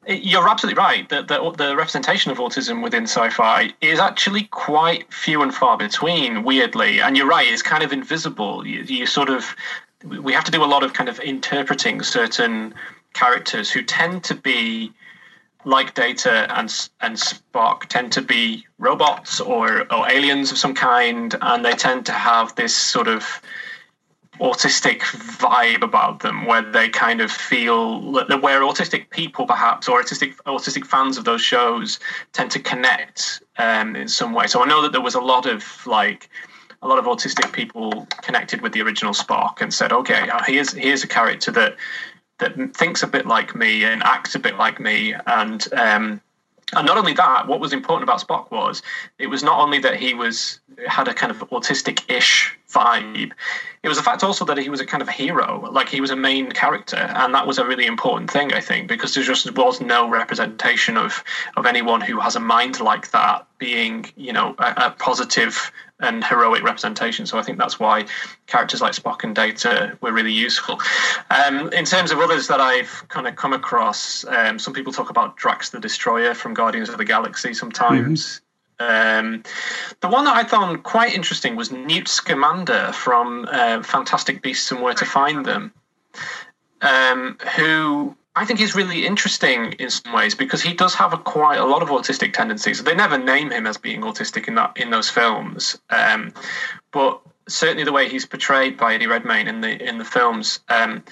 you're 0.06 0.48
absolutely 0.48 0.82
right. 0.82 1.08
The, 1.08 1.22
the, 1.22 1.50
the 1.52 1.76
representation 1.76 2.32
of 2.32 2.38
autism 2.38 2.82
within 2.82 3.04
sci-fi 3.04 3.72
is 3.80 4.00
actually 4.00 4.44
quite 4.44 5.12
few 5.12 5.42
and 5.42 5.54
far 5.54 5.76
between. 5.76 6.42
Weirdly, 6.42 7.00
and 7.00 7.16
you're 7.16 7.28
right. 7.28 7.46
It's 7.46 7.62
kind 7.62 7.82
of 7.84 7.92
invisible. 7.92 8.66
You, 8.66 8.82
you 8.82 9.06
sort 9.06 9.30
of 9.30 9.54
we 10.04 10.32
have 10.32 10.44
to 10.44 10.50
do 10.50 10.64
a 10.64 10.66
lot 10.66 10.82
of 10.82 10.94
kind 10.94 11.08
of 11.08 11.20
interpreting 11.20 12.02
certain 12.02 12.74
characters 13.14 13.70
who 13.70 13.82
tend 13.82 14.24
to 14.24 14.34
be 14.34 14.92
like 15.64 15.94
Data 15.94 16.46
and 16.58 16.88
and 17.00 17.16
Spock 17.16 17.86
tend 17.86 18.12
to 18.12 18.22
be 18.22 18.66
robots 18.78 19.40
or 19.40 19.92
or 19.92 20.10
aliens 20.10 20.50
of 20.50 20.58
some 20.58 20.74
kind, 20.74 21.34
and 21.40 21.64
they 21.64 21.72
tend 21.72 22.06
to 22.06 22.12
have 22.12 22.54
this 22.56 22.74
sort 22.74 23.08
of 23.08 23.40
autistic 24.40 25.00
vibe 25.00 25.82
about 25.82 26.20
them 26.20 26.46
where 26.46 26.62
they 26.62 26.88
kind 26.88 27.20
of 27.20 27.30
feel 27.30 28.12
that 28.12 28.42
where 28.42 28.62
autistic 28.62 29.10
people 29.10 29.46
perhaps 29.46 29.88
or 29.88 30.02
autistic 30.02 30.34
autistic 30.46 30.86
fans 30.86 31.18
of 31.18 31.24
those 31.24 31.42
shows 31.42 32.00
tend 32.32 32.50
to 32.50 32.58
connect 32.58 33.42
um, 33.58 33.94
in 33.94 34.08
some 34.08 34.32
way. 34.32 34.46
So 34.46 34.62
i 34.62 34.66
know 34.66 34.82
that 34.82 34.92
there 34.92 35.02
was 35.02 35.14
a 35.14 35.20
lot 35.20 35.46
of 35.46 35.86
like 35.86 36.28
a 36.82 36.88
lot 36.88 36.98
of 36.98 37.04
autistic 37.04 37.52
people 37.52 38.06
connected 38.22 38.60
with 38.60 38.72
the 38.72 38.82
original 38.82 39.12
Spock 39.12 39.60
and 39.60 39.72
said, 39.72 39.92
"Okay, 39.92 40.28
uh, 40.28 40.42
here's 40.44 40.72
here's 40.72 41.04
a 41.04 41.08
character 41.08 41.52
that 41.52 41.76
that 42.42 42.76
thinks 42.76 43.02
a 43.02 43.06
bit 43.06 43.26
like 43.26 43.54
me 43.54 43.84
and 43.84 44.02
acts 44.02 44.34
a 44.34 44.38
bit 44.38 44.56
like 44.56 44.80
me, 44.80 45.14
and 45.26 45.66
um, 45.74 46.20
and 46.74 46.86
not 46.86 46.96
only 46.96 47.12
that, 47.14 47.46
what 47.46 47.60
was 47.60 47.72
important 47.72 48.02
about 48.02 48.20
Spock 48.20 48.50
was 48.50 48.82
it 49.18 49.28
was 49.28 49.42
not 49.42 49.60
only 49.60 49.78
that 49.80 49.96
he 49.96 50.14
was 50.14 50.60
had 50.88 51.08
a 51.08 51.14
kind 51.14 51.30
of 51.30 51.38
autistic-ish 51.50 52.58
vibe. 52.72 53.32
It 53.82 53.88
was 53.88 53.96
the 53.96 54.04
fact 54.04 54.22
also 54.22 54.44
that 54.44 54.58
he 54.58 54.68
was 54.68 54.80
a 54.80 54.86
kind 54.86 55.02
of 55.02 55.08
hero, 55.08 55.68
like 55.72 55.88
he 55.88 56.00
was 56.00 56.10
a 56.10 56.16
main 56.16 56.52
character, 56.52 56.96
and 56.96 57.34
that 57.34 57.46
was 57.46 57.58
a 57.58 57.66
really 57.66 57.86
important 57.86 58.30
thing, 58.30 58.52
I 58.52 58.60
think, 58.60 58.88
because 58.88 59.14
there 59.14 59.24
just 59.24 59.50
was 59.56 59.80
no 59.80 60.08
representation 60.08 60.96
of 60.96 61.22
of 61.56 61.66
anyone 61.66 62.00
who 62.00 62.20
has 62.20 62.36
a 62.36 62.40
mind 62.40 62.80
like 62.80 63.10
that 63.10 63.46
being, 63.58 64.06
you 64.16 64.32
know, 64.32 64.54
a, 64.58 64.74
a 64.76 64.90
positive 64.98 65.72
and 66.02 66.24
heroic 66.24 66.62
representation. 66.62 67.26
So 67.26 67.38
I 67.38 67.42
think 67.42 67.58
that's 67.58 67.78
why 67.78 68.06
characters 68.46 68.80
like 68.80 68.92
Spock 68.92 69.24
and 69.24 69.34
Data 69.34 69.96
were 70.00 70.12
really 70.12 70.32
useful. 70.32 70.80
Um, 71.30 71.72
in 71.72 71.84
terms 71.84 72.10
of 72.10 72.18
others 72.18 72.48
that 72.48 72.60
I've 72.60 73.04
kind 73.08 73.26
of 73.26 73.36
come 73.36 73.52
across, 73.52 74.24
um, 74.24 74.58
some 74.58 74.74
people 74.74 74.92
talk 74.92 75.10
about 75.10 75.36
Drax 75.36 75.70
the 75.70 75.80
Destroyer 75.80 76.34
from 76.34 76.54
Guardians 76.54 76.88
of 76.88 76.98
the 76.98 77.04
Galaxy 77.04 77.54
sometimes. 77.54 78.26
Mm-hmm. 78.26 78.44
Um, 78.88 79.42
the 80.00 80.08
one 80.08 80.24
that 80.24 80.36
I 80.36 80.44
found 80.44 80.82
quite 80.82 81.14
interesting 81.14 81.56
was 81.56 81.70
Newt 81.70 82.08
Scamander 82.08 82.92
from 82.92 83.46
uh, 83.50 83.82
Fantastic 83.82 84.42
Beasts 84.42 84.70
and 84.70 84.82
Where 84.82 84.94
to 84.94 85.04
Find 85.04 85.44
Them, 85.44 85.72
um, 86.80 87.38
who 87.56 88.16
I 88.34 88.44
think 88.44 88.60
is 88.60 88.74
really 88.74 89.06
interesting 89.06 89.72
in 89.74 89.90
some 89.90 90.12
ways 90.12 90.34
because 90.34 90.62
he 90.62 90.72
does 90.72 90.94
have 90.94 91.12
a 91.12 91.18
quite 91.18 91.58
a 91.58 91.66
lot 91.66 91.82
of 91.82 91.90
autistic 91.90 92.32
tendencies. 92.32 92.82
They 92.82 92.94
never 92.94 93.18
name 93.18 93.50
him 93.50 93.66
as 93.66 93.76
being 93.76 94.00
autistic 94.02 94.48
in 94.48 94.54
that 94.54 94.72
in 94.76 94.90
those 94.90 95.10
films, 95.10 95.78
um, 95.90 96.32
but 96.92 97.20
certainly 97.48 97.84
the 97.84 97.92
way 97.92 98.08
he's 98.08 98.24
portrayed 98.24 98.76
by 98.76 98.94
Eddie 98.94 99.06
Redmayne 99.06 99.48
in 99.48 99.60
the 99.60 99.86
in 99.86 99.98
the 99.98 100.04
films, 100.04 100.60
um, 100.68 101.04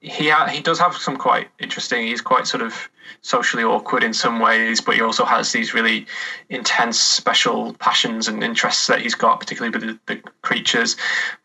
he 0.00 0.30
ha- 0.30 0.46
he 0.46 0.62
does 0.62 0.78
have 0.78 0.96
some 0.96 1.16
quite 1.16 1.48
interesting. 1.58 2.06
He's 2.06 2.22
quite 2.22 2.46
sort 2.46 2.62
of 2.62 2.88
socially 3.22 3.62
awkward 3.62 4.02
in 4.02 4.14
some 4.14 4.40
ways, 4.40 4.80
but 4.80 4.94
he 4.94 5.02
also 5.02 5.24
has 5.24 5.52
these 5.52 5.74
really 5.74 6.06
intense, 6.48 6.98
special 6.98 7.74
passions 7.74 8.26
and 8.26 8.42
interests 8.42 8.86
that 8.86 9.00
he's 9.00 9.14
got, 9.14 9.40
particularly 9.40 9.76
with 9.76 9.98
the, 10.06 10.14
the 10.14 10.22
creatures. 10.42 10.96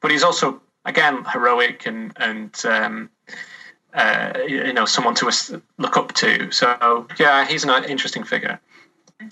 But 0.02 0.12
he's 0.12 0.24
also, 0.24 0.62
again, 0.86 1.26
heroic 1.26 1.86
and 1.86 2.14
and 2.16 2.62
um, 2.66 3.10
uh, 3.94 4.34
you 4.48 4.72
know 4.72 4.86
someone 4.86 5.16
to 5.16 5.62
look 5.78 5.98
up 5.98 6.14
to. 6.14 6.50
So 6.52 7.08
yeah, 7.20 7.46
he's 7.46 7.66
an 7.66 7.84
interesting 7.86 8.24
figure. 8.24 8.60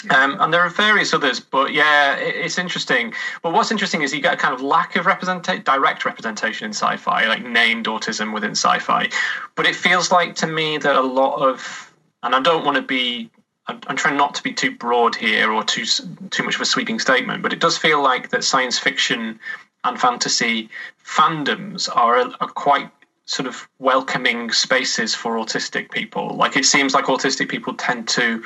Um, 0.09 0.37
and 0.39 0.53
there 0.53 0.61
are 0.61 0.69
various 0.69 1.13
others, 1.13 1.41
but 1.41 1.73
yeah, 1.73 2.15
it's 2.15 2.57
interesting. 2.57 3.13
But 3.41 3.51
what's 3.51 3.69
interesting 3.69 4.01
is 4.01 4.13
you 4.13 4.21
get 4.21 4.33
a 4.33 4.37
kind 4.37 4.53
of 4.53 4.61
lack 4.61 4.95
of 4.95 5.05
representation, 5.05 5.63
direct 5.63 6.05
representation 6.05 6.65
in 6.65 6.71
sci-fi, 6.71 7.27
like 7.27 7.45
named 7.45 7.87
autism 7.87 8.33
within 8.33 8.51
sci-fi. 8.51 9.09
But 9.55 9.65
it 9.65 9.75
feels 9.75 10.09
like 10.09 10.35
to 10.35 10.47
me 10.47 10.77
that 10.77 10.95
a 10.95 11.01
lot 11.01 11.35
of 11.41 11.93
and 12.23 12.33
I 12.33 12.41
don't 12.41 12.63
want 12.65 12.77
to 12.77 12.81
be 12.81 13.29
I'm, 13.67 13.79
I'm 13.87 13.95
trying 13.95 14.17
not 14.17 14.35
to 14.35 14.43
be 14.43 14.53
too 14.53 14.71
broad 14.71 15.15
here 15.15 15.51
or 15.51 15.63
too 15.63 15.85
too 16.29 16.43
much 16.43 16.55
of 16.55 16.61
a 16.61 16.65
sweeping 16.65 16.99
statement, 16.99 17.43
but 17.43 17.53
it 17.53 17.59
does 17.59 17.77
feel 17.77 18.01
like 18.01 18.29
that 18.29 18.43
science 18.43 18.79
fiction 18.79 19.39
and 19.83 19.99
fantasy 19.99 20.69
fandoms 21.05 21.89
are, 21.93 22.17
are 22.39 22.47
quite 22.47 22.89
sort 23.25 23.47
of 23.47 23.67
welcoming 23.79 24.51
spaces 24.51 25.13
for 25.13 25.35
autistic 25.35 25.91
people. 25.91 26.29
Like 26.29 26.57
it 26.57 26.65
seems 26.65 26.93
like 26.93 27.05
autistic 27.05 27.49
people 27.49 27.73
tend 27.73 28.07
to 28.09 28.43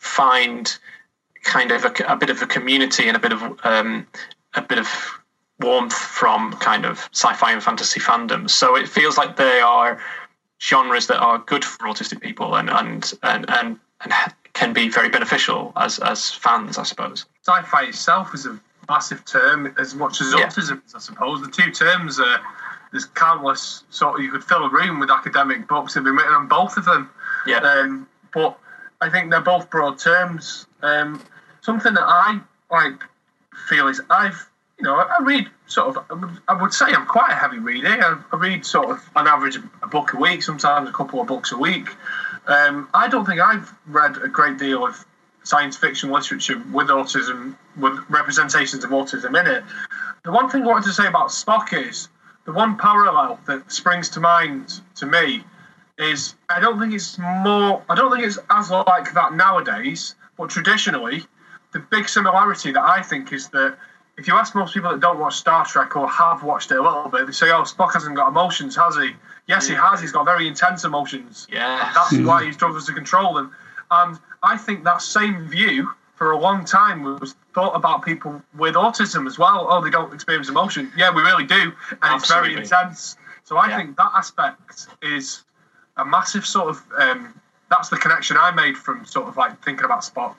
find 0.00 0.76
kind 1.42 1.70
of 1.70 1.84
a, 1.84 1.92
a 2.08 2.16
bit 2.16 2.30
of 2.30 2.42
a 2.42 2.46
community 2.46 3.06
and 3.06 3.16
a 3.16 3.20
bit 3.20 3.32
of 3.32 3.42
um, 3.64 4.06
a 4.54 4.62
bit 4.62 4.78
of 4.78 4.88
warmth 5.60 5.94
from 5.94 6.52
kind 6.54 6.84
of 6.84 7.08
sci-fi 7.12 7.52
and 7.52 7.62
fantasy 7.62 8.00
fandoms. 8.00 8.50
So 8.50 8.76
it 8.76 8.88
feels 8.88 9.16
like 9.16 9.36
they 9.36 9.60
are 9.60 10.00
genres 10.60 11.06
that 11.06 11.18
are 11.18 11.38
good 11.38 11.64
for 11.64 11.86
autistic 11.86 12.20
people 12.20 12.56
and 12.56 12.70
and 12.70 13.12
and 13.22 13.48
and, 13.50 13.78
and 14.00 14.12
can 14.54 14.72
be 14.72 14.88
very 14.88 15.10
beneficial 15.10 15.72
as 15.76 15.98
as 15.98 16.32
fans, 16.32 16.78
I 16.78 16.82
suppose. 16.82 17.26
Sci-fi 17.46 17.84
itself 17.84 18.34
is 18.34 18.46
a 18.46 18.58
massive 18.88 19.24
term 19.24 19.72
as 19.78 19.94
much 19.94 20.20
as 20.20 20.32
yeah. 20.32 20.46
autism 20.46 20.82
I 20.94 20.98
suppose. 20.98 21.42
The 21.42 21.50
two 21.50 21.70
terms 21.70 22.18
are 22.18 22.40
there's 22.90 23.04
countless 23.04 23.84
sort 23.90 24.18
of 24.18 24.24
you 24.24 24.32
could 24.32 24.42
fill 24.42 24.64
a 24.64 24.70
room 24.70 24.98
with 24.98 25.10
academic 25.10 25.68
books 25.68 25.94
that 25.94 26.00
have 26.00 26.04
been 26.04 26.16
written 26.16 26.32
on 26.32 26.48
both 26.48 26.76
of 26.76 26.86
them. 26.86 27.10
Yeah. 27.46 27.58
Um, 27.58 28.08
but 28.32 28.58
I 29.00 29.08
think 29.08 29.30
they're 29.30 29.40
both 29.40 29.70
broad 29.70 29.98
terms. 29.98 30.66
Um, 30.82 31.22
something 31.62 31.94
that 31.94 32.04
I 32.04 32.40
like 32.70 33.02
feel 33.68 33.88
is 33.88 34.00
I've 34.10 34.50
you 34.80 34.84
know, 34.84 34.94
I 34.94 35.22
read 35.22 35.46
sort 35.66 35.94
of, 35.94 36.40
I 36.48 36.54
would 36.54 36.72
say 36.72 36.86
I'm 36.86 37.06
quite 37.06 37.30
a 37.30 37.34
heavy 37.34 37.58
reader. 37.58 37.88
I, 38.32 38.36
read 38.36 38.64
sort 38.64 38.88
of 38.88 39.10
on 39.14 39.28
average 39.28 39.58
a 39.82 39.86
book 39.86 40.14
a 40.14 40.16
week, 40.16 40.42
sometimes 40.42 40.88
a 40.88 40.92
couple 40.92 41.20
of 41.20 41.26
books 41.26 41.52
a 41.52 41.58
week. 41.58 41.90
Um, 42.46 42.88
I 42.94 43.06
don't 43.06 43.26
think 43.26 43.40
I've 43.40 43.70
read 43.86 44.16
a 44.16 44.28
great 44.28 44.56
deal 44.56 44.86
of 44.86 45.04
science 45.42 45.76
fiction 45.76 46.10
literature 46.10 46.62
with 46.72 46.88
autism, 46.88 47.56
with 47.76 47.98
representations 48.08 48.82
of 48.82 48.90
autism 48.90 49.38
in 49.38 49.46
it. 49.46 49.62
The 50.24 50.32
one 50.32 50.48
thing 50.48 50.62
I 50.62 50.66
wanted 50.68 50.86
to 50.86 50.94
say 50.94 51.06
about 51.06 51.28
Spock 51.28 51.74
is 51.74 52.08
the 52.46 52.52
one 52.52 52.78
parallel 52.78 53.38
that 53.46 53.70
springs 53.70 54.08
to 54.10 54.20
mind 54.20 54.80
to 54.96 55.04
me 55.04 55.44
is 56.00 56.34
I 56.48 56.60
don't 56.60 56.78
think 56.78 56.94
it's 56.94 57.18
more, 57.18 57.82
I 57.88 57.94
don't 57.94 58.12
think 58.12 58.24
it's 58.24 58.38
as 58.50 58.70
like 58.70 59.12
that 59.14 59.34
nowadays, 59.34 60.14
but 60.36 60.50
traditionally, 60.50 61.24
the 61.72 61.78
big 61.78 62.08
similarity 62.08 62.72
that 62.72 62.82
I 62.82 63.02
think 63.02 63.32
is 63.32 63.48
that 63.48 63.76
if 64.16 64.26
you 64.26 64.34
ask 64.34 64.54
most 64.54 64.74
people 64.74 64.90
that 64.90 65.00
don't 65.00 65.18
watch 65.18 65.36
Star 65.36 65.64
Trek 65.64 65.96
or 65.96 66.08
have 66.08 66.42
watched 66.42 66.70
it 66.70 66.78
a 66.78 66.82
little 66.82 67.08
bit, 67.08 67.26
they 67.26 67.32
say, 67.32 67.50
"Oh, 67.50 67.62
Spock 67.62 67.94
hasn't 67.94 68.16
got 68.16 68.28
emotions, 68.28 68.76
has 68.76 68.96
he?" 68.96 69.14
Yes, 69.46 69.66
he 69.66 69.74
has. 69.74 70.00
He's 70.00 70.12
got 70.12 70.24
very 70.24 70.46
intense 70.46 70.84
emotions. 70.84 71.46
Yeah, 71.50 71.90
that's 71.94 72.14
hmm. 72.14 72.26
why 72.26 72.44
he 72.44 72.52
struggles 72.52 72.86
to 72.86 72.92
control 72.92 73.34
them. 73.34 73.52
And 73.90 74.18
I 74.42 74.56
think 74.56 74.84
that 74.84 75.02
same 75.02 75.48
view 75.48 75.90
for 76.14 76.32
a 76.32 76.38
long 76.38 76.64
time 76.64 77.02
was 77.02 77.34
thought 77.54 77.74
about 77.74 78.04
people 78.04 78.42
with 78.56 78.74
autism 78.74 79.26
as 79.26 79.38
well. 79.38 79.66
Oh, 79.70 79.82
they 79.82 79.90
don't 79.90 80.12
experience 80.12 80.48
emotion. 80.50 80.92
Yeah, 80.96 81.14
we 81.14 81.22
really 81.22 81.46
do, 81.46 81.72
and 81.90 81.98
Absolutely. 82.02 82.60
it's 82.60 82.68
very 82.68 82.82
intense. 82.84 83.16
So 83.44 83.56
I 83.56 83.68
yeah. 83.68 83.78
think 83.78 83.96
that 83.96 84.12
aspect 84.14 84.88
is 85.02 85.44
a 85.96 86.04
massive 86.04 86.46
sort 86.46 86.70
of. 86.70 86.82
Um, 86.98 87.34
that's 87.70 87.88
the 87.88 87.96
connection 87.96 88.36
I 88.36 88.50
made 88.50 88.76
from 88.76 89.04
sort 89.04 89.28
of 89.28 89.36
like 89.36 89.62
thinking 89.62 89.84
about 89.84 90.00
Spock. 90.00 90.34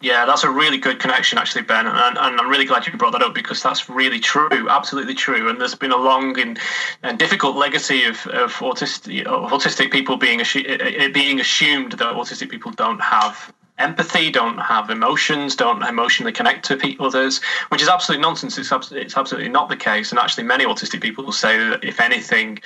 Yeah, 0.00 0.26
that's 0.26 0.44
a 0.44 0.50
really 0.50 0.78
good 0.78 1.00
connection, 1.00 1.38
actually, 1.38 1.62
Ben, 1.62 1.84
and, 1.88 2.16
and, 2.16 2.40
I'm 2.40 2.48
really 2.48 2.66
glad 2.66 2.86
you 2.86 2.96
brought 2.96 3.10
that 3.12 3.22
up 3.22 3.34
because 3.34 3.60
that's 3.60 3.88
really 3.88 4.20
true, 4.20 4.68
absolutely 4.70 5.14
true. 5.14 5.48
And 5.48 5.60
there's 5.60 5.74
been 5.74 5.90
a 5.90 5.96
long 5.96 6.38
and, 6.38 6.56
and 7.02 7.18
difficult 7.18 7.56
legacy 7.56 8.04
of, 8.04 8.24
of 8.28 8.52
autistic 8.54 9.24
of 9.24 9.50
autistic 9.50 9.90
people 9.90 10.16
being 10.16 10.38
assu- 10.38 11.12
being 11.12 11.40
assumed 11.40 11.92
that 11.92 12.14
autistic 12.14 12.48
people 12.48 12.70
don't 12.70 13.00
have 13.00 13.52
empathy, 13.78 14.30
don't 14.30 14.58
have 14.58 14.88
emotions, 14.88 15.56
don't 15.56 15.82
emotionally 15.82 16.32
connect 16.32 16.64
to 16.66 16.96
others, 17.00 17.40
which 17.70 17.82
is 17.82 17.88
absolute 17.88 18.20
nonsense. 18.20 18.56
It's, 18.56 18.70
it's 18.92 19.16
absolutely 19.16 19.50
not 19.50 19.68
the 19.68 19.76
case. 19.76 20.10
And 20.10 20.20
actually, 20.20 20.44
many 20.44 20.64
autistic 20.64 21.00
people 21.00 21.24
will 21.24 21.32
say 21.32 21.58
that 21.58 21.82
if 21.82 21.98
anything, 21.98 22.60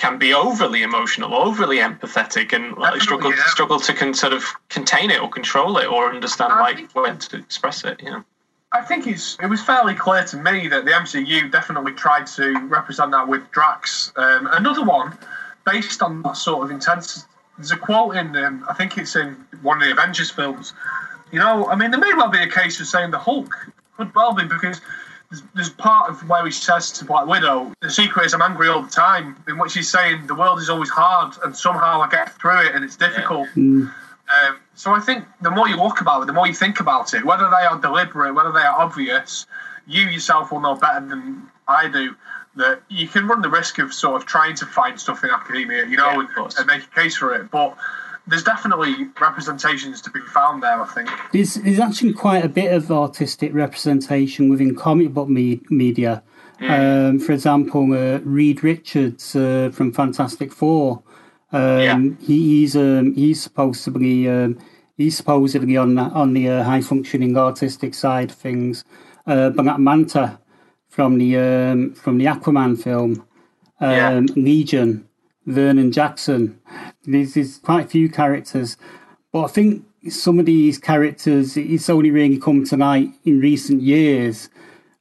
can 0.00 0.18
be 0.18 0.32
overly 0.32 0.82
emotional, 0.82 1.34
overly 1.34 1.76
empathetic, 1.76 2.54
and 2.54 2.76
like, 2.78 3.00
struggle 3.02 3.30
yeah. 3.30 3.44
struggle 3.46 3.78
to 3.78 3.92
con- 3.92 4.14
sort 4.14 4.32
of 4.32 4.44
contain 4.70 5.10
it 5.10 5.20
or 5.20 5.28
control 5.28 5.76
it 5.76 5.86
or 5.86 6.10
understand 6.10 6.54
I 6.54 6.60
like 6.60 6.92
when 6.92 7.18
to 7.18 7.36
express 7.36 7.84
it. 7.84 8.02
You 8.02 8.10
know. 8.10 8.24
I 8.72 8.80
think 8.80 9.06
it's 9.06 9.36
it 9.42 9.46
was 9.46 9.62
fairly 9.62 9.94
clear 9.94 10.24
to 10.24 10.36
me 10.38 10.68
that 10.68 10.86
the 10.86 10.92
MCU 10.92 11.52
definitely 11.52 11.92
tried 11.92 12.26
to 12.28 12.66
represent 12.68 13.10
that 13.12 13.28
with 13.28 13.50
Drax. 13.50 14.12
Um, 14.16 14.48
another 14.52 14.84
one 14.84 15.18
based 15.66 16.02
on 16.02 16.22
that 16.22 16.36
sort 16.36 16.64
of 16.64 16.70
intensity. 16.70 17.26
There's 17.58 17.72
a 17.72 17.76
quote 17.76 18.16
in 18.16 18.34
um, 18.36 18.64
I 18.68 18.72
think 18.72 18.96
it's 18.96 19.16
in 19.16 19.36
one 19.60 19.82
of 19.82 19.84
the 19.84 19.92
Avengers 19.92 20.30
films. 20.30 20.72
You 21.30 21.40
know, 21.40 21.66
I 21.66 21.76
mean, 21.76 21.90
there 21.90 22.00
may 22.00 22.14
well 22.14 22.30
be 22.30 22.42
a 22.42 22.48
case 22.48 22.78
for 22.78 22.84
saying 22.84 23.10
the 23.10 23.18
Hulk 23.18 23.54
could 23.98 24.14
well 24.14 24.32
be 24.32 24.44
because 24.44 24.80
there's 25.54 25.70
part 25.70 26.10
of 26.10 26.28
where 26.28 26.44
he 26.44 26.50
says 26.50 26.90
to 26.92 27.04
Black 27.04 27.26
Widow, 27.26 27.72
the 27.80 27.90
secret 27.90 28.26
is 28.26 28.34
I'm 28.34 28.42
angry 28.42 28.68
all 28.68 28.82
the 28.82 28.90
time, 28.90 29.36
in 29.46 29.58
which 29.58 29.74
he's 29.74 29.90
saying 29.90 30.26
the 30.26 30.34
world 30.34 30.58
is 30.58 30.68
always 30.68 30.90
hard 30.90 31.34
and 31.44 31.56
somehow 31.56 32.00
I 32.00 32.08
get 32.08 32.32
through 32.32 32.66
it 32.66 32.74
and 32.74 32.84
it's 32.84 32.96
difficult. 32.96 33.48
Yeah. 33.54 33.62
Mm. 33.62 33.94
Um, 34.46 34.56
so 34.74 34.92
I 34.92 35.00
think 35.00 35.24
the 35.40 35.50
more 35.50 35.68
you 35.68 35.76
look 35.76 36.00
about 36.00 36.22
it, 36.22 36.26
the 36.26 36.32
more 36.32 36.46
you 36.46 36.54
think 36.54 36.80
about 36.80 37.14
it, 37.14 37.24
whether 37.24 37.48
they 37.50 37.66
are 37.66 37.78
deliberate, 37.80 38.32
whether 38.32 38.52
they 38.52 38.60
are 38.60 38.80
obvious, 38.80 39.46
you 39.86 40.02
yourself 40.06 40.52
will 40.52 40.60
know 40.60 40.74
better 40.74 41.04
than 41.06 41.48
I 41.66 41.88
do 41.88 42.14
that 42.56 42.82
you 42.88 43.06
can 43.06 43.28
run 43.28 43.42
the 43.42 43.48
risk 43.48 43.78
of 43.78 43.92
sort 43.94 44.20
of 44.20 44.26
trying 44.26 44.56
to 44.56 44.66
find 44.66 45.00
stuff 45.00 45.22
in 45.22 45.30
academia, 45.30 45.86
you 45.86 45.96
know, 45.96 46.10
yeah, 46.10 46.26
and, 46.36 46.54
and 46.58 46.66
make 46.66 46.82
a 46.82 46.94
case 46.94 47.16
for 47.16 47.34
it. 47.34 47.50
But 47.50 47.76
there's 48.26 48.44
definitely 48.44 49.08
representations 49.20 50.00
to 50.02 50.10
be 50.10 50.20
found 50.20 50.62
there. 50.62 50.80
I 50.80 50.86
think 50.86 51.08
there's 51.32 51.54
there's 51.54 51.80
actually 51.80 52.12
quite 52.12 52.44
a 52.44 52.48
bit 52.48 52.72
of 52.72 52.84
autistic 52.84 53.52
representation 53.54 54.48
within 54.48 54.74
comic 54.74 55.12
book 55.12 55.28
me- 55.28 55.62
media. 55.70 56.22
Mm. 56.60 57.08
Um, 57.10 57.18
for 57.18 57.32
example, 57.32 57.92
uh, 57.92 58.18
Reed 58.20 58.62
Richards 58.62 59.34
uh, 59.34 59.70
from 59.72 59.92
Fantastic 59.92 60.52
Four. 60.52 61.02
Um, 61.52 61.80
yeah. 61.80 61.98
he, 62.20 62.60
he's 62.60 62.76
um, 62.76 63.14
he's 63.14 63.42
supposed 63.42 63.84
to 63.84 63.90
be 63.90 64.28
um, 64.28 64.58
he's 64.96 65.16
supposedly 65.16 65.76
on 65.76 65.98
on 65.98 66.34
the 66.34 66.48
uh, 66.48 66.62
high 66.62 66.82
functioning 66.82 67.32
autistic 67.32 67.94
side 67.94 68.30
of 68.30 68.36
things. 68.36 68.84
Uh, 69.26 69.50
Black 69.50 69.78
Manta 69.78 70.38
from 70.88 71.18
the 71.18 71.36
um, 71.36 71.94
from 71.94 72.18
the 72.18 72.26
Aquaman 72.26 72.80
film, 72.80 73.24
yeah. 73.80 74.08
Um, 74.08 74.26
Legion 74.36 75.08
Vernon 75.46 75.92
Jackson. 75.92 76.60
There's, 77.04 77.34
there's 77.34 77.58
quite 77.58 77.86
a 77.86 77.88
few 77.88 78.08
characters, 78.08 78.76
but 79.32 79.44
I 79.44 79.48
think 79.48 79.84
some 80.08 80.38
of 80.38 80.46
these 80.46 80.78
characters 80.78 81.56
it's 81.56 81.90
only 81.90 82.10
really 82.10 82.38
come 82.38 82.64
to 82.64 82.76
light 82.76 83.10
in 83.24 83.40
recent 83.40 83.82
years, 83.82 84.48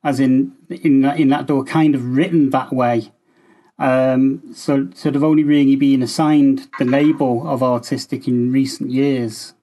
as 0.03 0.19
in 0.19 0.55
in 0.69 1.01
that, 1.01 1.19
in 1.19 1.29
that 1.29 1.47
they 1.47 1.53
were 1.53 1.63
kind 1.63 1.95
of 1.95 2.05
written 2.15 2.49
that 2.49 2.73
way. 2.73 3.11
Um, 3.77 4.41
so 4.53 4.89
so 4.93 5.09
they've 5.09 5.23
only 5.23 5.43
really 5.43 5.75
been 5.75 6.03
assigned 6.03 6.67
the 6.79 6.85
label 6.85 7.47
of 7.47 7.61
autistic 7.61 8.27
in 8.27 8.51
recent 8.51 8.91
years. 8.91 9.53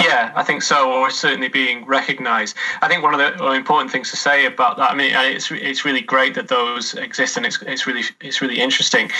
Yeah, 0.00 0.32
I 0.34 0.42
think 0.42 0.62
so, 0.62 0.92
or 0.92 1.10
certainly 1.10 1.48
being 1.48 1.84
recognised. 1.84 2.56
I 2.82 2.88
think 2.88 3.02
one 3.02 3.18
of 3.18 3.38
the 3.38 3.52
important 3.52 3.90
things 3.90 4.10
to 4.10 4.16
say 4.16 4.46
about 4.46 4.76
that, 4.78 4.90
I 4.90 4.94
mean, 4.94 5.12
it's 5.14 5.50
it's 5.50 5.84
really 5.84 6.00
great 6.00 6.34
that 6.34 6.48
those 6.48 6.94
exist, 6.94 7.36
and 7.36 7.46
it's 7.46 7.60
it's 7.62 7.86
really 7.86 8.02
it's 8.20 8.40
really 8.40 8.60
interesting. 8.60 9.10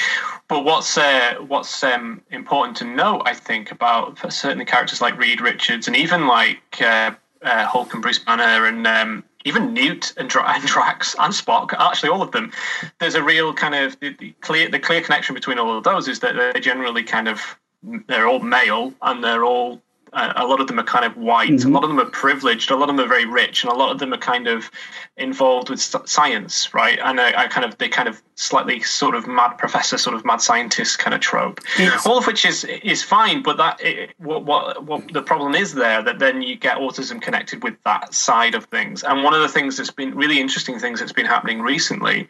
But 0.48 0.64
what's 0.64 0.98
uh, 0.98 1.36
what's 1.46 1.82
um, 1.84 2.22
important 2.30 2.76
to 2.78 2.84
note, 2.84 3.22
I 3.26 3.34
think, 3.34 3.70
about 3.70 4.32
certainly 4.32 4.64
characters 4.64 5.00
like 5.00 5.16
Reed 5.18 5.40
Richards 5.40 5.86
and 5.86 5.96
even 5.96 6.26
like 6.26 6.80
uh, 6.80 7.12
uh, 7.42 7.66
Hulk 7.66 7.92
and 7.92 8.02
Bruce 8.02 8.18
Banner 8.18 8.66
and 8.66 8.86
um, 8.86 9.24
even 9.44 9.72
Newt 9.72 10.12
and, 10.16 10.30
and 10.46 10.66
Drax 10.66 11.14
and 11.18 11.32
Spock, 11.32 11.72
actually 11.78 12.08
all 12.08 12.22
of 12.22 12.32
them, 12.32 12.50
there's 12.98 13.14
a 13.14 13.22
real 13.22 13.54
kind 13.54 13.74
of 13.74 13.98
the, 14.00 14.14
the 14.18 14.34
clear 14.40 14.68
the 14.68 14.78
clear 14.78 15.00
connection 15.00 15.34
between 15.34 15.58
all 15.58 15.76
of 15.76 15.84
those 15.84 16.08
is 16.08 16.20
that 16.20 16.34
they're 16.34 16.54
generally 16.54 17.02
kind 17.02 17.28
of 17.28 17.58
they're 18.06 18.26
all 18.26 18.40
male 18.40 18.92
and 19.02 19.22
they're 19.22 19.44
all 19.44 19.80
a 20.14 20.46
lot 20.46 20.60
of 20.60 20.66
them 20.66 20.78
are 20.78 20.84
kind 20.84 21.04
of 21.04 21.16
white. 21.16 21.50
Mm-hmm. 21.50 21.68
A 21.68 21.72
lot 21.72 21.84
of 21.84 21.90
them 21.90 22.00
are 22.00 22.06
privileged. 22.06 22.70
A 22.70 22.76
lot 22.76 22.88
of 22.88 22.96
them 22.96 23.04
are 23.04 23.08
very 23.08 23.26
rich, 23.26 23.64
and 23.64 23.72
a 23.72 23.76
lot 23.76 23.90
of 23.90 23.98
them 23.98 24.12
are 24.12 24.18
kind 24.18 24.46
of 24.46 24.70
involved 25.16 25.70
with 25.70 25.80
science, 25.80 26.72
right? 26.72 26.98
And 27.02 27.20
I, 27.20 27.42
I 27.42 27.46
kind 27.48 27.64
of 27.64 27.76
they 27.78 27.88
kind 27.88 28.08
of 28.08 28.22
slightly 28.36 28.80
sort 28.80 29.14
of 29.14 29.26
mad 29.26 29.56
professor, 29.58 29.98
sort 29.98 30.16
of 30.16 30.24
mad 30.24 30.40
scientist 30.40 30.98
kind 30.98 31.14
of 31.14 31.20
trope. 31.20 31.60
All 32.06 32.18
of 32.18 32.26
which 32.26 32.44
is 32.44 32.64
is 32.64 33.02
fine, 33.02 33.42
but 33.42 33.56
that 33.56 33.80
it, 33.80 34.14
what 34.18 34.44
what 34.44 34.84
what 34.84 35.12
the 35.12 35.22
problem 35.22 35.54
is 35.54 35.74
there 35.74 36.02
that 36.02 36.18
then 36.18 36.42
you 36.42 36.56
get 36.56 36.78
autism 36.78 37.20
connected 37.20 37.62
with 37.62 37.74
that 37.84 38.14
side 38.14 38.54
of 38.54 38.64
things. 38.66 39.02
And 39.02 39.24
one 39.24 39.34
of 39.34 39.42
the 39.42 39.48
things 39.48 39.76
that's 39.76 39.90
been 39.90 40.14
really 40.14 40.40
interesting 40.40 40.78
things 40.78 41.00
that's 41.00 41.12
been 41.12 41.26
happening 41.26 41.60
recently 41.60 42.28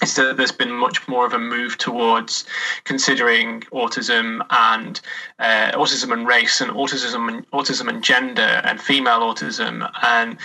that 0.00 0.36
there's 0.36 0.52
been 0.52 0.72
much 0.72 1.06
more 1.08 1.26
of 1.26 1.32
a 1.34 1.38
move 1.38 1.76
towards 1.76 2.46
considering 2.84 3.60
autism 3.72 4.44
and 4.50 5.00
uh, 5.38 5.72
autism 5.72 6.12
and 6.12 6.26
race 6.26 6.60
and 6.60 6.70
autism 6.72 7.28
and 7.28 7.50
autism 7.50 7.88
and 7.88 8.02
gender 8.02 8.62
and 8.64 8.80
female 8.80 9.20
autism 9.20 9.90
and 10.02 10.38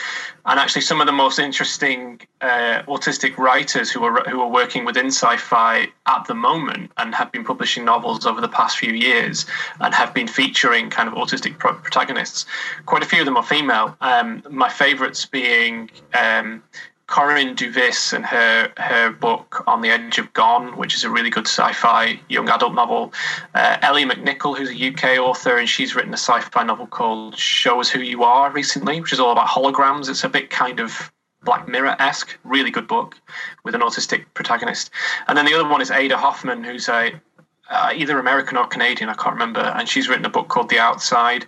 and 0.47 0.59
actually 0.59 0.81
some 0.81 1.01
of 1.01 1.07
the 1.07 1.13
most 1.13 1.39
interesting 1.39 2.19
uh, 2.41 2.83
autistic 2.87 3.37
writers 3.37 3.89
who 3.89 4.03
are 4.03 4.21
who 4.29 4.41
are 4.41 4.49
working 4.49 4.85
within 4.85 5.07
sci-fi 5.07 5.87
at 6.05 6.25
the 6.27 6.35
moment 6.35 6.91
and 6.97 7.15
have 7.15 7.31
been 7.31 7.43
publishing 7.43 7.85
novels 7.85 8.25
over 8.25 8.41
the 8.41 8.49
past 8.49 8.77
few 8.77 8.91
years 8.91 9.45
and 9.79 9.93
have 9.93 10.13
been 10.13 10.27
featuring 10.27 10.89
kind 10.89 11.07
of 11.07 11.15
autistic 11.15 11.57
pro- 11.57 11.73
protagonists. 11.75 12.45
Quite 12.85 13.03
a 13.03 13.05
few 13.05 13.19
of 13.19 13.25
them 13.25 13.37
are 13.37 13.43
female. 13.43 13.95
Um, 14.01 14.43
my 14.49 14.69
favourites 14.69 15.25
being. 15.25 15.89
Um, 16.13 16.61
Corinne 17.07 17.55
Duyvis 17.55 18.13
and 18.13 18.25
her 18.25 18.71
her 18.77 19.11
book 19.11 19.63
On 19.67 19.81
the 19.81 19.89
Edge 19.89 20.17
of 20.17 20.33
Gone, 20.33 20.75
which 20.75 20.95
is 20.95 21.03
a 21.03 21.09
really 21.09 21.29
good 21.29 21.47
sci-fi 21.47 22.19
young 22.29 22.49
adult 22.49 22.73
novel. 22.73 23.13
Uh, 23.53 23.77
Elle 23.81 24.05
McNicoll, 24.05 24.57
who's 24.57 24.71
a 24.71 24.87
UK 24.87 25.19
author, 25.19 25.57
and 25.57 25.69
she's 25.69 25.95
written 25.95 26.11
a 26.11 26.17
sci-fi 26.17 26.63
novel 26.63 26.87
called 26.87 27.37
Show 27.37 27.79
Us 27.79 27.89
Who 27.89 27.99
You 27.99 28.23
Are 28.23 28.51
recently, 28.51 28.99
which 28.99 29.13
is 29.13 29.19
all 29.19 29.31
about 29.31 29.47
holograms. 29.47 30.09
It's 30.09 30.23
a 30.23 30.29
bit 30.29 30.49
kind 30.49 30.79
of 30.79 31.11
Black 31.43 31.67
Mirror 31.67 31.95
esque, 31.99 32.37
really 32.43 32.71
good 32.71 32.87
book 32.87 33.15
with 33.63 33.75
an 33.75 33.81
autistic 33.81 34.25
protagonist. 34.33 34.89
And 35.27 35.37
then 35.37 35.45
the 35.45 35.53
other 35.53 35.69
one 35.69 35.81
is 35.81 35.91
Ada 35.91 36.17
Hoffman, 36.17 36.63
who's 36.63 36.89
a 36.89 37.21
uh, 37.69 37.91
either 37.95 38.19
American 38.19 38.57
or 38.57 38.67
Canadian, 38.67 39.09
I 39.09 39.15
can't 39.15 39.33
remember. 39.33 39.59
And 39.59 39.89
she's 39.89 40.07
written 40.07 40.25
a 40.25 40.29
book 40.29 40.47
called 40.49 40.69
The 40.69 40.77
Outside, 40.77 41.45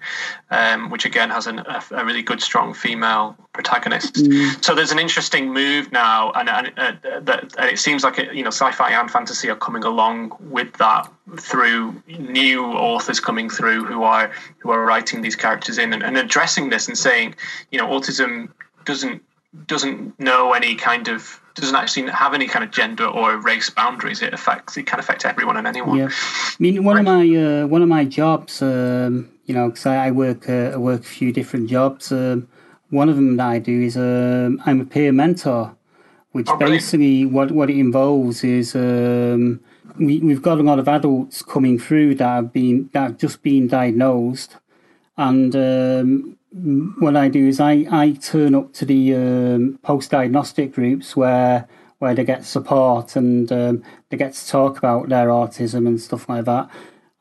um, 0.50 0.90
which 0.90 1.06
again 1.06 1.30
has 1.30 1.46
an, 1.46 1.60
a, 1.60 1.84
a, 1.92 2.04
really 2.04 2.24
good, 2.24 2.42
strong 2.42 2.74
female 2.74 3.36
protagonist. 3.54 4.16
Mm. 4.16 4.64
So 4.64 4.74
there's 4.74 4.92
an 4.92 4.98
interesting 4.98 5.54
move 5.54 5.92
now, 5.92 6.32
and, 6.32 6.50
and, 6.50 6.72
uh, 6.78 7.20
that, 7.20 7.56
and 7.58 7.70
it 7.70 7.78
seems 7.78 8.04
like 8.04 8.18
it, 8.18 8.34
you 8.34 8.44
know 8.44 8.50
sci-fi 8.50 8.92
and 8.92 9.12
fantasy 9.12 9.50
are 9.50 9.56
coming 9.56 9.84
along 9.84 10.36
with 10.40 10.74
that 10.78 11.12
through 11.40 12.02
new 12.08 12.66
authors 12.66 13.20
coming 13.20 13.50
through 13.50 13.84
who 13.84 14.04
are 14.04 14.32
who 14.60 14.72
are 14.72 14.84
writing 14.86 15.22
these 15.22 15.36
characters 15.36 15.78
in 15.78 15.94
and, 15.94 16.02
and 16.02 16.18
addressing 16.18 16.70
this 16.70 16.88
and 16.88 16.98
saying, 16.98 17.36
you 17.72 17.78
know, 17.78 17.88
autism 17.88 18.50
doesn't 18.86 19.22
doesn't 19.66 20.20
know 20.20 20.54
any 20.54 20.76
kind 20.76 21.08
of 21.08 21.42
doesn't 21.56 21.76
actually 21.76 22.10
have 22.12 22.34
any 22.34 22.48
kind 22.48 22.64
of 22.64 22.72
gender 22.72 23.06
or 23.06 23.38
race 23.38 23.70
boundaries. 23.70 24.22
It 24.22 24.34
affects 24.34 24.78
it 24.78 24.86
can 24.86 25.00
affect 25.00 25.26
everyone 25.26 25.58
and 25.58 25.66
anyone. 25.66 25.98
Yeah, 25.98 26.10
I 26.12 26.56
mean 26.60 26.84
one 26.84 26.96
right. 26.96 27.02
of 27.02 27.06
my 27.06 27.64
uh, 27.64 27.68
one 27.68 27.82
of 27.82 27.90
my 27.90 28.06
jobs, 28.06 28.62
um, 28.62 29.30
you 29.46 29.56
know, 29.56 29.70
because 29.70 29.86
I, 29.86 30.08
I, 30.08 30.12
work 30.12 30.50
uh, 30.50 30.72
I 30.74 30.78
work 30.78 31.02
a 31.02 31.04
few 31.04 31.32
different 31.32 31.70
jobs. 31.70 32.12
Um, 32.12 32.48
one 32.90 33.10
of 33.10 33.16
them 33.16 33.38
that 33.38 33.48
I 33.48 33.60
do 33.60 33.82
is 33.82 33.98
um, 33.98 34.62
I'm 34.66 34.82
a 34.82 34.86
peer 34.86 35.12
mentor, 35.12 35.76
which 36.32 36.48
oh, 36.50 36.58
basically 36.58 37.26
what 37.26 37.52
what 37.52 37.70
it 37.70 37.78
involves 37.78 38.44
is 38.44 38.76
um, 38.76 39.60
we 39.98 40.20
we've 40.20 40.42
got 40.42 40.60
a 40.60 40.64
lot 40.64 40.80
of 40.80 40.88
adults 40.88 41.42
coming 41.42 41.80
through 41.80 42.16
that 42.16 42.28
have 42.28 42.54
been 42.54 42.90
that 42.94 43.02
have 43.02 43.18
just 43.18 43.42
been 43.42 43.68
diagnosed, 43.68 44.58
and 45.18 45.56
um, 45.56 46.38
what 47.00 47.16
I 47.16 47.30
do 47.30 47.48
is 47.48 47.60
I, 47.60 47.86
I 47.92 48.12
turn 48.14 48.56
up 48.56 48.74
to 48.74 48.86
the 48.86 49.16
um, 49.16 49.80
post 49.84 50.12
diagnostic 50.12 50.74
groups 50.74 51.16
where 51.16 51.68
where 52.00 52.14
they 52.14 52.24
get 52.24 52.46
support 52.46 53.16
and 53.16 53.52
um, 53.52 53.84
they 54.10 54.18
get 54.18 54.34
to 54.34 54.48
talk 54.48 54.78
about 54.78 55.10
their 55.10 55.30
autism 55.30 55.88
and 55.88 56.00
stuff 56.00 56.30
like 56.30 56.46
that. 56.46 56.70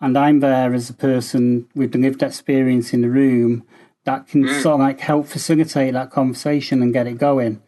And 0.03 0.19
I'm 0.19 0.41
there 0.41 0.75
as 0.75 0.91
a 0.91 0.95
person 0.95 1.67
with 1.75 1.93
the 1.93 1.99
lived 1.99 2.23
experience 2.23 2.93
in 2.93 3.01
the 3.01 3.09
room 3.09 3.65
that 4.05 4.29
can 4.29 4.45
mm. 4.45 4.63
sort 4.63 4.75
of 4.75 4.81
like 4.81 5.01
help 5.01 5.29
facilitate 5.29 5.95
that 5.95 6.11
conversation 6.11 6.83
and 6.83 6.93
get 6.93 7.07
it 7.07 7.17
going. 7.17 7.63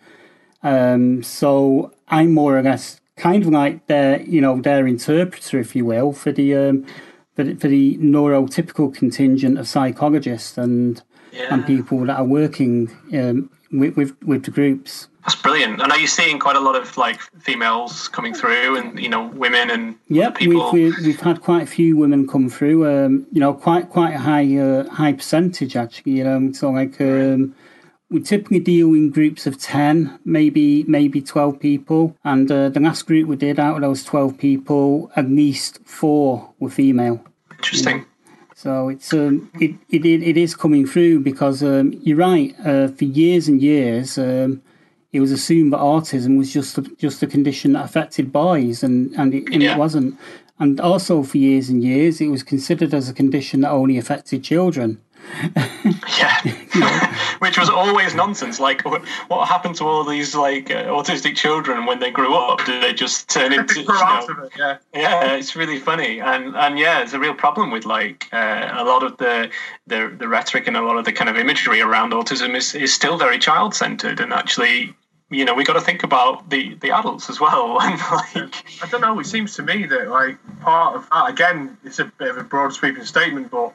Um, 0.62 1.22
so 1.22 1.94
I'm 2.08 2.34
more 2.34 2.58
or 2.58 2.62
less 2.62 3.00
kind 3.16 3.42
of 3.42 3.48
like 3.48 3.86
their, 3.86 4.20
you 4.22 4.40
know, 4.40 4.60
their 4.60 4.86
interpreter, 4.86 5.58
if 5.58 5.74
you 5.74 5.84
will, 5.86 6.12
for 6.12 6.30
the 6.30 6.54
um, 6.54 6.86
for 7.34 7.44
the, 7.44 7.54
for 7.54 7.68
the 7.68 7.96
neurotypical 7.98 8.92
contingent 8.92 9.58
of 9.58 9.68
psychologists 9.68 10.58
and 10.58 11.02
yeah. 11.32 11.52
and 11.52 11.66
people 11.66 12.04
that 12.06 12.18
are 12.18 12.24
working 12.24 12.90
um, 13.12 13.50
with, 13.72 13.96
with, 13.96 14.16
with 14.24 14.44
the 14.44 14.50
groups. 14.50 15.08
That's 15.22 15.42
brilliant. 15.42 15.82
And 15.82 15.92
are 15.92 15.98
you 15.98 16.06
seeing 16.06 16.38
quite 16.38 16.56
a 16.56 16.60
lot 16.60 16.74
of 16.74 16.96
like 16.96 17.20
females 17.38 18.08
coming 18.08 18.32
through, 18.32 18.78
and 18.78 18.98
you 18.98 19.10
know, 19.10 19.26
women 19.26 19.68
and 19.68 19.96
yep, 20.08 20.36
people? 20.36 20.72
We've, 20.72 20.96
we've 21.04 21.20
had 21.20 21.42
quite 21.42 21.64
a 21.64 21.66
few 21.66 21.98
women 21.98 22.26
come 22.26 22.48
through. 22.48 22.88
Um, 22.88 23.26
you 23.30 23.38
know, 23.38 23.52
quite 23.52 23.90
quite 23.90 24.14
a 24.14 24.18
high 24.18 24.56
uh, 24.56 24.88
high 24.88 25.12
percentage 25.12 25.76
actually. 25.76 26.12
You 26.12 26.24
know, 26.24 26.52
so 26.52 26.70
like 26.70 26.98
um, 27.02 27.54
we 28.08 28.22
typically 28.22 28.60
deal 28.60 28.94
in 28.94 29.10
groups 29.10 29.46
of 29.46 29.60
ten, 29.60 30.18
maybe 30.24 30.84
maybe 30.84 31.20
twelve 31.20 31.60
people. 31.60 32.16
And 32.24 32.50
uh, 32.50 32.70
the 32.70 32.80
last 32.80 33.06
group 33.06 33.28
we 33.28 33.36
did 33.36 33.58
out 33.58 33.76
of 33.76 33.82
those 33.82 34.04
twelve 34.04 34.38
people, 34.38 35.12
at 35.14 35.28
least 35.28 35.80
four 35.84 36.54
were 36.58 36.70
female. 36.70 37.22
Interesting. 37.50 38.06
So 38.58 38.88
it's 38.88 39.14
um, 39.14 39.52
it, 39.60 39.76
it 39.88 40.04
it 40.04 40.36
is 40.36 40.56
coming 40.56 40.84
through 40.84 41.20
because 41.20 41.62
um, 41.62 41.92
you're 42.02 42.16
right. 42.16 42.56
Uh, 42.66 42.88
for 42.88 43.04
years 43.04 43.46
and 43.46 43.62
years, 43.62 44.18
um, 44.18 44.60
it 45.12 45.20
was 45.20 45.30
assumed 45.30 45.72
that 45.72 45.78
autism 45.78 46.36
was 46.36 46.52
just 46.52 46.76
a, 46.76 46.82
just 46.98 47.22
a 47.22 47.28
condition 47.28 47.74
that 47.74 47.84
affected 47.84 48.32
boys, 48.32 48.82
and 48.82 49.14
and, 49.14 49.32
it, 49.32 49.44
and 49.52 49.62
yeah. 49.62 49.76
it 49.76 49.78
wasn't. 49.78 50.18
And 50.58 50.80
also 50.80 51.22
for 51.22 51.38
years 51.38 51.68
and 51.68 51.84
years, 51.84 52.20
it 52.20 52.32
was 52.32 52.42
considered 52.42 52.92
as 52.92 53.08
a 53.08 53.14
condition 53.14 53.60
that 53.60 53.70
only 53.70 53.96
affected 53.96 54.42
children 54.42 55.00
yeah, 56.18 56.40
which 57.38 57.58
was 57.58 57.68
always 57.68 58.14
nonsense. 58.14 58.60
Like, 58.60 58.84
what 58.84 59.48
happened 59.48 59.76
to 59.76 59.84
all 59.84 60.04
these 60.04 60.34
like 60.34 60.70
uh, 60.70 60.84
autistic 60.86 61.36
children 61.36 61.86
when 61.86 62.00
they 62.00 62.10
grew 62.10 62.34
up? 62.34 62.64
Did 62.64 62.82
they 62.82 62.92
just 62.92 63.28
turn 63.28 63.52
into? 63.52 63.80
You 63.80 63.86
know, 63.86 64.26
it, 64.28 64.52
yeah, 64.56 64.78
yeah, 64.94 65.34
it's 65.34 65.56
really 65.56 65.78
funny, 65.78 66.20
and 66.20 66.56
and 66.56 66.78
yeah, 66.78 67.02
it's 67.02 67.12
a 67.12 67.18
real 67.18 67.34
problem 67.34 67.70
with 67.70 67.84
like 67.84 68.28
uh, 68.32 68.70
a 68.72 68.84
lot 68.84 69.02
of 69.02 69.16
the, 69.18 69.50
the 69.86 70.14
the 70.18 70.28
rhetoric 70.28 70.66
and 70.66 70.76
a 70.76 70.82
lot 70.82 70.96
of 70.96 71.04
the 71.04 71.12
kind 71.12 71.28
of 71.28 71.36
imagery 71.36 71.80
around 71.80 72.12
autism 72.12 72.54
is 72.54 72.74
is 72.74 72.92
still 72.92 73.16
very 73.16 73.38
child 73.38 73.74
centered, 73.74 74.20
and 74.20 74.32
actually 74.32 74.94
you 75.30 75.44
know 75.44 75.54
we 75.54 75.64
got 75.64 75.74
to 75.74 75.80
think 75.80 76.02
about 76.02 76.48
the 76.50 76.74
the 76.76 76.90
adults 76.90 77.28
as 77.28 77.38
well 77.38 77.78
and 77.82 78.00
like 78.00 78.54
i 78.82 78.88
don't 78.90 79.00
know 79.00 79.18
it 79.20 79.26
seems 79.26 79.54
to 79.54 79.62
me 79.62 79.84
that 79.84 80.08
like 80.08 80.36
part 80.60 80.96
of 80.96 81.08
that 81.10 81.28
again 81.28 81.76
it's 81.84 81.98
a 81.98 82.04
bit 82.18 82.30
of 82.30 82.38
a 82.38 82.44
broad 82.44 82.72
sweeping 82.72 83.04
statement 83.04 83.50
but 83.50 83.72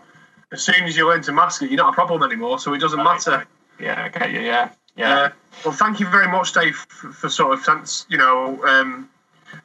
as 0.53 0.61
soon 0.63 0.85
as 0.85 0.95
you 0.95 1.07
learn 1.07 1.21
to 1.23 1.31
mask 1.31 1.61
it, 1.63 1.69
you're 1.69 1.77
not 1.77 1.89
a 1.89 1.95
problem 1.95 2.23
anymore. 2.23 2.59
So 2.59 2.73
it 2.73 2.79
doesn't 2.79 3.03
matter. 3.03 3.45
Yeah. 3.79 4.05
Okay. 4.05 4.33
Yeah. 4.33 4.41
Yeah. 4.41 4.69
Yeah. 4.95 5.15
Uh, 5.15 5.29
well, 5.65 5.73
thank 5.73 5.99
you 5.99 6.07
very 6.07 6.27
much, 6.27 6.53
Dave, 6.53 6.75
for, 6.87 7.11
for 7.11 7.29
sort 7.29 7.59
of 7.67 7.89
you 8.09 8.17
know 8.17 8.63
um, 8.65 9.09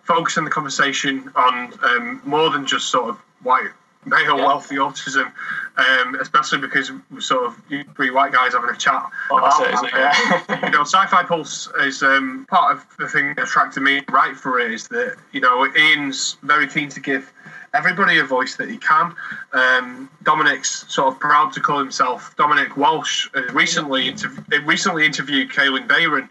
focusing 0.02 0.44
the 0.44 0.50
conversation 0.50 1.30
on 1.36 1.72
um, 1.84 2.22
more 2.24 2.50
than 2.50 2.66
just 2.66 2.88
sort 2.88 3.10
of 3.10 3.16
white 3.42 3.70
male 4.06 4.38
yeah. 4.38 4.46
wealthy 4.46 4.76
autism, 4.76 5.30
um, 5.76 6.14
especially 6.16 6.58
because 6.58 6.90
we're 7.10 7.20
sort 7.20 7.46
of 7.46 7.62
three 7.94 8.10
white 8.10 8.32
guys 8.32 8.54
having 8.54 8.70
a 8.70 8.76
chat. 8.76 9.04
Well, 9.30 9.44
about 9.44 9.84
it, 9.84 9.88
it, 9.88 9.92
yeah. 9.94 10.64
you 10.64 10.70
know, 10.70 10.82
Sci-Fi 10.82 11.24
Pulse 11.24 11.68
is 11.80 12.02
um, 12.02 12.46
part 12.48 12.76
of 12.76 12.86
the 12.98 13.08
thing 13.08 13.34
that 13.34 13.44
attracted 13.44 13.82
me 13.82 14.02
right 14.10 14.36
for 14.36 14.58
it 14.60 14.72
is 14.72 14.88
that 14.88 15.16
you 15.32 15.40
know 15.40 15.68
Ian's 15.76 16.38
very 16.42 16.66
keen 16.66 16.88
to 16.90 17.00
give 17.00 17.30
everybody 17.74 18.18
a 18.18 18.24
voice 18.24 18.56
that 18.56 18.68
he 18.68 18.76
can. 18.78 19.14
Um, 19.52 20.08
Dominic's 20.22 20.84
sort 20.92 21.08
of 21.14 21.20
proud 21.20 21.52
to 21.54 21.60
call 21.60 21.78
himself 21.78 22.34
Dominic 22.36 22.76
Walsh. 22.76 23.28
Uh, 23.34 23.42
recently, 23.52 24.10
interv- 24.12 24.66
recently 24.66 25.04
interviewed 25.06 25.50
Kalynn 25.50 25.86
Bayron, 25.86 26.28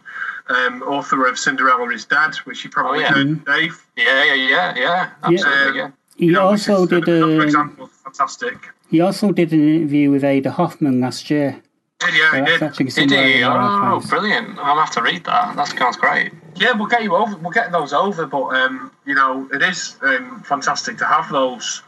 um, 0.50 0.82
author 0.84 1.26
of 1.28 1.38
Cinderella 1.38 1.90
is 1.90 2.06
Dead, 2.06 2.36
which 2.46 2.64
you 2.64 2.70
probably 2.70 3.00
Oh, 3.00 3.02
yeah. 3.02 3.14
heard, 3.14 3.46
Dave. 3.46 3.86
Yeah, 3.96 4.24
yeah, 4.24 4.34
yeah, 4.34 4.76
yeah. 4.76 5.10
Absolutely, 5.24 5.78
yeah. 5.80 5.90
He 6.16 6.26
You 6.28 6.32
know, 6.34 6.48
also 6.48 6.84
is 6.84 6.90
did 6.90 7.08
another 7.08 7.42
a, 7.42 7.44
example. 7.44 7.88
Fantastic. 8.04 8.56
he 8.90 9.02
also 9.02 9.32
did 9.32 9.52
an 9.54 9.68
interview 9.68 10.10
with 10.10 10.24
Ada 10.24 10.52
Hoffman 10.52 11.00
last 11.02 11.30
year. 11.30 11.62
Did 12.00 12.14
yeah, 12.14 12.32
So 12.32 12.38
he 12.46 12.58
that's 12.58 12.78
did. 12.78 13.10
Did 13.10 13.12
he? 13.12 13.44
Oh, 13.44 14.02
brilliant! 14.08 14.58
I'll 14.60 14.78
have 14.78 14.92
to 14.92 15.02
read 15.02 15.24
that. 15.26 15.56
That 15.56 15.68
sounds 15.68 15.98
great. 15.98 16.32
Yeah, 16.60 16.74
we'll 16.74 16.88
get 16.88 17.04
you 17.04 17.16
over. 17.16 17.36
We'll 17.38 17.52
get 17.52 17.72
those 17.72 17.94
over, 17.94 18.26
but 18.26 18.48
um, 18.56 18.92
you 19.06 19.14
know, 19.16 19.48
it 19.54 19.62
is 19.62 19.96
um, 20.02 20.42
fantastic 20.42 20.98
to 20.98 21.06
have 21.06 21.30
those. 21.32 21.82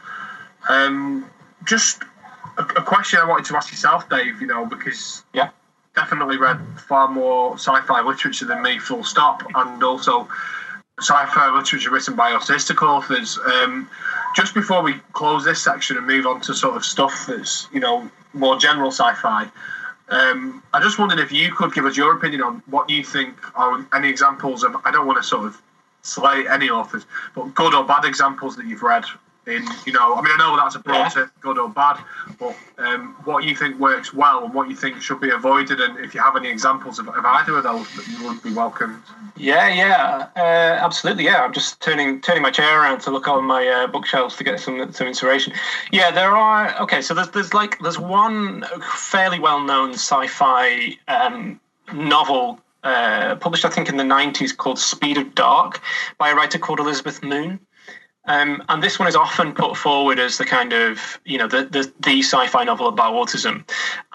Um, 0.68 1.28
just 1.64 2.02
a, 2.56 2.62
a 2.62 2.82
question 2.82 3.18
I 3.20 3.24
wanted 3.26 3.46
to 3.46 3.56
ask 3.56 3.70
yourself, 3.70 4.08
Dave. 4.08 4.40
You 4.40 4.46
know, 4.46 4.66
because 4.66 5.24
Yeah. 5.32 5.50
definitely 5.96 6.36
read 6.36 6.58
far 6.88 7.08
more 7.08 7.54
sci-fi 7.54 8.00
literature 8.02 8.44
than 8.46 8.62
me, 8.62 8.78
full 8.78 9.02
stop, 9.04 9.42
and 9.54 9.82
also 9.82 10.28
sci-fi 11.00 11.50
literature 11.50 11.90
written 11.90 12.14
by 12.14 12.30
autistic 12.32 12.82
authors. 12.86 13.38
Um, 13.38 13.88
just 14.36 14.54
before 14.54 14.82
we 14.82 14.94
close 15.12 15.44
this 15.44 15.60
section 15.60 15.96
and 15.96 16.06
move 16.06 16.26
on 16.26 16.40
to 16.42 16.54
sort 16.54 16.76
of 16.76 16.84
stuff 16.84 17.26
that's 17.26 17.66
you 17.72 17.80
know 17.80 18.08
more 18.34 18.56
general 18.58 18.92
sci-fi, 18.92 19.48
um, 20.10 20.62
I 20.72 20.80
just 20.80 20.98
wondered 20.98 21.20
if 21.20 21.32
you 21.32 21.52
could 21.52 21.72
give 21.72 21.84
us 21.84 21.96
your 21.96 22.16
opinion 22.16 22.42
on 22.42 22.62
what 22.66 22.90
you 22.90 23.04
think 23.04 23.36
are 23.56 23.84
any 23.94 24.08
examples 24.08 24.64
of. 24.64 24.76
I 24.84 24.90
don't 24.90 25.06
want 25.06 25.22
to 25.22 25.22
sort 25.22 25.46
of 25.46 25.60
slay 26.02 26.46
any 26.48 26.68
authors, 26.68 27.06
but 27.34 27.54
good 27.54 27.74
or 27.74 27.84
bad 27.84 28.04
examples 28.04 28.56
that 28.56 28.66
you've 28.66 28.82
read. 28.82 29.04
In 29.50 29.66
you 29.84 29.92
know, 29.92 30.14
I 30.14 30.22
mean, 30.22 30.32
I 30.32 30.36
know 30.38 30.56
that's 30.56 30.76
a 30.76 30.78
broad 30.78 30.98
Yeah. 31.04 31.08
term, 31.08 31.30
good 31.40 31.58
or 31.58 31.68
bad, 31.68 31.98
but 32.38 32.56
um, 32.78 33.16
what 33.24 33.44
you 33.44 33.54
think 33.56 33.78
works 33.78 34.14
well 34.14 34.44
and 34.44 34.54
what 34.54 34.68
you 34.68 34.76
think 34.76 35.02
should 35.02 35.20
be 35.20 35.30
avoided, 35.30 35.80
and 35.80 35.98
if 35.98 36.14
you 36.14 36.20
have 36.20 36.36
any 36.36 36.48
examples 36.48 36.98
of, 36.98 37.08
of 37.08 37.24
either 37.24 37.56
of 37.56 37.64
those, 37.64 37.86
you 38.08 38.24
would 38.26 38.42
be 38.42 38.52
welcomed. 38.52 39.02
Yeah, 39.36 39.68
yeah, 39.68 40.26
uh, 40.36 40.84
absolutely. 40.84 41.24
Yeah, 41.24 41.42
I'm 41.44 41.52
just 41.52 41.80
turning 41.80 42.20
turning 42.20 42.42
my 42.42 42.50
chair 42.50 42.80
around 42.82 43.00
to 43.02 43.10
look 43.10 43.26
on 43.28 43.44
my 43.44 43.66
uh, 43.66 43.86
bookshelves 43.86 44.36
to 44.36 44.44
get 44.44 44.60
some 44.60 44.92
some 44.92 45.06
inspiration. 45.06 45.52
Yeah, 45.90 46.10
there 46.10 46.36
are. 46.36 46.78
Okay, 46.80 47.02
so 47.02 47.14
there's 47.14 47.30
there's 47.30 47.54
like 47.54 47.78
there's 47.80 47.98
one 47.98 48.64
fairly 48.94 49.38
well 49.38 49.60
known 49.60 49.94
sci-fi 49.94 50.96
um, 51.08 51.58
novel 51.92 52.60
uh, 52.82 53.36
published, 53.36 53.64
I 53.64 53.70
think, 53.70 53.88
in 53.88 53.96
the 53.96 54.04
'90s 54.04 54.56
called 54.56 54.78
Speed 54.78 55.18
of 55.18 55.34
Dark 55.34 55.80
by 56.18 56.30
a 56.30 56.34
writer 56.34 56.58
called 56.58 56.80
Elizabeth 56.80 57.22
Moon. 57.22 57.60
Um, 58.30 58.62
and 58.68 58.80
this 58.80 58.96
one 58.96 59.08
is 59.08 59.16
often 59.16 59.52
put 59.52 59.76
forward 59.76 60.20
as 60.20 60.38
the 60.38 60.44
kind 60.44 60.72
of 60.72 61.20
you 61.24 61.36
know 61.36 61.48
the, 61.48 61.64
the 61.64 61.92
the 61.98 62.22
sci-fi 62.22 62.62
novel 62.62 62.86
about 62.86 63.12
autism, 63.12 63.68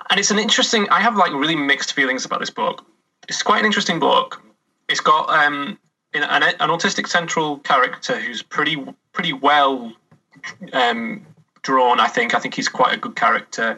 and 0.09 0.19
it's 0.19 0.31
an 0.31 0.39
interesting. 0.39 0.87
I 0.89 1.01
have 1.01 1.17
like 1.17 1.33
really 1.33 1.57
mixed 1.57 1.91
feelings 1.91 2.23
about 2.23 2.39
this 2.39 2.49
book. 2.49 2.85
It's 3.27 3.43
quite 3.43 3.59
an 3.59 3.65
interesting 3.65 3.99
book. 3.99 4.41
It's 4.87 5.01
got 5.01 5.29
um, 5.29 5.77
an, 6.13 6.23
an 6.23 6.69
autistic 6.69 7.09
central 7.09 7.57
character 7.59 8.17
who's 8.17 8.41
pretty 8.41 8.77
pretty 9.11 9.33
well 9.33 9.91
um, 10.71 11.25
drawn. 11.63 11.99
I 11.99 12.07
think. 12.07 12.33
I 12.33 12.39
think 12.39 12.53
he's 12.53 12.69
quite 12.69 12.93
a 12.93 12.97
good 12.97 13.17
character. 13.17 13.77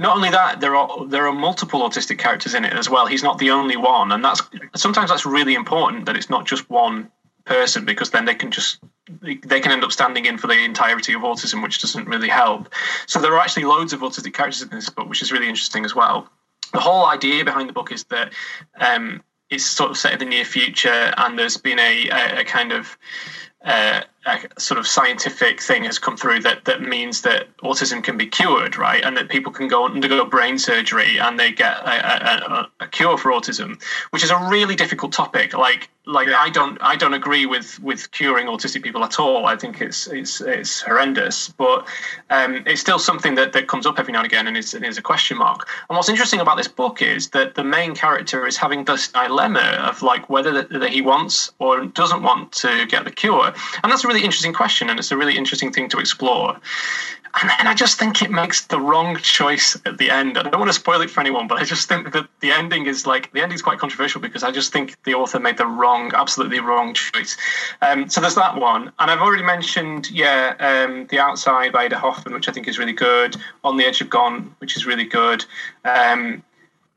Not 0.00 0.16
only 0.16 0.30
that, 0.30 0.58
there 0.58 0.74
are 0.74 1.06
there 1.06 1.28
are 1.28 1.32
multiple 1.32 1.88
autistic 1.88 2.18
characters 2.18 2.54
in 2.54 2.64
it 2.64 2.72
as 2.72 2.90
well. 2.90 3.06
He's 3.06 3.22
not 3.22 3.38
the 3.38 3.50
only 3.50 3.76
one, 3.76 4.10
and 4.10 4.24
that's 4.24 4.42
sometimes 4.74 5.10
that's 5.10 5.24
really 5.24 5.54
important 5.54 6.06
that 6.06 6.16
it's 6.16 6.28
not 6.28 6.44
just 6.44 6.68
one 6.68 7.08
person 7.44 7.84
because 7.84 8.10
then 8.10 8.24
they 8.24 8.34
can 8.34 8.50
just 8.50 8.80
they 9.08 9.60
can 9.60 9.72
end 9.72 9.84
up 9.84 9.92
standing 9.92 10.26
in 10.26 10.38
for 10.38 10.46
the 10.46 10.64
entirety 10.64 11.12
of 11.12 11.22
autism, 11.22 11.62
which 11.62 11.80
doesn't 11.80 12.08
really 12.08 12.28
help. 12.28 12.72
So 13.06 13.20
there 13.20 13.32
are 13.34 13.40
actually 13.40 13.64
loads 13.64 13.92
of 13.92 14.00
autistic 14.00 14.34
characters 14.34 14.62
in 14.62 14.68
this 14.70 14.90
book, 14.90 15.08
which 15.08 15.22
is 15.22 15.32
really 15.32 15.48
interesting 15.48 15.84
as 15.84 15.94
well. 15.94 16.28
The 16.72 16.80
whole 16.80 17.06
idea 17.06 17.44
behind 17.44 17.68
the 17.68 17.72
book 17.72 17.92
is 17.92 18.04
that 18.04 18.32
um, 18.80 19.22
it's 19.50 19.64
sort 19.64 19.90
of 19.90 19.96
set 19.96 20.12
in 20.14 20.18
the 20.18 20.24
near 20.24 20.44
future, 20.44 21.12
and 21.16 21.38
there's 21.38 21.56
been 21.56 21.78
a, 21.78 22.08
a, 22.08 22.40
a 22.40 22.44
kind 22.44 22.72
of 22.72 22.98
uh, 23.64 24.02
a 24.26 24.60
sort 24.60 24.78
of 24.78 24.86
scientific 24.86 25.62
thing 25.62 25.84
has 25.84 25.98
come 25.98 26.16
through 26.16 26.40
that 26.40 26.64
that 26.64 26.82
means 26.82 27.22
that 27.22 27.54
autism 27.58 28.02
can 28.02 28.16
be 28.16 28.26
cured, 28.26 28.76
right? 28.76 29.02
And 29.04 29.16
that 29.16 29.28
people 29.28 29.52
can 29.52 29.68
go 29.68 29.86
undergo 29.86 30.24
brain 30.24 30.58
surgery 30.58 31.18
and 31.18 31.38
they 31.38 31.52
get 31.52 31.76
a, 31.78 32.52
a, 32.52 32.70
a 32.80 32.88
cure 32.88 33.16
for 33.16 33.30
autism, 33.30 33.80
which 34.10 34.24
is 34.24 34.30
a 34.30 34.48
really 34.50 34.74
difficult 34.74 35.12
topic. 35.12 35.54
Like 35.54 35.88
like 36.06 36.28
Yeah. 36.28 36.38
I 36.38 36.50
don't 36.50 36.78
I 36.80 36.96
don't 36.96 37.14
agree 37.14 37.46
with 37.46 37.80
with 37.80 38.10
curing 38.12 38.46
autistic 38.46 38.82
people 38.82 39.04
at 39.04 39.18
all. 39.18 39.46
I 39.46 39.56
think 39.56 39.80
it's 39.80 40.06
it's 40.06 40.40
it's 40.40 40.80
horrendous, 40.80 41.48
but 41.48 41.86
um, 42.30 42.62
it's 42.66 42.80
still 42.80 42.98
something 42.98 43.34
that, 43.34 43.52
that 43.52 43.66
comes 43.66 43.86
up 43.86 43.98
every 43.98 44.12
now 44.12 44.20
and 44.20 44.26
again, 44.26 44.46
and 44.46 44.56
is 44.56 44.72
and 44.72 44.84
is 44.84 44.98
a 44.98 45.02
question 45.02 45.36
mark. 45.36 45.68
And 45.88 45.96
what's 45.96 46.08
interesting 46.08 46.40
about 46.40 46.56
this 46.56 46.68
book 46.68 47.02
is 47.02 47.30
that 47.30 47.56
the 47.56 47.64
main 47.64 47.94
character 47.94 48.46
is 48.46 48.56
having 48.56 48.84
this 48.84 49.08
dilemma 49.08 49.84
of 49.88 50.02
like 50.02 50.30
whether 50.30 50.62
that, 50.62 50.90
he 50.90 51.02
wants 51.02 51.50
or 51.58 51.84
doesn't 51.84 52.22
want 52.22 52.52
to 52.52 52.86
get 52.86 53.04
the 53.04 53.10
cure, 53.10 53.52
and 53.82 53.90
that's 53.90 54.04
a 54.04 54.08
really 54.08 54.15
interesting 54.22 54.52
question, 54.52 54.90
and 54.90 54.98
it's 54.98 55.10
a 55.10 55.16
really 55.16 55.36
interesting 55.36 55.72
thing 55.72 55.88
to 55.90 55.98
explore. 55.98 56.56
And 57.42 57.68
I 57.68 57.74
just 57.74 57.98
think 57.98 58.22
it 58.22 58.30
makes 58.30 58.64
the 58.66 58.80
wrong 58.80 59.18
choice 59.18 59.76
at 59.84 59.98
the 59.98 60.10
end. 60.10 60.38
I 60.38 60.44
don't 60.44 60.58
want 60.58 60.70
to 60.70 60.78
spoil 60.78 61.02
it 61.02 61.10
for 61.10 61.20
anyone, 61.20 61.46
but 61.46 61.58
I 61.58 61.64
just 61.64 61.86
think 61.86 62.12
that 62.12 62.26
the 62.40 62.50
ending 62.50 62.86
is 62.86 63.06
like 63.06 63.30
the 63.32 63.42
ending 63.42 63.56
is 63.56 63.60
quite 63.60 63.78
controversial 63.78 64.22
because 64.22 64.42
I 64.42 64.50
just 64.50 64.72
think 64.72 64.96
the 65.04 65.12
author 65.12 65.38
made 65.38 65.58
the 65.58 65.66
wrong, 65.66 66.12
absolutely 66.14 66.60
wrong 66.60 66.94
choice. 66.94 67.36
Um, 67.82 68.08
so 68.08 68.22
there's 68.22 68.36
that 68.36 68.56
one, 68.56 68.90
and 68.98 69.10
I've 69.10 69.20
already 69.20 69.42
mentioned, 69.42 70.10
yeah, 70.10 70.54
um, 70.60 71.06
the 71.08 71.18
Outside 71.18 71.72
by 71.72 71.84
Ada 71.84 71.98
Hoffman, 71.98 72.32
which 72.32 72.48
I 72.48 72.52
think 72.52 72.68
is 72.68 72.78
really 72.78 72.94
good. 72.94 73.36
On 73.64 73.76
the 73.76 73.84
Edge 73.84 74.00
of 74.00 74.08
Gone, 74.08 74.54
which 74.60 74.74
is 74.74 74.86
really 74.86 75.04
good. 75.04 75.44
Um, 75.84 76.42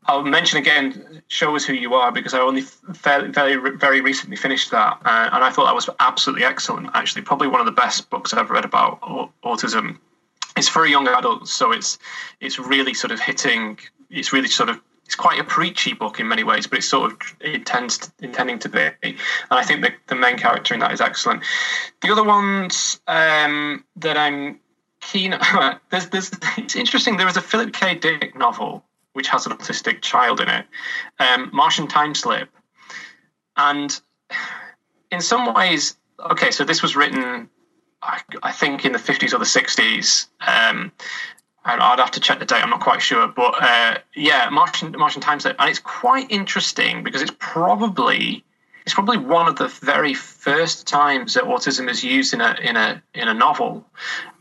I'll 0.05 0.23
mention 0.23 0.57
again, 0.57 1.21
Show 1.27 1.55
Us 1.55 1.65
Who 1.65 1.73
You 1.73 1.93
Are, 1.93 2.11
because 2.11 2.33
I 2.33 2.39
only 2.39 2.61
fairly, 2.61 3.29
very, 3.29 3.77
very 3.77 4.01
recently 4.01 4.37
finished 4.37 4.71
that. 4.71 4.99
Uh, 5.05 5.29
and 5.31 5.43
I 5.43 5.51
thought 5.51 5.65
that 5.65 5.75
was 5.75 5.89
absolutely 5.99 6.45
excellent, 6.45 6.89
actually. 6.93 7.21
Probably 7.21 7.47
one 7.47 7.59
of 7.59 7.65
the 7.65 7.71
best 7.71 8.09
books 8.09 8.33
I've 8.33 8.39
ever 8.39 8.53
read 8.53 8.65
about 8.65 8.99
au- 9.03 9.31
autism. 9.43 9.97
It's 10.57 10.67
for 10.67 10.85
young 10.85 11.07
adults, 11.07 11.53
so 11.53 11.71
it's 11.71 11.99
it's 12.41 12.57
really 12.57 12.93
sort 12.93 13.11
of 13.11 13.19
hitting, 13.19 13.77
it's 14.09 14.33
really 14.33 14.47
sort 14.47 14.69
of, 14.69 14.81
it's 15.05 15.15
quite 15.15 15.39
a 15.39 15.43
preachy 15.43 15.93
book 15.93 16.19
in 16.19 16.27
many 16.27 16.43
ways, 16.43 16.65
but 16.65 16.79
it's 16.79 16.89
sort 16.89 17.11
of 17.11 17.35
intends, 17.41 18.11
intending 18.19 18.59
to 18.59 18.69
be. 18.69 18.89
And 19.03 19.15
I 19.51 19.63
think 19.63 19.81
the, 19.81 19.91
the 20.07 20.15
main 20.15 20.37
character 20.37 20.73
in 20.73 20.79
that 20.79 20.91
is 20.91 21.01
excellent. 21.01 21.43
The 22.01 22.11
other 22.11 22.23
ones 22.23 22.99
um, 23.07 23.85
that 23.97 24.17
I'm 24.17 24.59
keen 25.01 25.31
there's, 25.91 26.09
there's, 26.09 26.31
it's 26.57 26.75
interesting, 26.75 27.17
there 27.17 27.27
is 27.27 27.37
a 27.37 27.41
Philip 27.41 27.73
K. 27.73 27.95
Dick 27.95 28.35
novel 28.35 28.83
which 29.13 29.27
has 29.27 29.45
an 29.45 29.53
autistic 29.53 30.01
child 30.01 30.39
in 30.39 30.49
it, 30.49 30.65
um, 31.19 31.49
Martian 31.53 31.87
Time 31.87 32.15
Slip. 32.15 32.49
And 33.57 33.99
in 35.11 35.21
some 35.21 35.53
ways, 35.53 35.97
okay, 36.31 36.51
so 36.51 36.63
this 36.63 36.81
was 36.81 36.95
written, 36.95 37.49
I, 38.01 38.21
I 38.43 38.51
think, 38.51 38.85
in 38.85 38.91
the 38.91 38.99
50s 38.99 39.33
or 39.33 39.39
the 39.39 39.45
60s. 39.45 40.27
Um, 40.39 40.91
and 41.65 41.81
I'd 41.81 41.99
have 41.99 42.11
to 42.11 42.19
check 42.19 42.39
the 42.39 42.45
date. 42.45 42.63
I'm 42.63 42.69
not 42.69 42.79
quite 42.79 43.01
sure, 43.01 43.27
but 43.27 43.55
uh, 43.61 43.97
yeah, 44.15 44.49
Martian 44.49 44.95
Martian 44.97 45.21
Time 45.21 45.39
Slip, 45.39 45.57
and 45.59 45.69
it's 45.69 45.79
quite 45.79 46.31
interesting 46.31 47.03
because 47.03 47.21
it's 47.21 47.33
probably 47.37 48.43
it's 48.85 48.93
probably 48.93 49.17
one 49.17 49.47
of 49.47 49.57
the 49.57 49.67
very 49.67 50.13
first 50.13 50.87
times 50.87 51.33
that 51.33 51.43
autism 51.43 51.89
is 51.89 52.03
used 52.03 52.33
in 52.33 52.41
a 52.41 52.57
in 52.61 52.75
a 52.75 53.03
in 53.13 53.27
a 53.27 53.33
novel. 53.33 53.85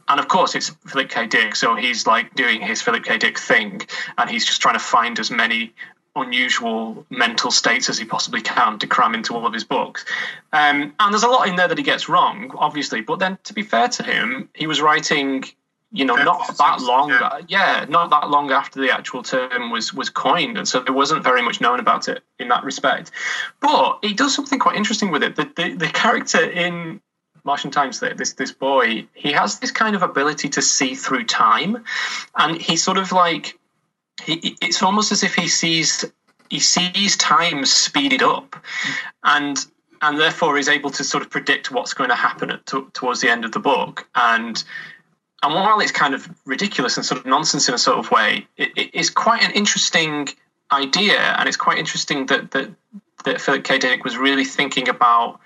And 0.09 0.19
of 0.19 0.29
course, 0.29 0.55
it's 0.55 0.71
Philip 0.87 1.11
K. 1.11 1.27
Dick, 1.27 1.55
so 1.55 1.75
he's 1.77 2.07
like 2.07 2.35
doing 2.35 2.61
his 2.61 2.81
Philip 2.83 3.05
K. 3.05 3.19
Dick 3.19 3.39
thing, 3.39 3.83
and 4.17 4.31
he's 4.31 4.47
just 4.47 4.61
trying 4.63 4.75
to 4.75 4.81
find 4.81 5.19
as 5.19 5.31
many 5.31 5.73
unusual 6.17 7.07
mental 7.11 7.51
states 7.51 7.89
as 7.89 7.99
he 7.99 8.05
possibly 8.05 8.41
can 8.41 8.79
to 8.81 8.87
cram 8.87 9.15
into 9.15 9.35
all 9.35 9.47
of 9.47 9.53
his 9.53 9.65
books. 9.65 10.05
Um, 10.53 10.95
and 10.99 11.13
there's 11.13 11.23
a 11.23 11.29
lot 11.29 11.49
in 11.49 11.57
there 11.57 11.69
that 11.69 11.79
he 11.79 11.85
gets 11.85 12.09
wrong, 12.09 12.53
obviously. 12.57 13.01
But 13.01 13.19
then, 13.19 13.39
to 13.45 13.55
be 13.55 13.63
fair 13.63 13.89
to 13.89 14.03
him, 14.03 14.49
he 14.55 14.67
was 14.67 14.81
writing, 14.81 15.45
you 15.93 16.05
know, 16.05 16.17
not 16.17 16.57
that 16.59 16.81
long. 16.81 17.11
Yeah. 17.11 17.41
Yeah, 17.49 17.87
not 17.89 18.11
that 18.11 18.31
long 18.31 18.51
after 18.51 18.81
the 18.81 18.91
actual 18.91 19.23
term 19.23 19.71
was 19.71 19.95
was 19.95 20.11
coined, 20.11 20.59
and 20.59 20.67
so 20.67 20.81
there 20.81 20.95
wasn't 20.95 21.23
very 21.23 21.43
much 21.43 21.61
known 21.61 21.81
about 21.81 22.09
it 22.09 22.23
in 22.39 22.49
that 22.49 22.65
respect. 22.65 23.11
But 23.61 23.99
he 24.03 24.15
does 24.15 24.35
something 24.35 24.59
quite 24.59 24.77
interesting 24.77 25.11
with 25.11 25.23
it. 25.23 25.37
The 25.37 25.51
the, 25.55 25.75
the 25.75 25.89
character 25.89 26.43
in 26.43 27.01
Martian 27.49 27.71
Times, 27.71 27.99
this 28.01 28.35
this 28.35 28.53
boy, 28.53 29.07
he 29.15 29.33
has 29.33 29.59
this 29.59 29.71
kind 29.71 29.97
of 29.97 30.03
ability 30.03 30.51
to 30.51 30.61
see 30.61 30.95
through 30.95 31.25
time, 31.25 31.83
and 32.37 32.61
he 32.61 32.77
sort 32.77 32.99
of 32.99 33.11
like 33.11 33.59
he, 34.23 34.55
it's 34.61 34.83
almost 34.83 35.13
as 35.13 35.23
if 35.23 35.35
he 35.35 35.49
sees 35.49 36.05
he 36.51 36.61
sees 36.61 37.17
time 37.17 37.65
speeded 37.65 38.23
up, 38.23 38.55
and 39.25 39.57
and 40.03 40.19
therefore 40.19 40.59
is 40.59 40.69
able 40.69 40.91
to 40.91 41.03
sort 41.03 41.23
of 41.25 41.31
predict 41.31 41.71
what's 41.71 41.95
going 41.95 42.11
to 42.11 42.15
happen 42.15 42.51
at, 42.51 42.67
to, 42.67 42.91
towards 42.93 43.23
the 43.23 43.31
end 43.31 43.47
of 43.47 43.53
the 43.53 43.61
book. 43.61 44.07
And 44.15 44.63
and 45.43 45.55
while 45.55 45.81
it's 45.81 45.91
kind 45.91 46.15
of 46.15 46.29
ridiculous 46.45 46.99
and 46.99 47.07
sort 47.07 47.19
of 47.19 47.25
nonsense 47.25 47.67
in 47.67 47.75
a 47.75 47.79
sort 47.79 47.99
of 47.99 48.11
way, 48.11 48.47
it, 48.59 48.73
it 48.77 48.95
is 48.95 49.09
quite 49.09 49.43
an 49.43 49.53
interesting 49.53 50.29
idea, 50.71 51.19
and 51.39 51.49
it's 51.49 51.57
quite 51.57 51.79
interesting 51.79 52.27
that 52.27 52.51
that 52.51 52.69
that 53.25 53.41
Philip 53.41 53.65
K. 53.65 53.79
Dick 53.79 54.05
was 54.05 54.19
really 54.19 54.45
thinking 54.45 54.91
about 54.91 55.41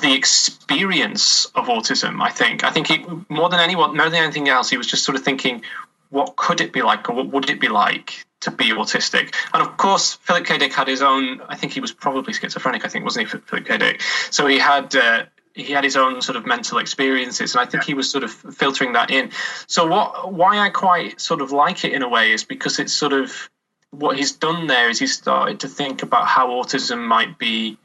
the 0.00 0.14
experience 0.14 1.46
of 1.54 1.66
autism. 1.66 2.22
I 2.22 2.30
think. 2.30 2.64
I 2.64 2.70
think 2.70 2.86
he, 2.88 3.04
more 3.28 3.48
than 3.48 3.60
anyone, 3.60 3.96
more 3.96 4.10
than 4.10 4.22
anything 4.22 4.48
else, 4.48 4.70
he 4.70 4.76
was 4.76 4.86
just 4.86 5.04
sort 5.04 5.16
of 5.16 5.24
thinking, 5.24 5.62
what 6.10 6.36
could 6.36 6.60
it 6.60 6.72
be 6.72 6.82
like, 6.82 7.08
or 7.08 7.14
what 7.14 7.28
would 7.28 7.50
it 7.50 7.60
be 7.60 7.68
like 7.68 8.24
to 8.40 8.50
be 8.50 8.70
autistic? 8.70 9.34
And 9.52 9.62
of 9.62 9.76
course, 9.76 10.14
Philip 10.14 10.44
K. 10.44 10.58
Dick 10.58 10.72
had 10.72 10.88
his 10.88 11.02
own. 11.02 11.40
I 11.48 11.56
think 11.56 11.72
he 11.72 11.80
was 11.80 11.92
probably 11.92 12.32
schizophrenic. 12.32 12.84
I 12.84 12.88
think 12.88 13.04
wasn't 13.04 13.28
he, 13.28 13.38
Philip 13.38 13.66
K. 13.66 13.78
Dick? 13.78 14.02
So 14.30 14.46
he 14.46 14.58
had. 14.58 14.94
Uh, 14.94 15.24
he 15.52 15.72
had 15.72 15.82
his 15.82 15.96
own 15.96 16.22
sort 16.22 16.36
of 16.36 16.46
mental 16.46 16.78
experiences, 16.78 17.54
and 17.54 17.60
I 17.60 17.66
think 17.66 17.82
he 17.82 17.92
was 17.92 18.08
sort 18.08 18.22
of 18.22 18.30
filtering 18.30 18.92
that 18.92 19.10
in. 19.10 19.32
So 19.66 19.86
what? 19.86 20.32
Why 20.32 20.58
I 20.58 20.70
quite 20.70 21.20
sort 21.20 21.40
of 21.42 21.50
like 21.50 21.84
it 21.84 21.92
in 21.92 22.02
a 22.02 22.08
way 22.08 22.30
is 22.30 22.44
because 22.44 22.78
it's 22.78 22.92
sort 22.92 23.12
of 23.12 23.50
what 23.90 24.16
he's 24.16 24.32
done 24.32 24.68
there 24.68 24.88
is 24.88 24.98
he's 24.98 25.14
started 25.14 25.60
to 25.60 25.68
think 25.68 26.02
about 26.02 26.26
how 26.26 26.48
autism 26.48 27.06
might 27.06 27.38
be 27.38 27.76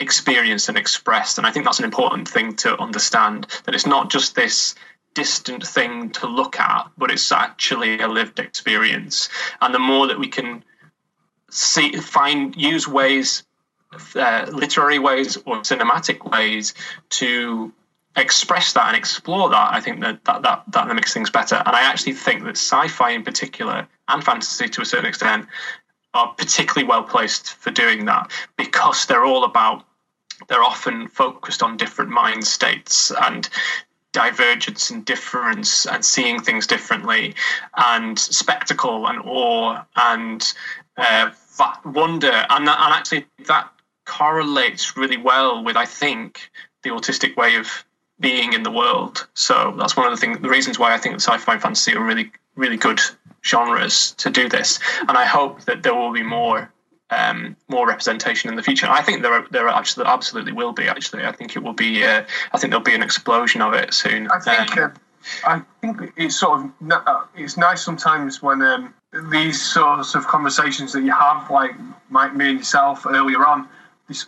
experienced 0.00 0.68
and 0.68 0.78
expressed. 0.78 1.38
And 1.38 1.46
I 1.46 1.52
think 1.52 1.64
that's 1.64 1.78
an 1.78 1.84
important 1.84 2.28
thing 2.28 2.56
to 2.56 2.78
understand 2.78 3.46
that 3.64 3.74
it's 3.74 3.86
not 3.86 4.10
just 4.10 4.34
this 4.34 4.74
distant 5.14 5.66
thing 5.66 6.10
to 6.10 6.26
look 6.26 6.58
at, 6.58 6.90
but 6.96 7.10
it's 7.10 7.30
actually 7.32 8.00
a 8.00 8.08
lived 8.08 8.38
experience. 8.38 9.28
And 9.60 9.74
the 9.74 9.78
more 9.78 10.06
that 10.06 10.18
we 10.18 10.28
can 10.28 10.64
see, 11.50 11.92
find, 11.96 12.56
use 12.56 12.88
ways, 12.88 13.42
uh, 14.14 14.46
literary 14.50 14.98
ways 14.98 15.36
or 15.36 15.56
cinematic 15.58 16.30
ways 16.30 16.74
to 17.10 17.72
express 18.16 18.72
that 18.72 18.88
and 18.88 18.96
explore 18.96 19.50
that, 19.50 19.72
I 19.72 19.80
think 19.80 20.00
that 20.00 20.24
that, 20.24 20.42
that 20.42 20.64
that 20.68 20.94
makes 20.94 21.12
things 21.12 21.30
better. 21.30 21.56
And 21.56 21.74
I 21.74 21.82
actually 21.82 22.14
think 22.14 22.44
that 22.44 22.56
sci-fi 22.56 23.10
in 23.10 23.22
particular 23.24 23.86
and 24.08 24.24
fantasy 24.24 24.68
to 24.68 24.82
a 24.82 24.84
certain 24.84 25.06
extent 25.06 25.46
are 26.14 26.34
particularly 26.34 26.88
well 26.88 27.04
placed 27.04 27.54
for 27.54 27.70
doing 27.70 28.06
that 28.06 28.30
because 28.56 29.06
they're 29.06 29.24
all 29.24 29.44
about 29.44 29.84
they're 30.48 30.62
often 30.62 31.08
focused 31.08 31.62
on 31.62 31.76
different 31.76 32.10
mind 32.10 32.46
states 32.46 33.12
and 33.22 33.48
divergence 34.12 34.90
and 34.90 35.04
difference 35.04 35.86
and 35.86 36.04
seeing 36.04 36.40
things 36.40 36.66
differently 36.66 37.34
and 37.76 38.18
spectacle 38.18 39.06
and 39.06 39.20
awe 39.24 39.82
and 39.96 40.52
uh, 40.96 41.30
wonder. 41.84 42.32
And, 42.50 42.68
and 42.68 42.68
actually 42.68 43.26
that 43.46 43.70
correlates 44.10 44.96
really 44.96 45.16
well 45.16 45.62
with 45.62 45.76
i 45.76 45.86
think 45.86 46.50
the 46.82 46.90
autistic 46.90 47.36
way 47.36 47.54
of 47.54 47.84
being 48.18 48.52
in 48.52 48.64
the 48.64 48.70
world. 48.70 49.26
So 49.34 49.74
that's 49.78 49.96
one 49.96 50.06
of 50.06 50.12
the 50.12 50.16
things 50.16 50.40
the 50.40 50.48
reasons 50.48 50.78
why 50.78 50.92
i 50.92 50.98
think 50.98 51.14
sci-fi 51.16 51.52
and 51.52 51.62
fantasy 51.62 51.94
are 51.94 52.04
really 52.04 52.32
really 52.56 52.76
good 52.76 53.00
genres 53.44 54.12
to 54.18 54.28
do 54.30 54.48
this. 54.48 54.80
And 55.08 55.12
i 55.16 55.24
hope 55.24 55.62
that 55.62 55.84
there 55.84 55.94
will 55.94 56.12
be 56.12 56.24
more 56.24 56.72
um, 57.10 57.56
more 57.68 57.86
representation 57.86 58.50
in 58.50 58.56
the 58.56 58.62
future. 58.62 58.86
I 58.88 59.02
think 59.02 59.22
there 59.22 59.32
are, 59.32 59.46
there 59.50 59.68
are 59.68 59.76
actually 59.76 60.06
absolutely 60.06 60.52
will 60.52 60.72
be. 60.72 60.88
Actually, 60.88 61.24
I 61.24 61.32
think 61.32 61.56
it 61.56 61.62
will 61.62 61.72
be. 61.72 62.04
Uh, 62.04 62.24
I 62.52 62.58
think 62.58 62.70
there'll 62.70 62.84
be 62.84 62.94
an 62.94 63.02
explosion 63.02 63.62
of 63.62 63.74
it 63.74 63.92
soon. 63.94 64.28
I 64.30 64.38
think. 64.40 64.76
Um, 64.78 64.92
uh, 64.92 64.96
I 65.44 65.62
think 65.80 66.12
it's 66.16 66.38
sort 66.38 66.60
of 66.60 66.70
uh, 66.90 67.24
it's 67.36 67.56
nice 67.56 67.82
sometimes 67.82 68.42
when 68.42 68.62
um, 68.62 68.94
these 69.30 69.60
sorts 69.60 70.14
of 70.14 70.26
conversations 70.26 70.92
that 70.92 71.02
you 71.02 71.12
have, 71.12 71.50
like 71.50 71.72
Mike, 72.08 72.34
me 72.34 72.50
and 72.50 72.58
yourself 72.58 73.06
earlier 73.06 73.44
on. 73.46 73.68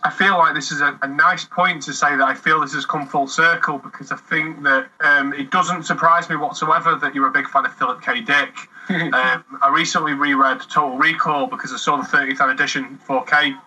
I 0.03 0.09
feel 0.09 0.37
like 0.37 0.55
this 0.55 0.71
is 0.71 0.81
a, 0.81 0.97
a, 1.01 1.07
nice 1.07 1.43
point 1.43 1.81
to 1.83 1.93
say 1.93 2.15
that 2.15 2.23
I 2.23 2.33
feel 2.33 2.61
this 2.61 2.73
has 2.73 2.85
come 2.85 3.05
full 3.05 3.27
circle 3.27 3.79
because 3.79 4.11
I 4.11 4.15
think 4.15 4.63
that 4.63 4.87
um, 5.01 5.33
it 5.33 5.51
doesn't 5.51 5.83
surprise 5.83 6.29
me 6.29 6.37
whatsoever 6.37 6.95
that 6.95 7.13
you're 7.13 7.27
a 7.27 7.31
big 7.31 7.49
fan 7.49 7.65
of 7.65 7.73
Philip 7.75 8.01
K. 8.01 8.21
Dick 8.21 8.55
um, 8.89 9.43
I 9.61 9.69
recently 9.71 10.13
reread 10.13 10.59
Total 10.61 10.97
Recall 10.97 11.47
because 11.47 11.71
I 11.71 11.77
saw 11.77 11.97
the 11.97 12.03
30th 12.03 12.51
edition 12.51 12.99
4K 13.07 13.57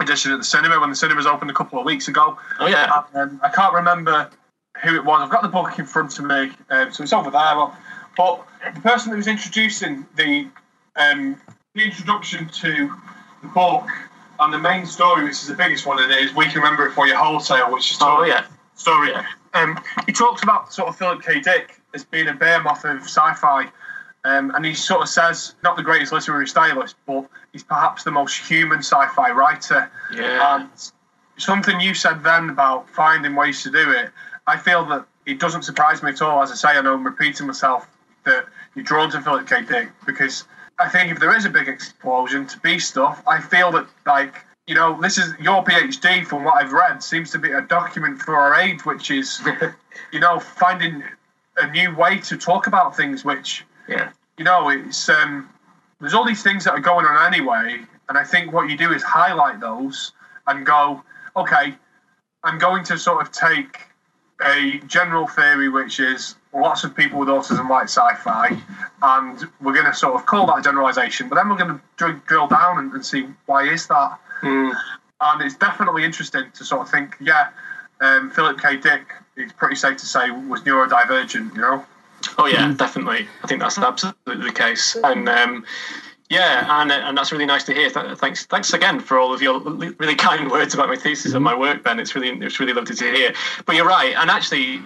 edition 0.00 0.32
at 0.32 0.38
the 0.38 0.44
cinema 0.44 0.78
when 0.78 0.90
the 0.90 0.96
cinemas 0.96 1.26
opened 1.26 1.50
a 1.50 1.54
couple 1.54 1.78
of 1.78 1.86
weeks 1.86 2.08
ago. 2.08 2.38
Oh 2.60 2.66
yeah. 2.66 3.02
And, 3.14 3.32
um, 3.32 3.40
I 3.42 3.48
can't 3.48 3.72
remember 3.72 4.30
who 4.82 4.94
it 4.96 5.04
was. 5.04 5.22
I've 5.22 5.30
got 5.30 5.42
the 5.42 5.48
book 5.48 5.78
in 5.78 5.86
front 5.86 6.18
of 6.18 6.26
me, 6.26 6.50
um, 6.70 6.92
so 6.92 7.02
it's 7.02 7.12
over 7.12 7.30
there. 7.30 7.54
But 8.16 8.46
the 8.74 8.80
person 8.80 9.10
that 9.10 9.16
was 9.16 9.26
introducing 9.26 10.06
the 10.16 10.48
um, 10.96 11.40
the 11.74 11.84
introduction 11.84 12.48
to 12.48 12.92
the 13.42 13.48
book 13.48 13.88
and 14.44 14.52
the 14.52 14.58
main 14.58 14.86
story, 14.86 15.24
which 15.24 15.32
is 15.32 15.46
the 15.46 15.54
biggest 15.54 15.86
one, 15.86 15.98
it 15.98 16.10
is 16.10 16.34
We 16.34 16.46
Can 16.46 16.56
Remember 16.56 16.86
It 16.86 16.92
For 16.92 17.06
You 17.06 17.16
Wholesale, 17.16 17.72
which 17.72 17.90
is 17.92 17.98
oh 18.00 18.24
yeah 18.24 18.44
story. 18.74 19.10
Yeah. 19.10 19.26
Um, 19.54 19.78
he 20.06 20.12
talks 20.12 20.42
about 20.42 20.72
sort 20.72 20.88
of 20.88 20.96
Philip 20.96 21.22
K. 21.22 21.40
Dick 21.40 21.80
as 21.94 22.04
being 22.04 22.28
a 22.28 22.32
behemoth 22.32 22.84
of 22.84 23.02
sci-fi 23.02 23.70
um, 24.24 24.52
and 24.54 24.64
he 24.64 24.74
sort 24.74 25.02
of 25.02 25.08
says, 25.08 25.54
not 25.62 25.76
the 25.76 25.82
greatest 25.82 26.12
literary 26.12 26.46
stylist, 26.46 26.96
but 27.06 27.28
he's 27.52 27.64
perhaps 27.64 28.04
the 28.04 28.10
most 28.10 28.36
human 28.36 28.78
sci 28.78 29.08
fi 29.08 29.30
writer. 29.30 29.90
Yeah. 30.14 30.56
And 30.56 30.68
something 31.38 31.80
you 31.80 31.94
said 31.94 32.22
then 32.22 32.50
about 32.50 32.88
finding 32.90 33.34
ways 33.34 33.62
to 33.64 33.70
do 33.70 33.90
it, 33.90 34.10
I 34.46 34.58
feel 34.58 34.84
that 34.86 35.06
it 35.26 35.40
doesn't 35.40 35.62
surprise 35.62 36.02
me 36.02 36.10
at 36.10 36.22
all. 36.22 36.42
As 36.42 36.52
I 36.52 36.54
say, 36.54 36.68
I 36.78 36.80
know 36.82 36.94
I'm 36.94 37.04
repeating 37.04 37.48
myself 37.48 37.88
that 38.24 38.46
you're 38.74 38.84
drawn 38.84 39.10
to 39.10 39.20
Philip 39.20 39.48
K. 39.48 39.62
Dick 39.62 39.88
because 40.06 40.44
I 40.82 40.88
think 40.88 41.12
if 41.12 41.20
there 41.20 41.34
is 41.36 41.44
a 41.44 41.50
big 41.50 41.68
explosion 41.68 42.46
to 42.48 42.58
be 42.60 42.78
stuff, 42.78 43.22
I 43.26 43.40
feel 43.40 43.70
that, 43.72 43.86
like, 44.06 44.44
you 44.66 44.74
know, 44.74 45.00
this 45.00 45.18
is 45.18 45.32
your 45.40 45.64
PhD, 45.64 46.26
from 46.26 46.44
what 46.44 46.62
I've 46.62 46.72
read, 46.72 47.02
seems 47.02 47.30
to 47.32 47.38
be 47.38 47.52
a 47.52 47.62
document 47.62 48.20
for 48.20 48.36
our 48.36 48.54
age, 48.54 48.84
which 48.84 49.10
is, 49.10 49.40
you 50.12 50.20
know, 50.20 50.38
finding 50.38 51.02
a 51.56 51.70
new 51.70 51.94
way 51.94 52.18
to 52.18 52.36
talk 52.36 52.66
about 52.66 52.96
things 52.96 53.24
which 53.24 53.64
yeah. 53.88 54.10
You 54.38 54.44
know, 54.44 54.70
it's 54.70 55.08
um, 55.08 55.48
there's 56.00 56.14
all 56.14 56.24
these 56.24 56.42
things 56.42 56.64
that 56.64 56.72
are 56.72 56.80
going 56.80 57.04
on 57.04 57.32
anyway, 57.32 57.80
and 58.08 58.18
I 58.18 58.24
think 58.24 58.52
what 58.52 58.68
you 58.70 58.76
do 58.76 58.92
is 58.92 59.02
highlight 59.02 59.60
those 59.60 60.12
and 60.46 60.64
go, 60.66 61.02
okay, 61.36 61.74
I'm 62.42 62.58
going 62.58 62.84
to 62.84 62.98
sort 62.98 63.22
of 63.22 63.30
take 63.32 63.80
a 64.44 64.78
general 64.86 65.26
theory, 65.26 65.68
which 65.68 66.00
is 66.00 66.36
lots 66.52 66.84
of 66.84 66.94
people 66.94 67.18
with 67.18 67.28
autism 67.28 67.68
like 67.68 67.84
sci-fi, 67.84 68.60
and 69.02 69.44
we're 69.60 69.72
going 69.72 69.86
to 69.86 69.94
sort 69.94 70.14
of 70.14 70.26
call 70.26 70.46
that 70.46 70.58
a 70.58 70.62
generalization. 70.62 71.28
But 71.28 71.36
then 71.36 71.48
we're 71.48 71.56
going 71.56 71.80
to 71.98 72.20
drill 72.26 72.46
down 72.46 72.78
and, 72.78 72.92
and 72.92 73.04
see 73.04 73.26
why 73.46 73.68
is 73.68 73.86
that. 73.88 74.18
Mm. 74.42 74.74
And 75.20 75.42
it's 75.42 75.56
definitely 75.56 76.04
interesting 76.04 76.50
to 76.54 76.64
sort 76.64 76.82
of 76.82 76.90
think, 76.90 77.16
yeah, 77.20 77.50
um, 78.00 78.30
Philip 78.30 78.60
K. 78.60 78.76
Dick, 78.76 79.12
it's 79.36 79.52
pretty 79.52 79.76
safe 79.76 79.96
to 79.98 80.06
say, 80.06 80.30
was 80.30 80.62
neurodivergent, 80.62 81.54
you 81.54 81.60
know. 81.60 81.84
Oh 82.38 82.46
yeah, 82.46 82.68
mm. 82.68 82.76
definitely. 82.76 83.28
I 83.42 83.46
think 83.46 83.60
that's 83.60 83.78
absolutely 83.78 84.46
the 84.46 84.52
case, 84.52 84.96
and 85.02 85.28
um, 85.28 85.64
yeah, 86.32 86.80
and 86.80 86.90
and 86.90 87.16
that's 87.16 87.30
really 87.30 87.44
nice 87.44 87.64
to 87.64 87.74
hear. 87.74 87.90
Thanks, 87.90 88.46
thanks 88.46 88.72
again 88.72 89.00
for 89.00 89.18
all 89.18 89.34
of 89.34 89.42
your 89.42 89.60
really 89.60 90.14
kind 90.14 90.50
words 90.56 90.72
about 90.72 90.88
my 90.88 90.96
thesis 90.96 91.34
and 91.34 91.44
my 91.44 91.54
work, 91.54 91.84
Ben. 91.84 92.00
It's 92.00 92.14
really 92.14 92.30
it's 92.30 92.58
really 92.58 92.72
lovely 92.72 92.96
to 92.96 93.04
hear. 93.12 93.34
But 93.66 93.76
you're 93.76 93.86
right, 93.86 94.14
and 94.16 94.30
actually, 94.30 94.78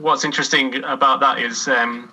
what's 0.00 0.24
interesting 0.24 0.84
about 0.84 1.20
that 1.20 1.38
is. 1.40 1.68
Um, 1.68 2.12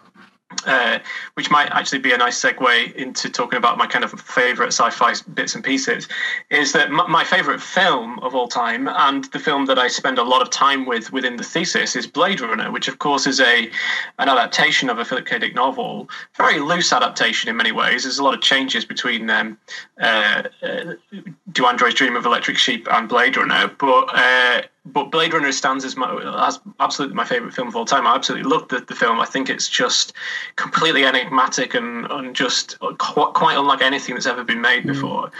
uh, 0.66 0.99
which 1.36 1.49
might 1.49 1.70
actually 1.72 1.99
be 1.99 2.12
a 2.12 2.18
nice 2.18 2.39
segue 2.39 2.93
into 2.95 3.30
talking 3.30 3.58
about 3.58 3.78
my 3.78 3.88
kind 3.88 4.04
of 4.04 4.12
favorite 4.20 4.68
sci-fi 4.68 5.14
bits 5.34 5.56
and 5.56 5.64
pieces, 5.64 6.08
is 6.49 6.72
that 6.74 6.88
m- 6.88 7.10
my 7.10 7.24
favorite 7.24 7.62
film 7.62 8.20
of 8.20 8.36
all 8.36 8.47
time, 8.47 8.88
and 8.88 9.26
the 9.26 9.39
film 9.39 9.66
that 9.66 9.80
I 9.80 9.88
spend 9.88 10.18
a 10.18 10.24
lot 10.24 10.41
of 10.41 10.49
time 10.49 10.86
with 10.86 11.12
within 11.12 11.38
the 11.38 11.43
thesis, 11.43 11.95
is 11.95 12.08
Blade 12.08 12.41
Runner, 12.41 12.72
which 12.72 12.88
of 12.88 12.99
course 12.99 13.28
is 13.28 13.39
a 13.39 13.70
an 14.20 14.30
adaptation 14.30 14.89
of 14.89 14.99
a 14.99 15.06
Philip 15.06 15.26
K. 15.26 15.39
Dick 15.39 15.56
novel, 15.56 16.10
very 16.36 16.60
loose 16.60 16.93
adaptation 16.93 17.49
in 17.49 17.56
many 17.56 17.72
ways. 17.72 18.04
There's 18.04 18.20
a 18.20 18.24
lot 18.24 18.34
of 18.34 18.41
changes 18.41 18.86
between 18.86 19.30
um, 19.30 19.58
uh, 19.99 20.43
uh, 20.62 20.93
Do 21.52 21.66
Androids 21.66 21.95
Dream 21.95 22.16
of 22.16 22.26
Electric 22.26 22.58
Sheep 22.58 22.88
and 22.91 23.10
Blade 23.10 23.38
Runner, 23.38 23.72
but 23.78 24.06
uh, 24.14 24.62
but 24.86 25.11
Blade 25.11 25.34
Runner 25.34 25.51
stands 25.51 25.86
as 25.86 25.95
my 25.95 26.11
as 26.47 26.59
absolutely 26.79 27.15
my 27.15 27.23
favorite 27.23 27.53
film 27.53 27.67
of 27.67 27.75
all 27.75 27.86
time. 27.86 28.07
I 28.07 28.15
absolutely 28.15 28.49
love 28.49 28.67
the, 28.69 28.79
the 28.79 28.95
film. 28.95 29.19
I 29.19 29.25
think 29.25 29.49
it's 29.49 29.69
just 29.69 30.13
completely 30.55 31.05
enigmatic 31.05 31.75
and, 31.75 32.07
and 32.07 32.36
just 32.36 32.79
quite, 32.97 33.34
quite 33.34 33.57
unlike 33.57 33.82
anything 33.82 34.15
that's 34.15 34.25
ever 34.25 34.43
been 34.43 34.61
made 34.61 34.84
mm. 34.84 34.88
before. 34.88 35.32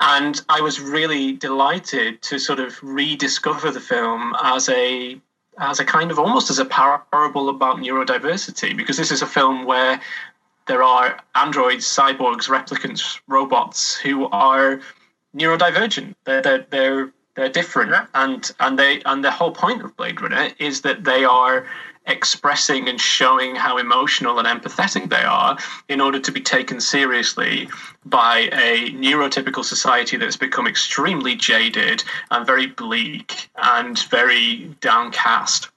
And 0.00 0.40
I 0.50 0.60
was 0.60 0.78
really 0.78 1.32
delighted 1.32 2.20
to 2.22 2.38
sort 2.38 2.60
of 2.60 2.78
rediscover 2.82 3.70
the 3.70 3.80
film 3.80 4.34
as 4.42 4.68
a 4.68 5.18
as 5.58 5.80
a 5.80 5.84
kind 5.84 6.10
of 6.10 6.18
almost 6.18 6.50
as 6.50 6.58
a 6.58 6.64
parable 6.64 7.48
about 7.48 7.76
neurodiversity 7.76 8.76
because 8.76 8.96
this 8.96 9.10
is 9.10 9.22
a 9.22 9.26
film 9.26 9.64
where 9.64 10.00
there 10.66 10.82
are 10.82 11.18
androids, 11.34 11.86
cyborgs, 11.86 12.48
replicants, 12.48 13.20
robots 13.26 13.96
who 13.96 14.28
are 14.28 14.80
neurodivergent. 15.34 16.14
They're, 16.24 16.40
they're, 16.40 16.66
they're 16.70 17.12
they're 17.34 17.48
different, 17.48 17.90
yeah. 17.90 18.06
and 18.14 18.50
and 18.60 18.78
they 18.78 19.02
and 19.04 19.24
the 19.24 19.30
whole 19.30 19.52
point 19.52 19.82
of 19.82 19.96
Blade 19.96 20.20
Runner 20.20 20.50
is 20.58 20.82
that 20.82 21.04
they 21.04 21.24
are 21.24 21.66
expressing 22.06 22.88
and 22.88 23.00
showing 23.00 23.54
how 23.54 23.78
emotional 23.78 24.38
and 24.38 24.48
empathetic 24.48 25.08
they 25.08 25.22
are 25.22 25.56
in 25.88 26.00
order 26.00 26.18
to 26.18 26.32
be 26.32 26.40
taken 26.40 26.80
seriously 26.80 27.68
by 28.04 28.50
a 28.52 28.90
neurotypical 28.90 29.64
society 29.64 30.16
that's 30.16 30.36
become 30.36 30.66
extremely 30.66 31.36
jaded 31.36 32.02
and 32.32 32.44
very 32.44 32.66
bleak 32.66 33.48
and 33.56 34.00
very 34.10 34.74
downcast. 34.80 35.68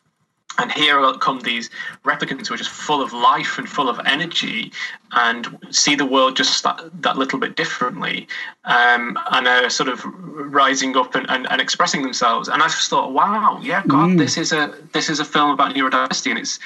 And 0.57 0.71
here 0.71 0.99
come 1.19 1.39
these 1.41 1.69
replicants 2.03 2.47
who 2.47 2.53
are 2.53 2.57
just 2.57 2.69
full 2.69 3.01
of 3.01 3.13
life 3.13 3.57
and 3.57 3.69
full 3.69 3.89
of 3.89 3.99
energy 4.05 4.71
and 5.11 5.57
see 5.69 5.95
the 5.95 6.05
world 6.05 6.35
just 6.35 6.63
that, 6.63 6.79
that 7.01 7.17
little 7.17 7.39
bit 7.39 7.55
differently 7.55 8.27
um, 8.65 9.17
and 9.31 9.47
are 9.47 9.69
sort 9.69 9.89
of 9.89 10.01
rising 10.05 10.95
up 10.97 11.15
and, 11.15 11.29
and, 11.29 11.47
and, 11.51 11.61
expressing 11.61 12.01
themselves 12.01 12.47
and 12.47 12.61
i 12.61 12.67
just 12.67 12.89
thought 12.89 13.13
wow 13.13 13.59
yeah 13.63 13.81
god 13.87 14.11
mm. 14.11 14.17
this 14.17 14.37
is 14.37 14.51
a 14.51 14.73
this 14.93 15.09
is 15.09 15.19
a 15.19 15.25
film 15.25 15.51
about 15.51 15.73
neurodiversity 15.73 16.29
and 16.29 16.39
it's 16.39 16.59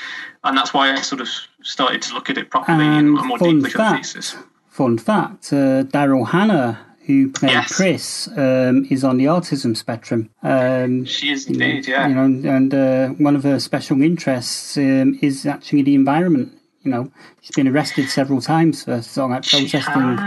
and 0.43 0.57
that's 0.57 0.73
why 0.73 0.91
i 0.91 1.01
sort 1.01 1.21
of 1.21 1.27
started 1.61 2.01
to 2.01 2.13
look 2.13 2.29
at 2.29 2.37
it 2.37 2.49
properly 2.49 2.85
and, 2.85 3.17
and 3.17 3.27
more 3.27 3.37
deeply 3.37 3.69
fact, 3.69 3.73
for 3.73 3.77
the 3.77 3.97
thesis 3.97 4.35
fun 4.69 4.97
fact 4.97 5.53
uh, 5.53 5.83
daryl 5.83 6.27
hannah 6.27 6.88
who 7.09 7.31
played 7.31 7.53
yes. 7.53 7.75
Pris, 7.75 8.29
um, 8.37 8.85
is 8.91 9.03
on 9.03 9.17
the 9.17 9.25
autism 9.25 9.75
spectrum. 9.75 10.29
Um, 10.43 11.05
she 11.05 11.31
is 11.31 11.47
indeed, 11.47 11.87
yeah. 11.87 12.07
You 12.07 12.13
know, 12.13 12.49
and 12.55 12.71
uh, 12.71 13.07
one 13.17 13.35
of 13.35 13.41
her 13.41 13.59
special 13.59 13.99
interests 14.03 14.77
um, 14.77 15.17
is 15.19 15.47
actually 15.47 15.81
the 15.81 15.95
environment. 15.95 16.55
You 16.83 16.91
know, 16.91 17.11
she's 17.41 17.55
been 17.55 17.67
arrested 17.67 18.09
several 18.09 18.41
times 18.41 18.83
for 18.83 19.01
sort 19.01 19.25
of 19.25 19.31
like 19.31 19.47
protesting 19.47 20.19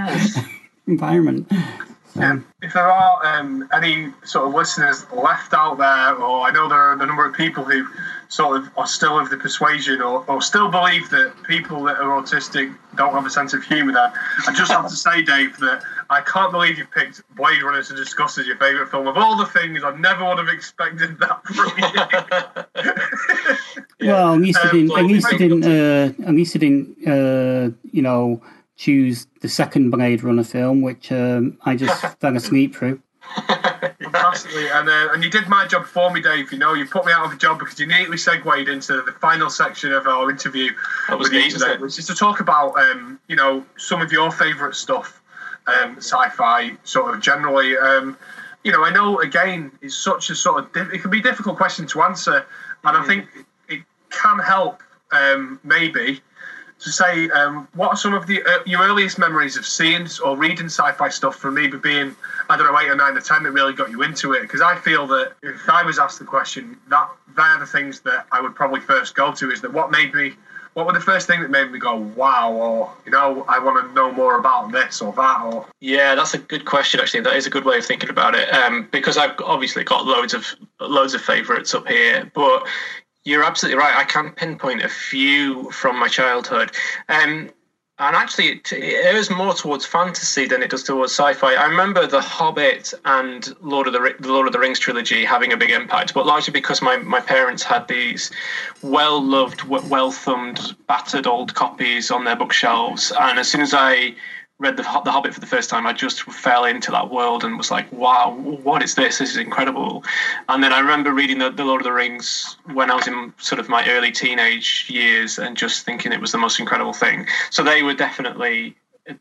environment. 0.88 1.52
Um, 2.16 2.46
if 2.60 2.74
there 2.74 2.90
are 2.90 3.24
um, 3.24 3.68
any 3.72 4.12
sort 4.24 4.46
of 4.46 4.54
listeners 4.54 5.06
left 5.12 5.54
out 5.54 5.78
there, 5.78 6.14
or 6.14 6.46
I 6.46 6.50
know 6.50 6.68
there 6.68 6.78
are 6.78 6.92
a 6.92 6.96
number 6.96 7.24
of 7.24 7.34
people 7.34 7.64
who 7.64 7.86
sort 8.28 8.58
of 8.58 8.70
are 8.76 8.86
still 8.86 9.18
of 9.18 9.30
the 9.30 9.36
persuasion 9.36 10.00
or, 10.00 10.24
or 10.28 10.40
still 10.42 10.70
believe 10.70 11.10
that 11.10 11.32
people 11.46 11.82
that 11.84 11.98
are 11.98 12.22
autistic 12.22 12.74
don't 12.96 13.12
have 13.12 13.26
a 13.26 13.30
sense 13.30 13.54
of 13.54 13.64
humour 13.64 13.92
there, 13.92 14.12
I 14.46 14.52
just 14.54 14.70
have 14.72 14.88
to 14.88 14.96
say, 14.96 15.22
Dave, 15.22 15.56
that 15.58 15.82
I 16.10 16.20
can't 16.20 16.52
believe 16.52 16.76
you 16.76 16.84
picked 16.84 17.22
Blade 17.34 17.62
Runner 17.62 17.82
to 17.82 17.94
discuss 17.94 18.36
as 18.38 18.46
your 18.46 18.56
favourite 18.56 18.90
film. 18.90 19.06
Of 19.06 19.16
all 19.16 19.36
the 19.36 19.46
things, 19.46 19.82
I 19.82 19.96
never 19.96 20.26
would 20.26 20.38
have 20.38 20.48
expected 20.48 21.18
that 21.18 21.42
from 21.44 21.72
you. 21.78 21.84
yeah. 24.00 24.12
Well, 24.12 24.34
at 24.34 24.40
least 24.40 24.58
um, 24.58 24.70
didn't, 24.70 24.98
at 24.98 25.04
least 25.04 25.30
didn't, 25.30 25.64
uh, 25.64 26.12
at 26.28 26.34
least 26.34 26.52
didn't, 26.52 27.06
uh, 27.06 27.70
you 27.90 28.02
know, 28.02 28.42
choose 28.82 29.28
the 29.40 29.48
second 29.48 29.90
Blade 29.90 30.24
Runner 30.24 30.42
film, 30.42 30.82
which 30.82 31.12
um, 31.12 31.56
I 31.62 31.76
just 31.76 32.04
fell 32.20 32.36
asleep 32.36 32.74
through. 32.74 33.00
Fantastically, 33.36 34.68
and 34.68 34.88
uh, 34.88 35.12
and 35.12 35.22
you 35.22 35.30
did 35.30 35.48
my 35.48 35.66
job 35.66 35.86
for 35.86 36.12
me, 36.12 36.20
Dave. 36.20 36.50
You 36.50 36.58
know, 36.58 36.74
you 36.74 36.86
put 36.86 37.06
me 37.06 37.12
out 37.12 37.24
of 37.24 37.32
a 37.32 37.36
job 37.36 37.60
because 37.60 37.78
you 37.78 37.86
neatly 37.86 38.16
segued 38.16 38.68
into 38.68 39.00
the 39.02 39.12
final 39.12 39.48
section 39.48 39.92
of 39.92 40.06
our 40.06 40.28
interview 40.28 40.72
with 41.08 41.32
you 41.32 41.48
today, 41.48 41.76
which 41.78 41.98
is 41.98 42.06
to 42.08 42.14
talk 42.14 42.40
about 42.40 42.76
um, 42.76 43.20
you 43.28 43.36
know 43.36 43.64
some 43.76 44.02
of 44.02 44.10
your 44.10 44.32
favourite 44.32 44.74
stuff 44.74 45.22
um, 45.68 45.96
sci-fi 45.98 46.72
sort 46.82 47.14
of 47.14 47.20
generally. 47.20 47.76
Um, 47.76 48.18
you 48.64 48.72
know, 48.72 48.84
I 48.84 48.90
know 48.92 49.20
again 49.20 49.70
it's 49.80 49.96
such 49.96 50.30
a 50.30 50.34
sort 50.34 50.64
of 50.64 50.92
it 50.92 51.00
can 51.00 51.10
be 51.10 51.20
a 51.20 51.22
difficult 51.22 51.56
question 51.56 51.86
to 51.86 52.02
answer, 52.02 52.44
and 52.84 52.96
I 52.96 53.02
mm. 53.02 53.06
think 53.06 53.28
it 53.68 53.82
can 54.10 54.40
help 54.40 54.82
um, 55.12 55.60
maybe 55.62 56.20
to 56.82 56.90
say 56.90 57.28
um, 57.30 57.68
what 57.74 57.88
are 57.88 57.96
some 57.96 58.14
of 58.14 58.26
the 58.26 58.42
uh, 58.42 58.58
your 58.66 58.82
earliest 58.82 59.18
memories 59.18 59.56
of 59.56 59.64
seeing 59.64 60.06
or 60.24 60.36
reading 60.36 60.66
sci-fi 60.66 61.08
stuff 61.08 61.36
from 61.36 61.54
maybe 61.54 61.78
being 61.78 62.14
I 62.48 62.56
don't 62.56 62.66
know 62.66 62.78
eight 62.78 62.90
or 62.90 62.96
nine 62.96 63.16
or 63.16 63.20
ten 63.20 63.42
that 63.44 63.52
really 63.52 63.72
got 63.72 63.90
you 63.90 64.02
into 64.02 64.32
it? 64.32 64.42
Because 64.42 64.60
I 64.60 64.76
feel 64.76 65.06
that 65.08 65.34
if 65.42 65.68
I 65.68 65.82
was 65.82 65.98
asked 65.98 66.18
the 66.18 66.24
question 66.24 66.76
that 66.88 67.08
they're 67.36 67.58
the 67.58 67.66
things 67.66 68.00
that 68.00 68.26
I 68.32 68.40
would 68.40 68.54
probably 68.54 68.80
first 68.80 69.14
go 69.14 69.32
to 69.32 69.50
is 69.50 69.60
that 69.60 69.72
what 69.72 69.90
made 69.90 70.12
me 70.14 70.34
what 70.74 70.86
were 70.86 70.92
the 70.92 71.00
first 71.00 71.26
thing 71.26 71.40
that 71.42 71.50
made 71.50 71.70
me 71.70 71.78
go 71.78 71.96
wow 71.96 72.50
or 72.50 72.90
you 73.04 73.12
know 73.12 73.44
i 73.48 73.58
want 73.58 73.86
to 73.86 73.94
know 73.94 74.10
more 74.10 74.38
about 74.38 74.72
this 74.72 75.02
or 75.02 75.12
that 75.12 75.42
or 75.42 75.66
yeah 75.80 76.14
that's 76.14 76.34
a 76.34 76.38
good 76.38 76.64
question 76.64 76.98
actually. 76.98 77.20
That 77.20 77.36
is 77.36 77.46
a 77.46 77.50
good 77.50 77.64
way 77.64 77.78
of 77.78 77.84
thinking 77.84 78.08
about 78.08 78.34
it. 78.34 78.52
Um, 78.52 78.88
because 78.90 79.16
i've 79.18 79.38
obviously 79.44 79.84
got 79.84 80.06
loads 80.06 80.34
of 80.34 80.46
loads 80.80 81.14
of 81.14 81.20
favorites 81.20 81.74
up 81.74 81.86
here 81.86 82.30
but 82.34 82.66
you're 83.24 83.44
absolutely 83.44 83.78
right. 83.78 83.94
I 83.96 84.04
can 84.04 84.30
pinpoint 84.32 84.82
a 84.82 84.88
few 84.88 85.70
from 85.70 85.98
my 85.98 86.08
childhood. 86.08 86.72
Um, 87.08 87.50
and 87.98 88.16
actually 88.16 88.48
it, 88.48 88.72
it 88.72 89.14
was 89.14 89.30
more 89.30 89.54
towards 89.54 89.86
fantasy 89.86 90.46
than 90.46 90.62
it 90.62 90.70
does 90.70 90.82
towards 90.82 91.12
sci-fi. 91.12 91.54
I 91.54 91.66
remember 91.66 92.06
The 92.06 92.20
Hobbit 92.20 92.94
and 93.04 93.54
Lord 93.60 93.86
of 93.86 93.92
the, 93.92 94.14
the 94.18 94.32
Lord 94.32 94.46
of 94.46 94.52
the 94.52 94.58
Rings 94.58 94.80
trilogy 94.80 95.24
having 95.24 95.52
a 95.52 95.56
big 95.56 95.70
impact, 95.70 96.14
but 96.14 96.26
largely 96.26 96.52
because 96.52 96.82
my, 96.82 96.96
my 96.96 97.20
parents 97.20 97.62
had 97.62 97.86
these 97.86 98.32
well-loved, 98.82 99.62
well-thumbed, 99.64 100.74
battered 100.88 101.26
old 101.26 101.54
copies 101.54 102.10
on 102.10 102.24
their 102.24 102.34
bookshelves, 102.34 103.12
and 103.20 103.38
as 103.38 103.48
soon 103.48 103.60
as 103.60 103.72
I 103.72 104.14
read 104.62 104.76
the, 104.76 104.82
the 105.04 105.10
Hobbit 105.10 105.34
for 105.34 105.40
the 105.40 105.46
first 105.46 105.68
time, 105.68 105.86
I 105.86 105.92
just 105.92 106.22
fell 106.22 106.64
into 106.64 106.90
that 106.92 107.10
world 107.10 107.44
and 107.44 107.58
was 107.58 107.70
like, 107.70 107.90
"Wow, 107.92 108.34
what 108.62 108.82
is 108.82 108.94
this? 108.94 109.18
This 109.18 109.30
is 109.30 109.36
incredible!" 109.36 110.04
And 110.48 110.62
then 110.62 110.72
I 110.72 110.78
remember 110.78 111.12
reading 111.12 111.38
the, 111.38 111.50
the 111.50 111.64
Lord 111.64 111.80
of 111.80 111.84
the 111.84 111.92
Rings 111.92 112.56
when 112.72 112.90
I 112.90 112.94
was 112.94 113.08
in 113.08 113.34
sort 113.38 113.58
of 113.58 113.68
my 113.68 113.86
early 113.90 114.12
teenage 114.12 114.86
years, 114.88 115.38
and 115.38 115.56
just 115.56 115.84
thinking 115.84 116.12
it 116.12 116.20
was 116.20 116.32
the 116.32 116.38
most 116.38 116.60
incredible 116.60 116.92
thing. 116.92 117.26
So 117.50 117.62
they 117.62 117.82
were 117.82 117.94
definitely 117.94 118.76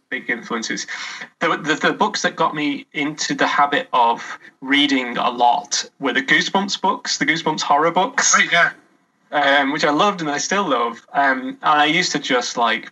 big 0.10 0.30
influences. 0.30 0.86
The, 1.40 1.58
the, 1.58 1.76
the, 1.76 1.94
books 1.94 2.22
that 2.22 2.36
got 2.36 2.54
me 2.54 2.86
into 2.94 3.34
the 3.34 3.48
habit 3.48 3.88
of 3.94 4.38
reading 4.62 5.18
a 5.18 5.32
lot 5.32 5.90
were 6.00 6.14
the 6.14 6.22
Goosebumps 6.22 6.80
books, 6.80 7.18
the 7.18 7.26
Goosebumps 7.26 7.62
horror 7.62 7.92
books. 7.92 8.36
Right, 8.36 8.52
yeah. 8.52 8.72
Um, 9.32 9.72
which 9.72 9.84
I 9.84 9.90
loved 9.90 10.22
and 10.22 10.30
I 10.30 10.38
still 10.38 10.70
love. 10.70 11.06
Um, 11.14 11.50
and 11.50 11.58
I 11.64 11.86
used 11.86 12.12
to 12.12 12.20
just 12.20 12.58
like 12.58 12.92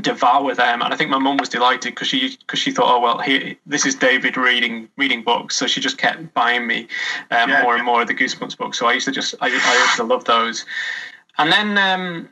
devour 0.00 0.54
them. 0.54 0.82
And 0.82 0.92
I 0.92 0.96
think 0.96 1.10
my 1.10 1.18
mum 1.18 1.36
was 1.36 1.48
delighted 1.48 1.94
because 1.94 2.08
she 2.08 2.36
because 2.36 2.58
she 2.58 2.70
thought, 2.70 2.92
oh 2.92 3.00
well, 3.00 3.18
he, 3.18 3.56
this 3.66 3.86
is 3.86 3.94
David 3.94 4.36
reading 4.36 4.88
reading 4.96 5.22
books, 5.22 5.56
so 5.56 5.66
she 5.66 5.80
just 5.80 5.98
kept 5.98 6.34
buying 6.34 6.66
me 6.66 6.88
um, 7.30 7.50
yeah, 7.50 7.62
more 7.62 7.72
yeah. 7.72 7.78
and 7.78 7.84
more 7.84 8.02
of 8.02 8.08
the 8.08 8.14
Goosebumps 8.14 8.56
books. 8.56 8.78
So 8.78 8.86
I 8.86 8.92
used 8.94 9.06
to 9.06 9.12
just 9.12 9.34
I, 9.40 9.46
I 9.48 9.78
used 9.82 9.96
to 9.96 10.04
love 10.04 10.24
those. 10.24 10.64
And 11.38 11.52
then 11.52 11.78
um, 11.78 12.28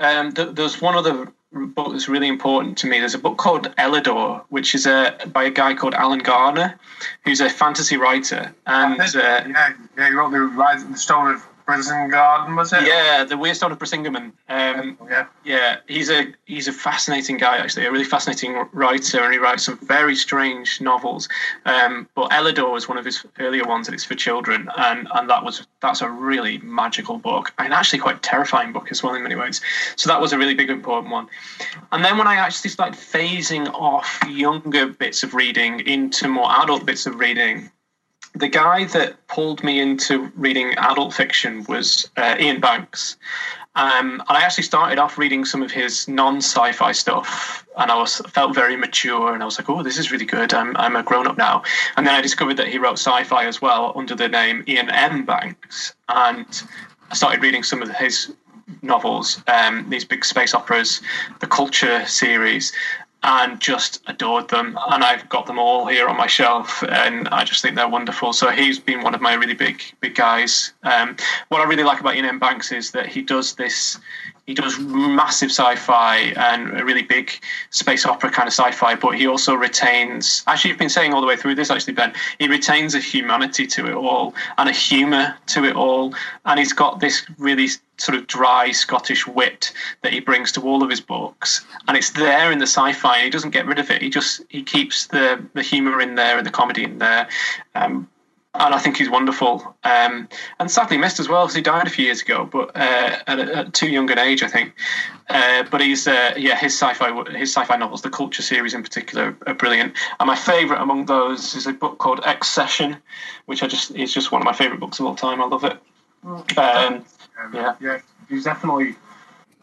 um, 0.00 0.32
th- 0.32 0.54
there's 0.54 0.80
one 0.80 0.94
other 0.94 1.32
book 1.52 1.92
that's 1.92 2.08
really 2.08 2.28
important 2.28 2.76
to 2.78 2.86
me. 2.86 2.98
There's 2.98 3.14
a 3.14 3.18
book 3.18 3.38
called 3.38 3.74
Elidor, 3.76 4.44
which 4.48 4.74
is 4.74 4.86
a 4.86 5.16
by 5.32 5.44
a 5.44 5.50
guy 5.50 5.74
called 5.74 5.94
Alan 5.94 6.18
Garner, 6.18 6.78
who's 7.24 7.40
a 7.40 7.48
fantasy 7.48 7.96
writer. 7.96 8.54
And 8.66 9.00
uh, 9.00 9.06
yeah, 9.14 9.72
yeah, 9.96 10.08
he 10.08 10.14
wrote 10.14 10.32
the 10.32 10.40
Rise 10.40 10.82
of 10.82 10.92
the 10.92 10.98
Stone 10.98 11.34
of 11.34 11.46
Garden 11.66 12.54
was 12.54 12.72
it? 12.72 12.86
Yeah, 12.86 13.24
the 13.24 13.36
Weird 13.36 13.56
Stone 13.56 13.72
of 13.72 13.78
Brisingamen. 13.78 14.32
Um, 14.48 14.96
yeah, 15.08 15.26
yeah, 15.44 15.76
he's 15.88 16.10
a 16.10 16.32
he's 16.44 16.68
a 16.68 16.72
fascinating 16.72 17.38
guy 17.38 17.58
actually, 17.58 17.86
a 17.86 17.90
really 17.90 18.04
fascinating 18.04 18.66
writer, 18.72 19.24
and 19.24 19.32
he 19.32 19.38
writes 19.38 19.64
some 19.64 19.78
very 19.78 20.14
strange 20.14 20.80
novels. 20.80 21.28
Um, 21.64 22.08
but 22.14 22.30
Elidor 22.30 22.72
was 22.72 22.88
one 22.88 22.98
of 22.98 23.04
his 23.04 23.24
earlier 23.40 23.64
ones, 23.64 23.88
and 23.88 23.94
it's 23.94 24.04
for 24.04 24.14
children, 24.14 24.68
and 24.76 25.08
and 25.14 25.28
that 25.28 25.44
was 25.44 25.66
that's 25.80 26.02
a 26.02 26.08
really 26.08 26.58
magical 26.58 27.18
book, 27.18 27.52
and 27.58 27.74
actually 27.74 27.98
quite 27.98 28.22
terrifying 28.22 28.72
book 28.72 28.92
as 28.92 29.02
well 29.02 29.14
in 29.14 29.22
many 29.22 29.34
ways. 29.34 29.60
So 29.96 30.08
that 30.08 30.20
was 30.20 30.32
a 30.32 30.38
really 30.38 30.54
big 30.54 30.70
important 30.70 31.12
one. 31.12 31.26
And 31.90 32.04
then 32.04 32.16
when 32.16 32.28
I 32.28 32.36
actually 32.36 32.70
started 32.70 32.94
phasing 32.98 33.68
off 33.74 34.20
younger 34.28 34.86
bits 34.86 35.22
of 35.22 35.34
reading 35.34 35.80
into 35.80 36.28
more 36.28 36.50
adult 36.62 36.86
bits 36.86 37.06
of 37.06 37.18
reading, 37.18 37.70
the 38.36 38.48
guy 38.48 38.84
that 38.84 39.26
pulled 39.28 39.64
me 39.64 39.80
into 39.80 40.30
reading 40.36 40.74
adult 40.76 41.14
fiction 41.14 41.64
was 41.68 42.08
uh, 42.16 42.36
Iain 42.38 42.60
Banks. 42.60 43.16
Um, 43.74 44.22
and 44.28 44.38
I 44.38 44.40
actually 44.40 44.64
started 44.64 44.98
off 44.98 45.18
reading 45.18 45.44
some 45.44 45.62
of 45.62 45.70
his 45.70 46.08
non-sci-fi 46.08 46.92
stuff, 46.92 47.66
and 47.76 47.90
I 47.90 47.96
was 47.98 48.22
felt 48.28 48.54
very 48.54 48.74
mature, 48.74 49.34
and 49.34 49.42
I 49.42 49.46
was 49.46 49.58
like, 49.58 49.68
"Oh, 49.68 49.82
this 49.82 49.98
is 49.98 50.10
really 50.10 50.24
good. 50.24 50.54
I'm 50.54 50.74
I'm 50.78 50.96
a 50.96 51.02
grown-up 51.02 51.36
now." 51.36 51.62
And 51.96 52.06
then 52.06 52.14
I 52.14 52.22
discovered 52.22 52.56
that 52.56 52.68
he 52.68 52.78
wrote 52.78 52.98
sci-fi 52.98 53.44
as 53.44 53.60
well 53.60 53.92
under 53.94 54.14
the 54.14 54.28
name 54.28 54.64
Iain 54.66 54.88
M. 54.88 55.26
Banks, 55.26 55.94
and 56.08 56.46
I 57.10 57.14
started 57.14 57.42
reading 57.42 57.62
some 57.62 57.82
of 57.82 57.90
his 57.90 58.32
novels, 58.82 59.42
um, 59.46 59.88
these 59.90 60.04
big 60.04 60.24
space 60.24 60.54
operas, 60.54 61.02
the 61.40 61.46
Culture 61.46 62.04
series, 62.06 62.72
and 63.26 63.60
just 63.60 64.02
adored 64.06 64.48
them. 64.48 64.78
And 64.88 65.02
I've 65.02 65.28
got 65.28 65.46
them 65.46 65.58
all 65.58 65.84
here 65.86 66.06
on 66.06 66.16
my 66.16 66.28
shelf, 66.28 66.82
and 66.84 67.28
I 67.28 67.44
just 67.44 67.60
think 67.60 67.74
they're 67.74 67.88
wonderful. 67.88 68.32
So 68.32 68.50
he's 68.50 68.78
been 68.78 69.02
one 69.02 69.14
of 69.16 69.20
my 69.20 69.34
really 69.34 69.54
big, 69.54 69.82
big 70.00 70.14
guys. 70.14 70.72
Um, 70.84 71.16
what 71.48 71.60
I 71.60 71.64
really 71.64 71.82
like 71.82 72.00
about 72.00 72.14
Iain 72.14 72.24
M. 72.24 72.38
Banks 72.38 72.70
is 72.70 72.92
that 72.92 73.06
he 73.06 73.22
does 73.22 73.54
this. 73.54 73.98
He 74.46 74.54
does 74.54 74.78
massive 74.78 75.50
sci-fi 75.50 76.18
and 76.36 76.78
a 76.78 76.84
really 76.84 77.02
big 77.02 77.32
space 77.70 78.06
opera 78.06 78.30
kind 78.30 78.46
of 78.46 78.52
sci-fi, 78.52 78.94
but 78.94 79.16
he 79.16 79.26
also 79.26 79.54
retains. 79.54 80.44
Actually, 80.46 80.70
you've 80.70 80.78
been 80.78 80.88
saying 80.88 81.12
all 81.12 81.20
the 81.20 81.26
way 81.26 81.36
through 81.36 81.56
this, 81.56 81.68
actually, 81.68 81.94
Ben. 81.94 82.12
He 82.38 82.46
retains 82.46 82.94
a 82.94 83.00
humanity 83.00 83.66
to 83.66 83.86
it 83.86 83.94
all 83.94 84.34
and 84.56 84.68
a 84.68 84.72
humour 84.72 85.36
to 85.46 85.64
it 85.64 85.74
all, 85.74 86.14
and 86.44 86.60
he's 86.60 86.72
got 86.72 87.00
this 87.00 87.26
really 87.38 87.66
sort 87.98 88.16
of 88.16 88.28
dry 88.28 88.70
Scottish 88.70 89.26
wit 89.26 89.72
that 90.02 90.12
he 90.12 90.20
brings 90.20 90.52
to 90.52 90.60
all 90.60 90.82
of 90.84 90.90
his 90.90 91.00
books, 91.00 91.66
and 91.88 91.96
it's 91.96 92.10
there 92.10 92.52
in 92.52 92.60
the 92.60 92.66
sci-fi. 92.66 93.24
He 93.24 93.30
doesn't 93.30 93.50
get 93.50 93.66
rid 93.66 93.80
of 93.80 93.90
it. 93.90 94.00
He 94.00 94.10
just 94.10 94.42
he 94.48 94.62
keeps 94.62 95.08
the 95.08 95.44
the 95.54 95.62
humour 95.62 96.00
in 96.00 96.14
there 96.14 96.38
and 96.38 96.46
the 96.46 96.52
comedy 96.52 96.84
in 96.84 96.98
there. 96.98 97.28
Um, 97.74 98.08
and 98.58 98.74
I 98.74 98.78
think 98.78 98.96
he's 98.96 99.10
wonderful. 99.10 99.74
Um, 99.84 100.28
and 100.58 100.70
sadly 100.70 100.96
missed 100.96 101.20
as 101.20 101.28
well 101.28 101.44
because 101.44 101.56
he 101.56 101.62
died 101.62 101.86
a 101.86 101.90
few 101.90 102.04
years 102.04 102.22
ago, 102.22 102.48
but 102.50 102.74
uh, 102.76 103.18
at, 103.26 103.38
at, 103.38 103.74
too 103.74 103.88
young 103.88 104.10
an 104.10 104.18
age, 104.18 104.42
I 104.42 104.48
think. 104.48 104.74
Uh, 105.28 105.64
but 105.70 105.80
he's 105.80 106.06
uh, 106.06 106.34
yeah, 106.36 106.56
his 106.56 106.72
sci-fi 106.72 107.12
his 107.32 107.54
sci-fi 107.54 107.76
novels, 107.76 108.02
the 108.02 108.10
Culture 108.10 108.42
series 108.42 108.74
in 108.74 108.82
particular, 108.82 109.36
are 109.46 109.54
brilliant. 109.54 109.94
And 110.20 110.26
my 110.26 110.36
favourite 110.36 110.80
among 110.80 111.06
those 111.06 111.54
is 111.54 111.66
a 111.66 111.72
book 111.72 111.98
called 111.98 112.20
Excession, 112.26 112.96
which 113.46 113.62
I 113.62 113.66
just 113.66 113.90
is 113.92 114.12
just 114.12 114.32
one 114.32 114.40
of 114.40 114.44
my 114.44 114.52
favourite 114.52 114.80
books 114.80 115.00
of 115.00 115.06
all 115.06 115.16
time. 115.16 115.42
I 115.42 115.46
love 115.46 115.64
it. 115.64 115.78
Um, 116.58 117.04
Um, 117.38 117.54
Yeah. 117.54 117.74
yeah, 117.80 117.98
he's 118.28 118.44
definitely. 118.44 118.96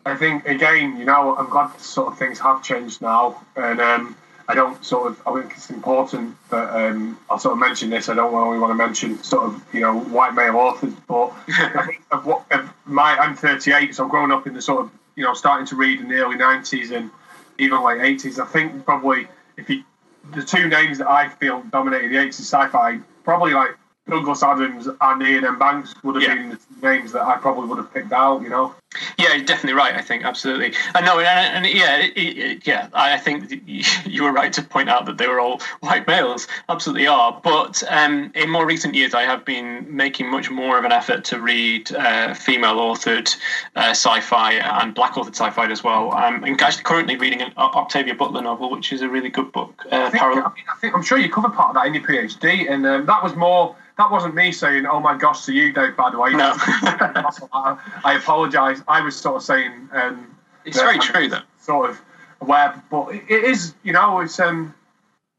I 0.06 0.16
think 0.16 0.46
again, 0.46 0.98
you 0.98 1.06
know, 1.06 1.36
I'm 1.38 1.50
glad 1.50 1.80
sort 1.80 2.12
of 2.12 2.20
things 2.20 2.40
have 2.40 2.62
changed 2.62 3.02
now, 3.02 3.42
and 3.56 3.80
um, 3.80 4.16
I 4.48 4.56
don't 4.56 4.84
sort 4.84 5.08
of. 5.08 5.22
I 5.28 5.40
think 5.42 5.54
it's 5.56 5.70
important 5.70 6.36
that 6.50 6.70
um, 6.76 7.18
I'll 7.30 7.40
sort 7.40 7.54
of 7.54 7.60
mention 7.60 7.90
this. 7.90 8.10
I 8.10 8.14
don't 8.16 8.34
only 8.34 8.60
want 8.60 8.72
to 8.72 8.76
mention 8.76 9.22
sort 9.24 9.46
of 9.46 9.64
you 9.74 9.80
know 9.80 9.98
white 10.00 10.34
male 10.34 10.56
authors, 10.58 10.94
but 11.08 11.34
I 11.48 11.86
think 11.88 12.02
of 12.12 12.26
what 12.26 12.46
of 12.52 12.70
my 12.86 13.16
I'm 13.18 13.36
38, 13.36 13.96
so 13.96 14.04
I'm 14.04 14.10
growing 14.10 14.32
up 14.32 14.46
in 14.46 14.54
the 14.54 14.62
sort 14.62 14.82
of 14.82 14.92
you 15.16 15.24
know 15.24 15.34
starting 15.34 15.66
to 15.68 15.76
read 15.76 16.00
in 16.02 16.08
the 16.10 16.16
early 16.16 16.36
90s 16.38 16.92
and 16.92 17.10
even 17.58 17.82
late 17.84 18.00
80s. 18.02 18.40
I 18.40 18.46
think 18.46 18.84
probably 18.86 19.28
if 19.58 19.70
you 19.70 19.84
the 20.32 20.44
two 20.44 20.68
names 20.68 20.98
that 20.98 21.08
I 21.10 21.30
feel 21.30 21.62
dominated 21.72 22.12
the 22.12 22.16
80s 22.18 22.42
sci-fi, 22.42 23.00
probably 23.24 23.54
like 23.54 23.72
Douglas 24.10 24.44
Adams 24.44 24.88
and 24.88 24.98
Iain 25.02 25.46
M. 25.46 25.58
Banks 25.58 25.94
would 26.04 26.16
have 26.16 26.24
Yeah. 26.24 26.36
been 26.36 26.50
the 26.50 26.88
names 26.90 27.14
that 27.14 27.22
I 27.22 27.38
probably 27.38 27.68
would 27.70 27.78
have 27.78 27.94
picked 27.94 28.12
out. 28.12 28.42
You 28.42 28.50
know. 28.50 28.76
Yeah, 29.18 29.34
you're 29.34 29.46
definitely 29.46 29.78
right. 29.78 29.96
I 29.96 30.02
think 30.02 30.24
absolutely. 30.24 30.74
I 30.94 31.02
know, 31.02 31.20
and, 31.20 31.66
and 31.66 31.66
yeah, 31.66 31.98
it, 31.98 32.14
it, 32.16 32.68
yeah. 32.68 32.90
I 32.94 33.18
think 33.18 33.62
you 34.06 34.24
were 34.24 34.32
right 34.32 34.52
to 34.54 34.62
point 34.62 34.90
out 34.90 35.06
that 35.06 35.18
they 35.18 35.28
were 35.28 35.40
all 35.40 35.62
white 35.82 36.08
males. 36.08 36.48
Absolutely 36.70 37.08
are. 37.08 37.40
But 37.44 37.84
um, 37.90 38.32
in 38.36 38.50
more 38.50 38.66
recent 38.66 38.96
years, 38.96 39.14
I 39.14 39.24
have 39.24 39.46
been 39.46 39.86
making 39.96 40.30
much 40.30 40.50
more 40.50 40.78
of 40.78 40.86
an 40.86 40.92
effort 40.92 41.24
to 41.26 41.40
read 41.40 41.92
uh, 41.94 42.34
female-authored 42.34 43.36
uh, 43.76 43.90
sci-fi 43.92 44.54
and 44.54 44.94
black-authored 44.94 45.36
sci-fi 45.36 45.70
as 45.72 45.84
well. 45.84 46.12
I'm 46.12 46.44
actually 46.44 46.84
currently 46.84 47.16
reading 47.16 47.42
an 47.42 47.54
Octavia 47.58 48.16
Butler 48.16 48.42
novel, 48.42 48.70
which 48.70 48.92
is 48.94 49.02
a 49.02 49.10
really 49.10 49.30
good 49.30 49.52
book. 49.52 49.86
Uh, 49.92 49.96
I 49.96 50.10
think, 50.10 50.22
Parallel- 50.22 50.46
I, 50.46 50.54
mean, 50.54 50.66
I 50.72 50.80
think 50.80 50.96
I'm 50.96 51.04
sure 51.04 51.18
you 51.18 51.30
covered 51.30 51.54
part 51.54 51.70
of 51.70 51.76
that 51.76 51.88
in 51.88 51.94
your 51.94 52.04
PhD, 52.04 52.72
and 52.72 52.86
um, 52.86 53.06
that 53.06 53.24
was 53.24 53.36
more. 53.36 53.76
That 53.96 54.10
wasn't 54.10 54.34
me 54.34 54.52
saying, 54.52 54.88
"Oh 54.88 55.00
my 55.00 55.16
gosh" 55.16 55.46
to 55.46 55.54
you, 55.54 55.72
Dave. 55.72 55.96
By 55.96 56.10
the 56.10 56.18
way, 56.18 56.32
No. 56.32 56.54
I, 56.58 57.78
I 58.04 58.16
apologise. 58.16 58.82
I 58.88 59.02
was 59.02 59.16
sort 59.16 59.36
of 59.38 59.44
saying, 59.44 59.90
um, 59.94 60.36
it's 60.66 60.80
very 60.80 61.00
true, 61.00 61.28
though. 61.28 61.42
sort 61.60 61.90
of 61.90 62.02
aware, 62.42 62.82
but 62.90 63.10
it, 63.10 63.24
it 63.30 63.44
is, 63.44 63.74
you 63.84 63.94
know, 63.94 64.20
it's 64.20 64.40
um, 64.40 64.74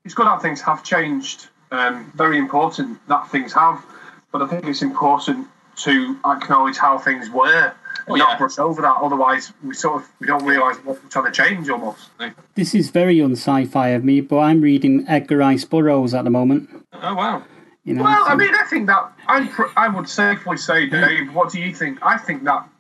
it's 0.05 0.15
good 0.15 0.27
that 0.27 0.43
things 0.43 0.61
have 0.63 0.83
changed. 0.85 1.49
Um, 1.71 2.13
very 2.15 2.39
important 2.39 2.99
that 3.09 3.29
things 3.31 3.53
have, 3.55 3.85
but 4.31 4.43
I 4.43 4.47
think 4.47 4.67
it's 4.67 4.83
important 4.83 5.49
to 5.77 6.17
acknowledge 6.25 6.77
how 6.77 6.99
things 6.99 7.31
were. 7.31 7.73
Oh, 8.07 8.13
and 8.13 8.19
not 8.19 8.33
yeah. 8.33 8.39
brush 8.39 8.59
over 8.59 8.83
that. 8.83 8.97
Otherwise, 9.01 9.53
we 9.63 9.75
sort 9.75 10.03
of 10.03 10.09
we 10.21 10.27
don't 10.27 10.45
realise 10.45 10.77
what 10.85 11.03
we're 11.03 11.09
trying 11.09 11.25
to 11.25 11.33
change 11.33 11.71
almost. 11.71 12.11
This 12.55 12.75
is 12.75 12.91
very 12.91 13.21
un-sci-fi 13.23 13.89
of 13.89 14.05
me, 14.05 14.21
but 14.21 14.41
I'm 14.41 14.61
reading 14.61 15.07
Edgar 15.09 15.39
Rice 15.39 15.65
Burroughs 15.65 16.13
at 16.13 16.25
the 16.25 16.31
moment. 16.31 16.69
Oh 16.93 17.15
wow. 17.15 17.43
You 17.85 17.95
know, 17.95 18.03
Well, 18.03 18.25
I 18.27 18.35
mean, 18.35 18.55
I 18.55 18.65
think 18.65 18.87
that 18.89 19.13
I'm 19.27 19.49
pr- 19.49 19.73
I 19.77 19.89
would 19.89 20.09
safely 20.09 20.57
say, 20.59 20.87
Dave. 20.87 21.35
What 21.35 21.51
do 21.51 21.61
you 21.61 21.75
think? 21.75 21.99
I 22.03 22.19
think 22.19 22.45
that 22.45 22.63
would 22.63 22.71
fit 22.71 22.74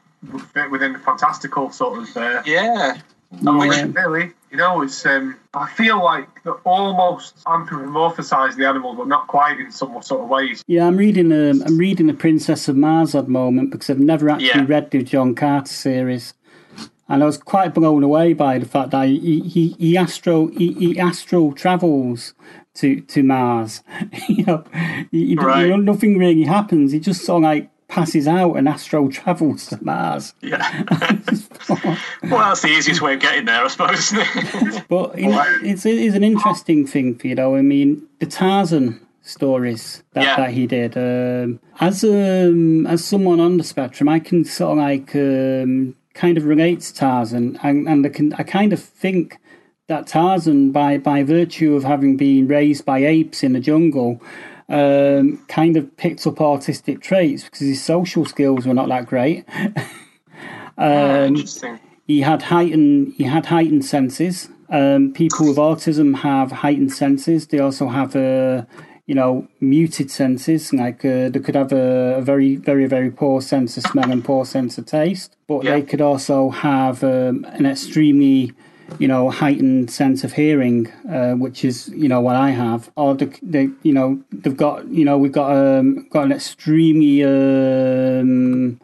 within 0.70 0.92
the 0.94 0.98
fantastical 1.00 1.70
sort 1.70 1.98
of 2.02 2.16
uh, 2.16 2.42
Yeah. 2.46 2.96
yeah. 3.42 3.86
really. 3.94 4.32
You 4.50 4.58
know, 4.58 4.82
it's 4.82 5.04
um, 5.04 5.36
I 5.52 5.68
feel 5.70 6.02
like 6.02 6.28
they're 6.44 6.52
almost 6.64 7.42
anthropomorphisize 7.44 8.54
the 8.56 8.66
animal, 8.68 8.94
but 8.94 9.08
not 9.08 9.26
quite 9.26 9.58
in 9.58 9.72
some 9.72 10.00
sort 10.02 10.22
of 10.22 10.28
ways. 10.28 10.62
Yeah, 10.68 10.86
I'm 10.86 10.96
reading 10.96 11.32
um, 11.32 11.62
I'm 11.66 11.76
reading 11.76 12.06
The 12.06 12.14
Princess 12.14 12.68
of 12.68 12.76
Mars 12.76 13.14
at 13.16 13.24
the 13.24 13.30
moment 13.32 13.72
because 13.72 13.90
I've 13.90 13.98
never 13.98 14.30
actually 14.30 14.46
Yeah. 14.46 14.64
read 14.68 14.90
the 14.92 15.02
John 15.02 15.34
Carter 15.34 15.66
series, 15.72 16.34
and 17.08 17.22
I 17.22 17.26
was 17.26 17.36
quite 17.36 17.74
blown 17.74 18.04
away 18.04 18.32
by 18.32 18.58
the 18.58 18.66
fact 18.66 18.90
that 18.92 19.08
he 19.08 19.40
he, 19.40 19.68
he 19.78 19.96
astro 19.96 20.46
he, 20.48 20.72
he 20.74 21.00
astral 21.00 21.52
travels 21.52 22.34
to 22.74 23.00
to 23.00 23.24
Mars. 23.24 23.82
you 24.28 24.44
know, 24.44 24.62
he, 25.10 25.26
he- 25.30 25.34
Right. 25.34 25.62
you 25.62 25.70
know, 25.70 25.76
nothing 25.76 26.16
really 26.16 26.44
happens. 26.44 26.92
He 26.92 27.00
just 27.00 27.24
sort 27.24 27.38
of 27.38 27.42
like 27.42 27.70
passes 27.88 28.26
out 28.26 28.54
and 28.54 28.68
astro 28.68 29.08
travels 29.08 29.66
to 29.66 29.82
Mars. 29.84 30.34
Yeah. 30.40 30.84
well, 31.68 32.40
that's 32.48 32.62
the 32.62 32.68
easiest 32.68 33.00
way 33.02 33.14
of 33.14 33.20
getting 33.20 33.44
there, 33.44 33.64
I 33.64 33.68
suppose. 33.68 34.12
But 34.88 35.18
you 35.18 35.28
know, 35.28 35.44
it's 35.62 35.86
it's 35.86 36.14
an 36.16 36.24
interesting 36.24 36.86
thing, 36.86 37.16
for 37.16 37.26
you 37.26 37.34
know. 37.34 37.56
I 37.56 37.62
mean, 37.62 38.06
the 38.18 38.26
Tarzan 38.26 39.00
stories 39.22 40.02
that, 40.12 40.24
Yeah. 40.24 40.36
that 40.36 40.50
he 40.50 40.66
did. 40.66 40.96
Um, 40.96 41.60
as 41.80 42.04
um, 42.04 42.86
as 42.86 43.04
someone 43.04 43.40
on 43.40 43.56
the 43.56 43.64
spectrum, 43.64 44.08
I 44.08 44.18
can 44.18 44.44
sort 44.44 44.72
of 44.72 44.78
like 44.78 45.14
um, 45.14 45.96
kind 46.14 46.36
of 46.38 46.44
relate 46.44 46.80
to 46.82 46.94
Tarzan, 46.94 47.58
and, 47.62 47.88
and 47.88 48.06
I 48.06 48.08
can 48.08 48.32
I 48.34 48.42
kind 48.42 48.72
of 48.72 48.80
think 48.82 49.38
that 49.88 50.06
Tarzan, 50.06 50.72
by 50.72 50.98
by 50.98 51.22
virtue 51.22 51.74
of 51.74 51.84
having 51.84 52.16
been 52.16 52.48
raised 52.48 52.84
by 52.84 53.04
apes 53.04 53.42
in 53.42 53.52
the 53.52 53.60
jungle. 53.60 54.20
Um, 54.68 55.44
kind 55.48 55.76
of 55.76 55.94
picked 55.98 56.26
up 56.26 56.36
autistic 56.36 57.02
traits 57.02 57.44
because 57.44 57.60
his 57.60 57.82
social 57.84 58.24
skills 58.24 58.66
were 58.66 58.72
not 58.74 58.88
that 58.88 59.04
great. 59.06 59.44
Interesting. 60.78 61.78
he 62.06 62.20
had 62.22 62.42
heightened 62.42 63.12
he 63.16 63.24
had 63.24 63.46
heightened 63.46 63.84
senses. 63.84 64.48
Um, 64.70 65.12
people 65.12 65.46
with 65.46 65.56
autism 65.58 66.16
have 66.20 66.50
heightened 66.50 66.92
senses. 66.92 67.46
They 67.46 67.58
also 67.58 67.88
have 67.88 68.16
uh, 68.16 68.64
you 69.06 69.14
know 69.14 69.46
muted 69.60 70.10
senses. 70.10 70.72
Like 70.72 71.04
uh, 71.04 71.28
they 71.28 71.40
could 71.40 71.54
have 71.54 71.72
a, 71.72 72.16
a 72.16 72.22
very 72.22 72.56
very 72.56 72.86
very 72.86 73.10
poor 73.10 73.40
sense 73.42 73.76
of 73.76 73.84
smell 73.84 74.10
and 74.10 74.24
poor 74.24 74.44
sense 74.44 74.78
of 74.78 74.86
taste, 74.86 75.36
but 75.46 75.62
Yeah. 75.64 75.74
they 75.74 75.82
could 75.82 76.00
also 76.00 76.50
have 76.50 77.04
um, 77.04 77.44
an 77.52 77.66
extremely 77.66 78.52
you 78.98 79.08
know 79.08 79.30
heightened 79.30 79.90
sense 79.90 80.24
of 80.24 80.32
hearing, 80.34 80.88
uh, 81.10 81.32
which 81.32 81.64
is 81.64 81.88
you 81.88 82.08
know 82.08 82.20
what 82.20 82.36
I 82.36 82.50
have. 82.50 82.90
Or 82.96 83.14
they, 83.14 83.30
they 83.42 83.68
you 83.82 83.92
know 83.92 84.22
they've 84.32 84.56
got 84.56 84.86
you 84.88 85.04
know 85.04 85.18
we've 85.18 85.32
got 85.32 85.50
um, 85.56 86.06
got 86.10 86.24
an 86.26 86.32
extremely 86.32 87.22
um, 87.24 88.80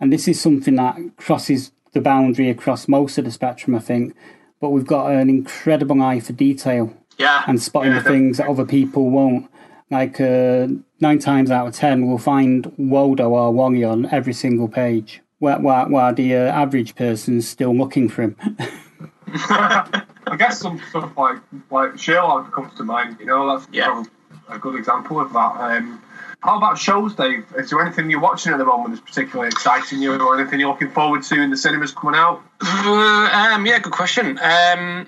and 0.00 0.12
this 0.12 0.28
is 0.28 0.40
something 0.40 0.76
that 0.76 0.96
crosses 1.16 1.72
the 1.92 2.00
boundary 2.00 2.48
across 2.50 2.86
most 2.88 3.18
of 3.18 3.24
the 3.24 3.30
spectrum, 3.30 3.74
I 3.74 3.80
think. 3.80 4.14
But 4.60 4.70
we've 4.70 4.86
got 4.86 5.10
an 5.12 5.28
incredible 5.30 6.00
eye 6.02 6.20
for 6.20 6.32
detail 6.32 6.92
Yeah. 7.16 7.42
and 7.46 7.60
spotting 7.62 7.92
Yeah, 7.92 8.00
the 8.00 8.08
things 8.08 8.36
that 8.38 8.48
other 8.48 8.64
people 8.64 9.10
won't. 9.10 9.50
Like 9.90 10.20
uh, 10.20 10.68
nine 11.00 11.18
times 11.18 11.50
out 11.50 11.66
of 11.68 11.74
ten, 11.74 12.06
we'll 12.06 12.18
find 12.18 12.70
Waldo 12.76 13.30
or 13.30 13.52
Wally 13.52 13.84
on 13.84 14.06
every 14.12 14.34
single 14.34 14.68
page, 14.68 15.22
while, 15.38 15.60
while, 15.60 15.88
while 15.88 16.14
the 16.14 16.34
uh, 16.36 16.40
average 16.62 16.94
person's 16.94 17.48
still 17.48 17.74
looking 17.74 18.08
for 18.08 18.22
him. 18.22 18.36
I 19.34 20.36
guess 20.38 20.60
some 20.60 20.80
stuff 20.90 21.16
like 21.16 21.38
like 21.70 21.98
Sherlock 21.98 22.52
comes 22.52 22.74
to 22.74 22.84
mind. 22.84 23.16
You 23.20 23.26
know, 23.26 23.56
that's 23.56 23.68
Yeah. 23.72 24.04
a 24.48 24.58
good 24.58 24.74
example 24.76 25.20
of 25.20 25.32
that. 25.32 25.52
Um, 25.58 26.02
how 26.40 26.56
about 26.56 26.78
shows, 26.78 27.14
Dave? 27.14 27.44
Is 27.56 27.70
there 27.70 27.80
anything 27.80 28.10
you're 28.10 28.20
watching 28.20 28.52
at 28.52 28.58
the 28.58 28.64
moment 28.64 28.90
that's 28.94 29.04
particularly 29.04 29.48
exciting 29.48 30.00
you, 30.00 30.14
or 30.20 30.38
anything 30.38 30.60
you're 30.60 30.70
looking 30.70 30.90
forward 30.90 31.22
to 31.24 31.40
in 31.40 31.50
the 31.50 31.56
cinemas 31.56 31.92
coming 31.92 32.14
out? 32.18 32.42
Uh, 32.62 33.50
um, 33.52 33.66
yeah, 33.66 33.78
good 33.80 33.92
question. 33.92 34.38
Um, 34.38 35.06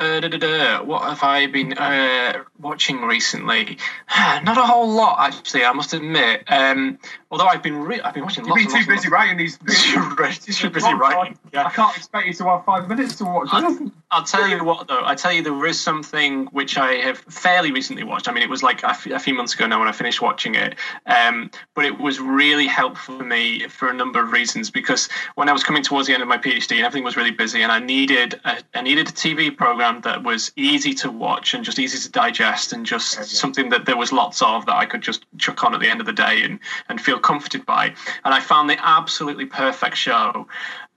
uh, 0.00 0.20
da, 0.20 0.28
da, 0.28 0.38
da. 0.38 0.82
What 0.82 1.02
have 1.02 1.22
I 1.22 1.46
been 1.46 1.74
uh, 1.74 2.42
watching 2.58 3.02
recently? 3.02 3.76
Not 4.18 4.56
a 4.56 4.62
whole 4.62 4.88
lot, 4.88 5.18
actually. 5.20 5.64
I 5.64 5.72
must 5.72 5.92
admit. 5.92 6.44
Um, 6.48 6.98
although 7.30 7.46
I've 7.46 7.62
been 7.62 7.76
re- 7.76 8.00
I've 8.00 8.14
been 8.14 8.24
watching 8.24 8.46
You've 8.46 8.56
been 8.56 8.68
too 8.68 8.86
busy 8.86 9.08
writing 9.08 9.36
these. 9.36 9.58
right, 10.18 10.40
busy 10.44 10.68
writing. 10.94 11.38
Yeah. 11.52 11.66
I 11.66 11.70
can't 11.70 11.96
expect 11.96 12.26
you 12.26 12.32
to 12.34 12.44
have 12.44 12.64
five 12.64 12.88
minutes 12.88 13.16
to 13.16 13.24
watch 13.24 13.48
anything. 13.52 13.92
I'll 14.10 14.24
tell 14.24 14.48
you 14.48 14.64
what, 14.64 14.88
though. 14.88 15.04
I 15.04 15.14
tell 15.14 15.32
you, 15.32 15.42
there 15.42 15.66
is 15.66 15.78
something 15.78 16.46
which 16.46 16.76
I 16.76 16.94
have 16.94 17.18
fairly 17.18 17.70
recently 17.70 18.02
watched. 18.02 18.28
I 18.28 18.32
mean, 18.32 18.42
it 18.42 18.50
was 18.50 18.62
like 18.62 18.82
a, 18.82 18.90
f- 18.90 19.06
a 19.06 19.20
few 19.20 19.34
months 19.34 19.54
ago 19.54 19.66
now 19.66 19.78
when 19.78 19.86
I 19.86 19.92
finished 19.92 20.20
watching 20.20 20.56
it, 20.56 20.74
um, 21.06 21.50
but 21.74 21.84
it 21.84 22.00
was 22.00 22.18
really 22.18 22.66
helpful 22.66 23.18
for 23.18 23.24
me 23.24 23.68
for 23.68 23.88
a 23.88 23.94
number 23.94 24.22
of 24.22 24.32
reasons. 24.32 24.70
Because 24.70 25.08
when 25.36 25.48
I 25.48 25.52
was 25.52 25.62
coming 25.62 25.82
towards 25.82 26.08
the 26.08 26.14
end 26.14 26.22
of 26.22 26.28
my 26.28 26.38
PhD 26.38 26.76
and 26.76 26.86
everything 26.86 27.04
was 27.04 27.16
really 27.16 27.30
busy, 27.30 27.62
and 27.62 27.70
I 27.70 27.78
needed 27.78 28.40
a, 28.44 28.58
I 28.74 28.82
needed 28.82 29.08
a 29.08 29.12
TV 29.12 29.56
program 29.56 29.89
that 30.02 30.22
was 30.22 30.52
easy 30.56 30.94
to 30.94 31.10
watch 31.10 31.54
and 31.54 31.64
just 31.64 31.78
easy 31.78 31.98
to 31.98 32.10
digest, 32.10 32.72
and 32.72 32.86
just 32.86 33.24
something 33.24 33.70
that 33.70 33.84
there 33.86 33.96
was 33.96 34.12
lots 34.12 34.42
of 34.42 34.66
that 34.66 34.76
I 34.76 34.86
could 34.86 35.02
just 35.02 35.26
chuck 35.38 35.64
on 35.64 35.74
at 35.74 35.80
the 35.80 35.88
end 35.88 36.00
of 36.00 36.06
the 36.06 36.12
day 36.12 36.42
and 36.42 36.58
and 36.88 37.00
feel 37.00 37.18
comforted 37.18 37.66
by. 37.66 37.94
And 38.24 38.34
I 38.34 38.40
found 38.40 38.70
the 38.70 38.78
absolutely 38.80 39.46
perfect 39.46 39.96
show. 39.96 40.46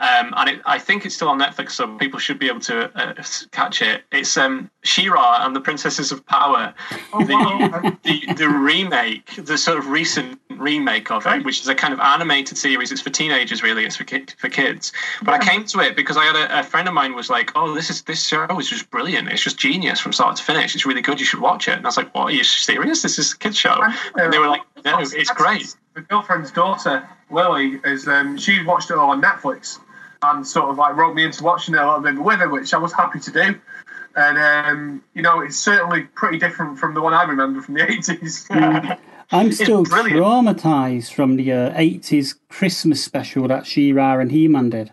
Um, 0.04 0.34
and 0.36 0.50
it, 0.50 0.62
I 0.66 0.80
think 0.80 1.06
it's 1.06 1.16
still 1.16 1.30
on 1.30 1.40
Netflix, 1.40 1.72
so 1.72 1.88
people 1.98 2.20
should 2.20 2.38
be 2.38 2.48
able 2.50 2.60
to 2.62 2.92
uh, 3.00 3.24
catch 3.52 3.82
it. 3.82 4.04
It's 4.12 4.36
um, 4.36 4.70
She-Ra 4.84 5.46
and 5.46 5.56
the 5.56 5.62
Princesses 5.62 6.12
of 6.12 6.26
Power, 6.26 6.74
Oh, 7.14 7.24
the, 7.24 7.98
the 8.04 8.34
the 8.34 8.50
remake, 8.50 9.34
the 9.38 9.58
sort 9.58 9.78
of 9.78 9.88
recent 9.88 10.42
remake 10.50 11.10
of 11.10 11.26
it, 11.26 11.46
which 11.46 11.62
is 11.62 11.70
a 11.70 11.76
kind 11.76 11.94
of 11.94 12.02
animated 12.02 12.58
series. 12.58 12.92
It's 12.92 13.00
for 13.00 13.12
teenagers, 13.12 13.64
really. 13.64 13.86
It's 13.86 13.96
for 13.96 14.04
ki- 14.04 14.26
for 14.38 14.50
kids. 14.50 14.92
But 15.22 15.36
I 15.36 15.38
came 15.40 15.64
to 15.66 15.80
it 15.80 15.96
because 15.96 16.18
I 16.18 16.26
had 16.26 16.36
a, 16.36 16.60
a 16.60 16.64
friend 16.64 16.90
of 16.90 16.94
mine 16.94 17.16
was 17.16 17.30
like, 17.30 17.54
"Oh, 17.56 17.74
this 17.74 17.90
is 17.90 18.02
this 18.02 18.28
show 18.28 18.46
is 18.60 18.68
just 18.70 18.92
brilliant. 18.92 19.30
It's 19.30 19.44
just 19.44 19.58
genius 19.58 20.02
from 20.02 20.12
start 20.12 20.36
to 20.36 20.44
finish. 20.44 20.76
It's 20.76 20.86
really 20.86 21.02
good. 21.02 21.20
You 21.20 21.26
should 21.26 21.40
watch 21.40 21.70
it." 21.70 21.78
And 21.78 21.86
I 21.86 21.88
was 21.88 21.96
like, 21.98 22.14
"What? 22.14 22.26
Are 22.26 22.32
you 22.32 22.44
serious? 22.44 23.04
This 23.04 23.18
is 23.20 23.32
a 23.32 23.38
kids 23.38 23.58
show?" 23.58 23.80
And 24.16 24.34
they 24.34 24.40
were 24.40 24.50
like, 24.50 24.64
"No, 24.84 25.00
it's 25.00 25.32
great." 25.32 25.76
My 25.96 26.02
girlfriend's 26.02 26.52
daughter, 26.52 27.08
Lily, 27.30 27.80
is 27.86 28.08
um, 28.08 28.38
she 28.38 28.64
watched 28.64 28.90
it 28.90 28.98
all 28.98 29.12
on 29.12 29.22
Netflix 29.22 29.80
and 30.24 30.46
sort 30.46 30.70
of 30.70 30.78
like 30.78 30.96
wrote 30.96 31.14
me 31.14 31.24
into 31.24 31.44
watching 31.44 31.76
it 31.76 31.82
a 31.82 31.86
little 31.86 32.02
bit 32.02 32.18
with 32.18 32.40
her, 32.40 32.50
which 32.50 32.74
I 32.74 32.78
was 32.78 32.94
happy 32.94 33.20
to 33.20 33.32
do. 33.32 33.60
And 34.16 34.38
um, 34.38 35.04
you 35.14 35.22
know, 35.22 35.42
it's 35.42 35.58
certainly 35.58 36.04
pretty 36.04 36.38
different 36.38 36.80
from 36.80 36.94
the 36.94 37.02
one 37.02 37.14
I 37.14 37.24
remember 37.24 37.62
from 37.62 37.76
the 37.76 37.92
eighties. 37.92 38.48
I'm 39.32 39.52
still 39.52 39.84
traumatized 39.86 41.12
from 41.12 41.38
the 41.38 41.52
uh, 41.52 41.74
80s 41.74 42.36
Christmas 42.50 43.04
special 43.04 43.48
that 43.48 43.66
She-Ra 43.66 44.20
and 44.20 44.32
He-Man 44.32 44.70
did. 44.70 44.92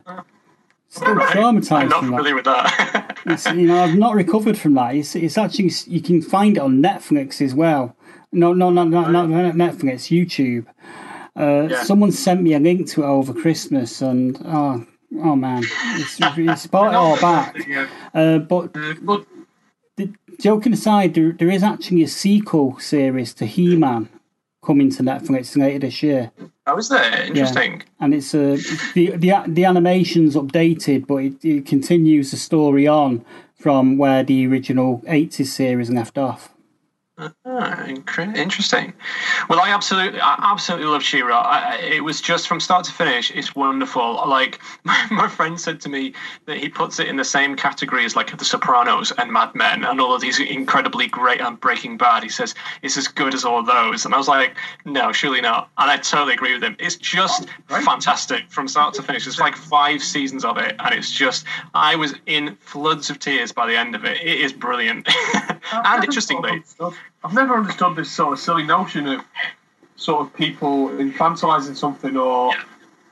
Still 0.89 1.14
right. 1.14 1.28
traumatized. 1.28 1.72
I'm 1.72 1.89
not 1.89 2.05
familiar 2.05 2.35
with 2.35 2.45
that. 2.47 3.55
you 3.55 3.66
know, 3.66 3.83
I've 3.83 3.99
not 3.99 4.14
recovered 4.14 4.57
from 4.57 4.74
that. 4.74 4.95
It's, 4.95 5.14
it's 5.14 5.37
actually 5.37 5.70
you 5.87 6.01
can 6.01 6.22
find 6.22 6.57
it 6.57 6.61
on 6.61 6.83
Netflix 6.83 7.43
as 7.43 7.55
well. 7.55 7.97
No, 8.33 8.53
no, 8.53 8.70
no, 8.70 8.85
no, 8.85 9.07
not 9.09 9.28
Netflix, 9.28 10.09
YouTube. 10.09 10.66
Uh, 11.37 11.68
yeah. 11.70 11.83
Someone 11.85 12.11
sent 12.11 12.43
me 12.43 12.55
a 12.55 12.61
link 12.61 12.89
to 12.91 13.03
it 13.03 13.07
over 13.07 13.33
Christmas, 13.33 14.01
and 14.03 14.41
oh, 14.45 14.87
oh 15.19 15.37
man, 15.37 15.63
it's, 15.95 16.19
it's 16.21 16.67
brought 16.67 16.93
it 16.93 16.97
all 16.97 17.21
back. 17.21 17.57
Uh, 18.15 18.39
but, 18.39 18.77
uh, 18.77 18.95
but 19.03 19.27
the, 19.97 20.13
joking 20.39 20.73
aside, 20.73 21.15
there, 21.15 21.33
there 21.33 21.51
is 21.51 21.63
actually 21.63 22.03
a 22.03 22.09
sequel 22.09 22.79
series 22.79 23.35
to 23.35 23.47
He 23.47 23.77
Man 23.77 24.09
coming 24.63 24.91
to 24.91 25.03
Netflix 25.03 25.57
later 25.57 25.81
this 25.81 26.03
year. 26.03 26.33
Oh, 26.67 26.77
is 26.77 26.89
there? 26.89 27.25
Interesting. 27.25 27.81
Yeah. 27.81 27.87
And 28.01 28.15
it's 28.15 28.35
uh, 28.35 28.59
the 28.95 29.17
the 29.17 29.35
the 29.47 29.65
animation's 29.65 30.37
updated, 30.37 31.07
but 31.07 31.17
it, 31.17 31.45
it 31.45 31.67
continues 31.67 32.31
the 32.31 32.37
story 32.37 32.87
on 32.87 33.25
from 33.55 33.99
where 33.99 34.23
the 34.23 34.47
original 34.47 35.03
80s 35.07 35.47
series 35.47 35.91
left 35.91 36.17
off. 36.17 36.55
Ah, 37.45 37.87
interesting. 37.87 38.93
Well, 39.49 39.61
I 39.61 39.71
absolutely, 39.71 40.21
I 40.21 40.37
absolutely 40.39 40.87
love 40.87 41.03
She-Ra. 41.03 41.77
it 41.81 42.03
was 42.03 42.21
just 42.21 42.49
from 42.49 42.61
start 42.61 42.85
to 42.85 42.93
finish. 42.93 43.31
It's 43.31 43.55
wonderful. 43.55 44.14
Like 44.29 44.61
my, 44.85 45.07
my 45.11 45.29
friend 45.29 45.61
said 45.61 45.81
to 45.83 45.89
me 45.89 46.14
that 46.47 46.57
he 46.59 46.68
puts 46.68 46.99
it 47.01 47.09
in 47.09 47.16
the 47.16 47.25
same 47.25 47.57
category 47.57 48.05
as 48.05 48.16
like 48.16 48.37
The 48.37 48.45
Sopranos 48.45 49.12
and 49.18 49.33
Mad 49.33 49.55
Men 49.55 49.85
and 49.85 50.01
all 50.01 50.14
of 50.14 50.21
these 50.21 50.41
incredibly 50.41 51.07
great 51.09 51.41
and 51.41 51.59
Breaking 51.61 51.97
Bad. 51.97 52.23
He 52.23 52.29
says 52.29 52.55
it's 52.83 52.97
as 52.97 53.09
good 53.09 53.35
as 53.35 53.45
all 53.45 53.62
those, 53.62 54.05
and 54.05 54.14
I 54.14 54.18
was 54.18 54.29
like, 54.29 54.57
no, 54.85 55.12
surely 55.12 55.41
not. 55.41 55.71
And 55.79 55.91
I 55.91 55.97
totally 55.97 56.35
agree 56.35 56.55
with 56.55 56.62
him. 56.62 56.77
It's 56.79 56.97
just 56.97 57.49
oh, 57.71 57.83
fantastic 57.83 58.51
from 58.51 58.68
start 58.68 58.95
to 58.95 59.03
finish. 59.03 59.27
It's 59.27 59.39
like 59.39 59.57
five 59.57 60.03
seasons 60.03 60.45
of 60.45 60.57
it, 60.59 60.77
and 60.79 60.95
it's 60.95 61.11
just 61.11 61.45
I 61.75 61.97
was 61.97 62.14
in 62.27 62.57
floods 62.57 63.11
of 63.11 63.18
tears 63.18 63.53
by 63.53 63.66
the 63.66 63.77
end 63.77 63.95
of 63.95 64.05
it. 64.05 64.21
It 64.21 64.41
is 64.41 64.53
brilliant, 64.53 65.09
and 65.73 66.05
interestingly. 66.05 66.62
I've 67.25 67.35
never 67.35 67.55
understood 67.55 67.97
this 67.97 68.11
sort 68.11 68.33
of 68.33 68.39
silly 68.39 68.64
notion 68.64 69.07
of 69.07 69.25
sort 69.97 70.23
of 70.23 70.35
people 70.35 70.89
infantilizing 70.89 71.77
something 71.77 72.16
or 72.16 72.53
yeah. 72.55 72.62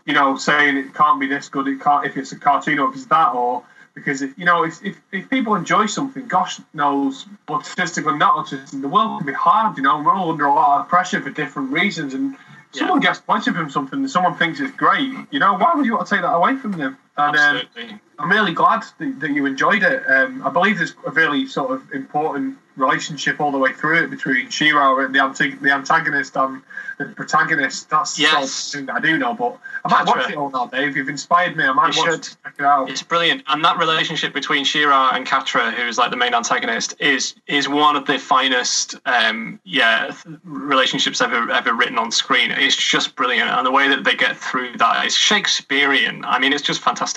you 0.06 0.14
know 0.14 0.36
saying 0.36 0.76
it 0.76 0.94
can't 0.94 1.20
be 1.20 1.26
this 1.26 1.48
good 1.48 1.68
it 1.68 1.80
can't 1.80 2.06
if 2.06 2.16
it's 2.16 2.32
a 2.32 2.38
cartoon 2.38 2.78
or 2.78 2.88
if 2.88 2.94
it's 2.94 3.06
that 3.06 3.34
or 3.34 3.62
because 3.94 4.22
if, 4.22 4.36
you 4.38 4.46
know 4.46 4.64
if, 4.64 4.82
if, 4.82 4.98
if 5.12 5.28
people 5.28 5.54
enjoy 5.54 5.84
something 5.84 6.26
gosh 6.26 6.60
knows 6.72 7.26
autistic 7.48 8.06
or 8.06 8.16
not 8.16 8.36
autistic 8.36 8.80
the 8.80 8.88
world 8.88 9.18
can 9.18 9.26
be 9.26 9.34
hard 9.34 9.76
you 9.76 9.82
know 9.82 10.02
we're 10.02 10.14
all 10.14 10.30
under 10.30 10.46
a 10.46 10.54
lot 10.54 10.80
of 10.80 10.88
pressure 10.88 11.20
for 11.20 11.30
different 11.30 11.70
reasons 11.70 12.14
and 12.14 12.32
yeah. 12.32 12.80
someone 12.80 13.00
gets 13.00 13.20
pointed 13.20 13.54
from 13.54 13.68
something 13.68 13.98
and 13.98 14.10
someone 14.10 14.34
thinks 14.36 14.58
it's 14.58 14.74
great 14.74 15.12
you 15.30 15.38
know 15.38 15.54
why 15.58 15.74
would 15.74 15.84
you 15.84 15.94
want 15.94 16.06
to 16.06 16.14
take 16.14 16.22
that 16.22 16.32
away 16.32 16.56
from 16.56 16.72
them 16.72 16.96
and 17.18 17.36
um, 17.36 18.00
I'm 18.18 18.30
really 18.30 18.52
glad 18.52 18.84
that, 18.98 19.20
that 19.20 19.30
you 19.30 19.46
enjoyed 19.46 19.82
it 19.82 20.02
um, 20.08 20.46
I 20.46 20.50
believe 20.50 20.78
there's 20.78 20.94
a 21.06 21.10
really 21.10 21.46
sort 21.46 21.72
of 21.72 21.92
important 21.92 22.58
relationship 22.78 23.40
all 23.40 23.50
the 23.50 23.58
way 23.58 23.72
through 23.72 24.04
it 24.04 24.10
between 24.10 24.48
She-Ra 24.48 24.98
and 25.04 25.14
the, 25.14 25.22
anti- 25.22 25.56
the 25.56 25.72
antagonist 25.72 26.36
and 26.36 26.62
the 26.98 27.06
protagonist. 27.06 27.90
That's 27.90 28.18
yes. 28.18 28.50
something 28.50 28.86
that 28.86 28.96
I 28.96 29.00
do 29.00 29.18
know, 29.18 29.34
but 29.34 29.58
I 29.84 30.04
might 30.04 30.06
watch 30.06 30.30
it 30.30 30.36
all 30.36 30.50
now, 30.50 30.66
Dave. 30.66 30.96
You've 30.96 31.08
inspired 31.08 31.56
me. 31.56 31.64
I 31.64 31.72
might 31.72 31.94
you 31.94 32.02
watch 32.02 32.10
should. 32.10 32.20
it. 32.20 32.36
Check 32.44 32.54
it 32.58 32.64
out. 32.64 32.90
It's 32.90 33.02
brilliant, 33.02 33.42
and 33.48 33.64
that 33.64 33.78
relationship 33.78 34.32
between 34.32 34.64
She-Ra 34.64 35.10
and 35.14 35.26
Catra, 35.26 35.72
who's 35.72 35.98
like 35.98 36.10
the 36.10 36.16
main 36.16 36.34
antagonist, 36.34 36.94
is 36.98 37.34
is 37.46 37.68
one 37.68 37.96
of 37.96 38.06
the 38.06 38.18
finest, 38.18 38.96
um, 39.06 39.60
yeah, 39.64 40.12
relationships 40.44 41.20
ever 41.20 41.50
ever 41.50 41.74
written 41.74 41.98
on 41.98 42.10
screen. 42.10 42.50
It's 42.50 42.76
just 42.76 43.14
brilliant, 43.16 43.50
and 43.50 43.66
the 43.66 43.72
way 43.72 43.88
that 43.88 44.04
they 44.04 44.14
get 44.14 44.36
through 44.36 44.76
that 44.78 45.06
is 45.06 45.14
Shakespearean. 45.14 46.24
I 46.24 46.38
mean, 46.38 46.52
it's 46.52 46.62
just 46.62 46.80
fantastic. 46.80 47.07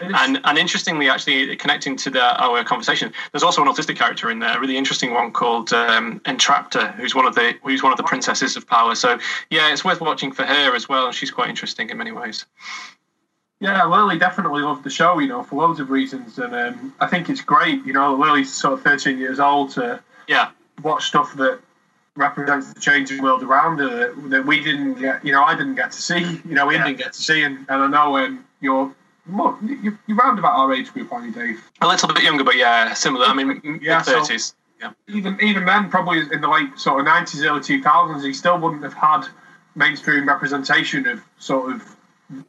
And 0.00 0.40
and 0.44 0.58
interestingly, 0.58 1.08
actually 1.08 1.56
connecting 1.56 1.96
to 1.96 2.10
the, 2.10 2.42
our 2.42 2.62
conversation, 2.64 3.12
there's 3.32 3.42
also 3.42 3.62
an 3.62 3.68
autistic 3.68 3.96
character 3.96 4.30
in 4.30 4.38
there, 4.38 4.56
a 4.56 4.60
really 4.60 4.76
interesting 4.76 5.12
one 5.12 5.32
called 5.32 5.72
um, 5.72 6.20
Entrapta, 6.20 6.94
who's 6.94 7.14
one 7.14 7.26
of 7.26 7.34
the 7.34 7.54
who's 7.62 7.82
one 7.82 7.92
of 7.92 7.96
the 7.96 8.04
princesses 8.04 8.56
of 8.56 8.66
power. 8.66 8.94
So 8.94 9.18
yeah, 9.50 9.72
it's 9.72 9.84
worth 9.84 10.00
watching 10.00 10.32
for 10.32 10.44
her 10.44 10.74
as 10.74 10.88
well, 10.88 11.06
and 11.06 11.14
she's 11.14 11.30
quite 11.30 11.48
interesting 11.48 11.90
in 11.90 11.98
many 11.98 12.12
ways. 12.12 12.46
Yeah, 13.60 13.84
Lily 13.84 14.18
definitely 14.18 14.62
loved 14.62 14.84
the 14.84 14.90
show, 14.90 15.18
you 15.18 15.28
know, 15.28 15.42
for 15.42 15.56
loads 15.56 15.80
of 15.80 15.90
reasons, 15.90 16.38
and 16.38 16.54
um, 16.54 16.94
I 16.98 17.06
think 17.06 17.28
it's 17.28 17.42
great, 17.42 17.84
you 17.84 17.92
know, 17.92 18.14
Lily's 18.14 18.52
sort 18.52 18.72
of 18.72 18.82
13 18.82 19.18
years 19.18 19.38
old 19.38 19.70
to 19.72 20.02
yeah 20.26 20.50
watch 20.82 21.04
stuff 21.04 21.34
that 21.36 21.60
represents 22.16 22.72
the 22.72 22.80
changing 22.80 23.22
world 23.22 23.42
around 23.42 23.78
her 23.78 24.12
that 24.28 24.44
we 24.44 24.62
didn't 24.62 24.94
get, 24.94 25.24
you 25.24 25.32
know, 25.32 25.42
I 25.42 25.54
didn't 25.54 25.74
get 25.74 25.92
to 25.92 26.00
see, 26.00 26.20
you 26.20 26.54
know, 26.54 26.66
we 26.66 26.74
yeah. 26.74 26.86
didn't 26.86 26.98
get 26.98 27.12
to 27.12 27.22
see, 27.22 27.42
and, 27.42 27.58
and 27.68 27.82
I 27.82 27.86
know 27.86 28.16
um, 28.16 28.44
you're 28.60 28.94
more, 29.30 29.58
you, 29.62 29.98
you're 30.06 30.16
round 30.16 30.38
about 30.38 30.58
our 30.58 30.72
age 30.72 30.92
group, 30.92 31.12
aren't 31.12 31.26
you, 31.26 31.32
Dave? 31.32 31.70
A 31.80 31.86
little 31.86 32.12
bit 32.12 32.22
younger, 32.22 32.44
but 32.44 32.56
yeah, 32.56 32.92
similar. 32.94 33.26
I 33.26 33.34
mean, 33.34 33.80
yeah, 33.82 33.98
mid 33.98 34.06
30s. 34.06 34.40
So 34.40 34.54
yeah. 34.80 34.92
Even 35.08 35.38
even 35.42 35.64
then, 35.66 35.90
probably 35.90 36.20
in 36.20 36.40
the 36.40 36.48
late 36.48 36.78
sort 36.78 37.00
of 37.00 37.06
nineties, 37.06 37.44
early 37.44 37.60
two 37.60 37.82
thousands, 37.82 38.24
he 38.24 38.32
still 38.32 38.58
wouldn't 38.58 38.82
have 38.82 38.94
had 38.94 39.26
mainstream 39.74 40.26
representation 40.26 41.06
of 41.06 41.22
sort 41.38 41.74
of 41.74 41.96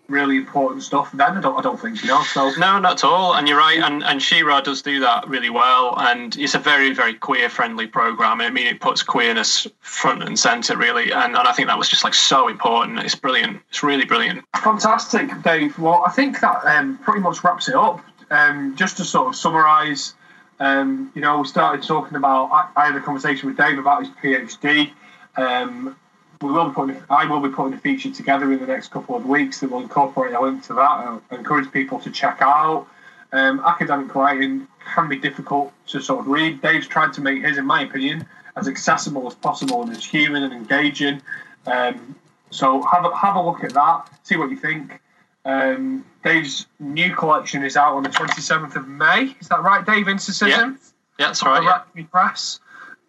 really 0.07 0.38
important 0.38 0.84
stuff. 0.84 1.11
Then 1.11 1.38
I 1.38 1.41
don't, 1.41 1.57
I 1.57 1.61
don't 1.61 1.79
think 1.79 2.01
you 2.01 2.09
know 2.09 2.23
so. 2.23 2.51
No 2.57 2.79
not 2.79 2.93
at 2.93 3.03
all. 3.03 3.36
And 3.36 3.47
you're 3.47 3.57
right 3.57 3.79
and 3.79 4.03
and 4.03 4.21
She-Ra 4.21 4.61
does 4.61 4.82
do 4.82 4.99
that 4.99 5.27
really 5.27 5.49
well 5.49 5.95
and 5.99 6.36
it's 6.38 6.55
a 6.55 6.59
very 6.59 6.93
very 6.93 7.13
queer 7.13 7.49
friendly 7.49 7.88
program. 7.88 8.41
I 8.41 8.49
mean 8.49 8.67
it 8.67 8.79
puts 8.79 9.01
queerness 9.01 9.67
front 9.79 10.23
and 10.23 10.38
center 10.38 10.77
really 10.77 11.11
and, 11.11 11.36
and 11.36 11.47
I 11.47 11.51
think 11.53 11.67
that 11.67 11.77
was 11.77 11.89
just 11.89 12.03
like 12.03 12.13
so 12.13 12.47
important. 12.47 12.99
It's 12.99 13.15
brilliant. 13.15 13.61
It's 13.69 13.84
really 13.84 14.05
brilliant. 14.05 14.43
Fantastic 14.63 15.41
Dave. 15.41 15.77
Well 15.79 16.03
I 16.05 16.11
think 16.11 16.39
that 16.41 16.65
um, 16.65 16.97
pretty 16.99 17.21
much 17.21 17.43
wraps 17.43 17.69
it 17.69 17.75
up. 17.75 18.03
Um, 18.29 18.77
just 18.77 18.95
to 18.97 19.03
sort 19.03 19.27
of 19.27 19.36
summarize 19.36 20.13
um, 20.61 21.11
you 21.15 21.21
know, 21.21 21.39
we 21.39 21.47
started 21.47 21.86
talking 21.86 22.15
about. 22.15 22.51
I, 22.51 22.69
I, 22.75 22.86
had 22.86 22.95
a 22.95 23.01
conversation 23.01 23.49
with 23.49 23.57
Dave 23.57 23.79
about 23.79 24.05
his 24.05 24.09
PhD. 24.23 24.91
Um, 25.36 25.95
we 26.42 26.52
will 26.52 26.70
be 26.70 26.74
putting. 26.74 27.04
I 27.10 27.26
will 27.26 27.39
be 27.39 27.50
putting 27.50 27.74
a 27.74 27.78
feature 27.78 28.12
together 28.12 28.52
in 28.52 28.60
the 28.60 28.68
next 28.68 28.89
couple 28.89 29.16
of 29.16 29.26
weeks 29.26 29.60
that 29.60 29.72
will 29.72 29.82
incorporate 29.82 30.34
a 30.34 30.42
link 30.42 30.64
to 30.64 30.74
that. 30.74 30.82
I 30.82 31.20
encourage 31.32 31.72
people 31.72 32.00
to 32.00 32.12
check 32.12 32.38
out. 32.42 32.88
Um, 33.34 33.62
academic 33.66 34.14
writing 34.14 34.68
can 34.94 35.08
be 35.08 35.18
difficult 35.18 35.72
to 35.88 36.02
sort 36.02 36.20
of 36.20 36.28
read. 36.28 36.62
Dave's 36.62 36.88
tried 36.88 37.14
to 37.14 37.22
make 37.22 37.44
his, 37.44 37.58
in 37.58 37.66
my 37.66 37.84
opinion, 37.84 38.26
as 38.56 38.68
accessible 38.68 39.26
as 39.28 39.36
possible 39.36 39.82
and 39.84 39.92
as 39.92 40.04
human 40.04 40.44
and 40.44 40.54
engaging. 40.54 41.22
Um, 41.66 42.16
so 42.50 42.82
have 42.84 43.06
a, 43.06 43.16
have 43.16 43.36
a 43.36 43.42
look 43.42 43.64
at 43.64 43.74
that. 43.74 44.10
See 44.24 44.36
what 44.36 44.50
you 44.50 44.58
think. 44.58 45.00
Um, 45.46 46.06
Dave's 46.24 46.68
new 46.80 47.16
collection 47.16 47.64
is 47.64 47.78
out 47.78 47.96
on 47.96 48.04
the 48.04 48.10
27th 48.10 48.76
of 48.76 48.88
May. 48.88 49.36
Is 49.39 49.48
that 49.48 49.64
right, 49.64 49.86
Dave? 49.86 50.08
Incision? 50.08 50.50
Yeah, 50.50 50.76
yeah 51.20 51.28
that's 51.28 51.44
right. 51.44 51.64
Yeah. 51.96 52.04
Press. 52.12 52.60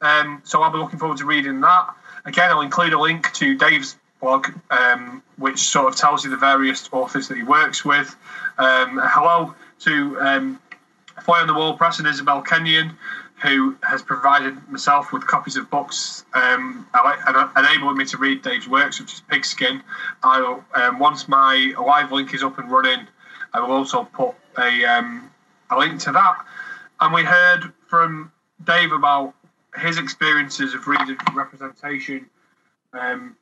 Um, 0.01 0.41
so 0.45 0.63
I'll 0.63 0.71
be 0.71 0.79
looking 0.79 0.99
forward 0.99 1.19
to 1.19 1.27
reading 1.27 1.61
that. 1.61 1.95
Again, 2.25 2.51
I'll 2.51 2.61
include 2.61 2.93
a 2.93 3.01
link 3.01 3.33
to 3.35 3.57
Dave's 3.57 3.97
blog, 4.21 4.49
um, 4.71 5.23
which 5.37 5.59
sort 5.59 5.93
of 5.93 5.99
tells 5.99 6.25
you 6.25 6.31
the 6.31 6.37
various 6.37 6.89
authors 6.93 7.27
that 7.29 7.37
he 7.37 7.43
works 7.43 7.85
with. 7.85 8.15
Um, 8.59 9.01
hello 9.03 9.55
to 9.81 10.21
um, 10.21 10.61
Fly 11.23 11.41
on 11.41 11.49
the 11.49 11.55
Wall 11.55 11.77
Press 11.77 11.99
and 11.99 12.07
Isabelle 12.07 12.41
Kenyon, 12.41 12.97
who 13.43 13.77
has 13.83 14.03
provided 14.03 14.57
myself 14.71 15.13
with 15.13 15.27
copies 15.27 15.57
of 15.57 15.69
books 15.69 16.25
um, 16.35 16.87
enabling 17.57 17.97
me 17.97 18.05
to 18.05 18.17
read 18.17 18.43
Dave's 18.43 18.69
works, 18.69 18.99
such 18.99 19.13
as 19.15 19.21
Pigskin. 19.23 19.83
I 20.23 20.61
um, 20.75 21.01
once 21.01 21.27
my 21.27 21.75
live 21.85 22.13
link 22.13 22.33
is 22.35 22.45
up 22.45 22.59
and 22.59 22.71
running, 22.71 23.09
I 23.53 23.61
will 23.61 23.73
also 23.73 24.05
put 24.05 24.37
a, 24.57 24.85
um, 24.85 25.29
a 25.71 25.79
link 25.79 25.99
to 26.03 26.13
that. 26.13 26.37
And 27.01 27.13
we 27.13 27.25
heard 27.25 27.73
from 27.89 28.31
Dave 28.65 28.93
about 28.93 29.35
his 29.77 29.99
experiences 29.99 30.75
of 30.75 30.87
reading 30.87 31.17
representation 31.35 32.27
um, 32.93 33.37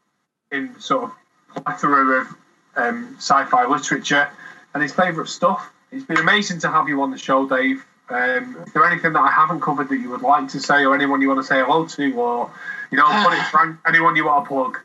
in 0.53 0.79
sort 0.81 1.05
of 1.05 1.65
plethora 1.65 2.21
of 2.21 2.29
um, 2.77 3.15
sci-fi 3.19 3.67
literature 3.67 4.29
and 4.75 4.83
his 4.83 4.93
favourite 4.93 5.29
stuff. 5.29 5.73
It's 5.91 6.05
been 6.05 6.19
amazing 6.19 6.61
to 6.61 6.71
have 6.71 6.89
you 6.89 7.03
on 7.03 7.11
the 7.11 7.19
show, 7.19 7.49
Dave. 7.49 7.85
Um, 8.09 8.57
is 8.67 8.73
there 8.73 8.85
anything 8.85 9.13
that 9.13 9.21
I 9.21 9.31
haven't 9.31 9.61
covered 9.61 9.89
that 9.89 9.97
you 9.97 10.11
would 10.11 10.23
like 10.23 10.49
to 10.49 10.61
say, 10.61 10.85
or 10.85 10.95
anyone 10.95 11.21
you 11.21 11.29
want 11.29 11.41
to 11.41 11.47
say 11.47 11.61
hello 11.61 11.87
to, 11.87 12.13
or 12.15 12.51
you 12.91 12.99
know, 12.99 13.07
put 13.25 13.33
it 13.33 13.43
frank, 13.51 13.79
anyone 13.87 14.17
you 14.17 14.27
want 14.27 14.45
to 14.45 14.49
plug? 14.49 14.79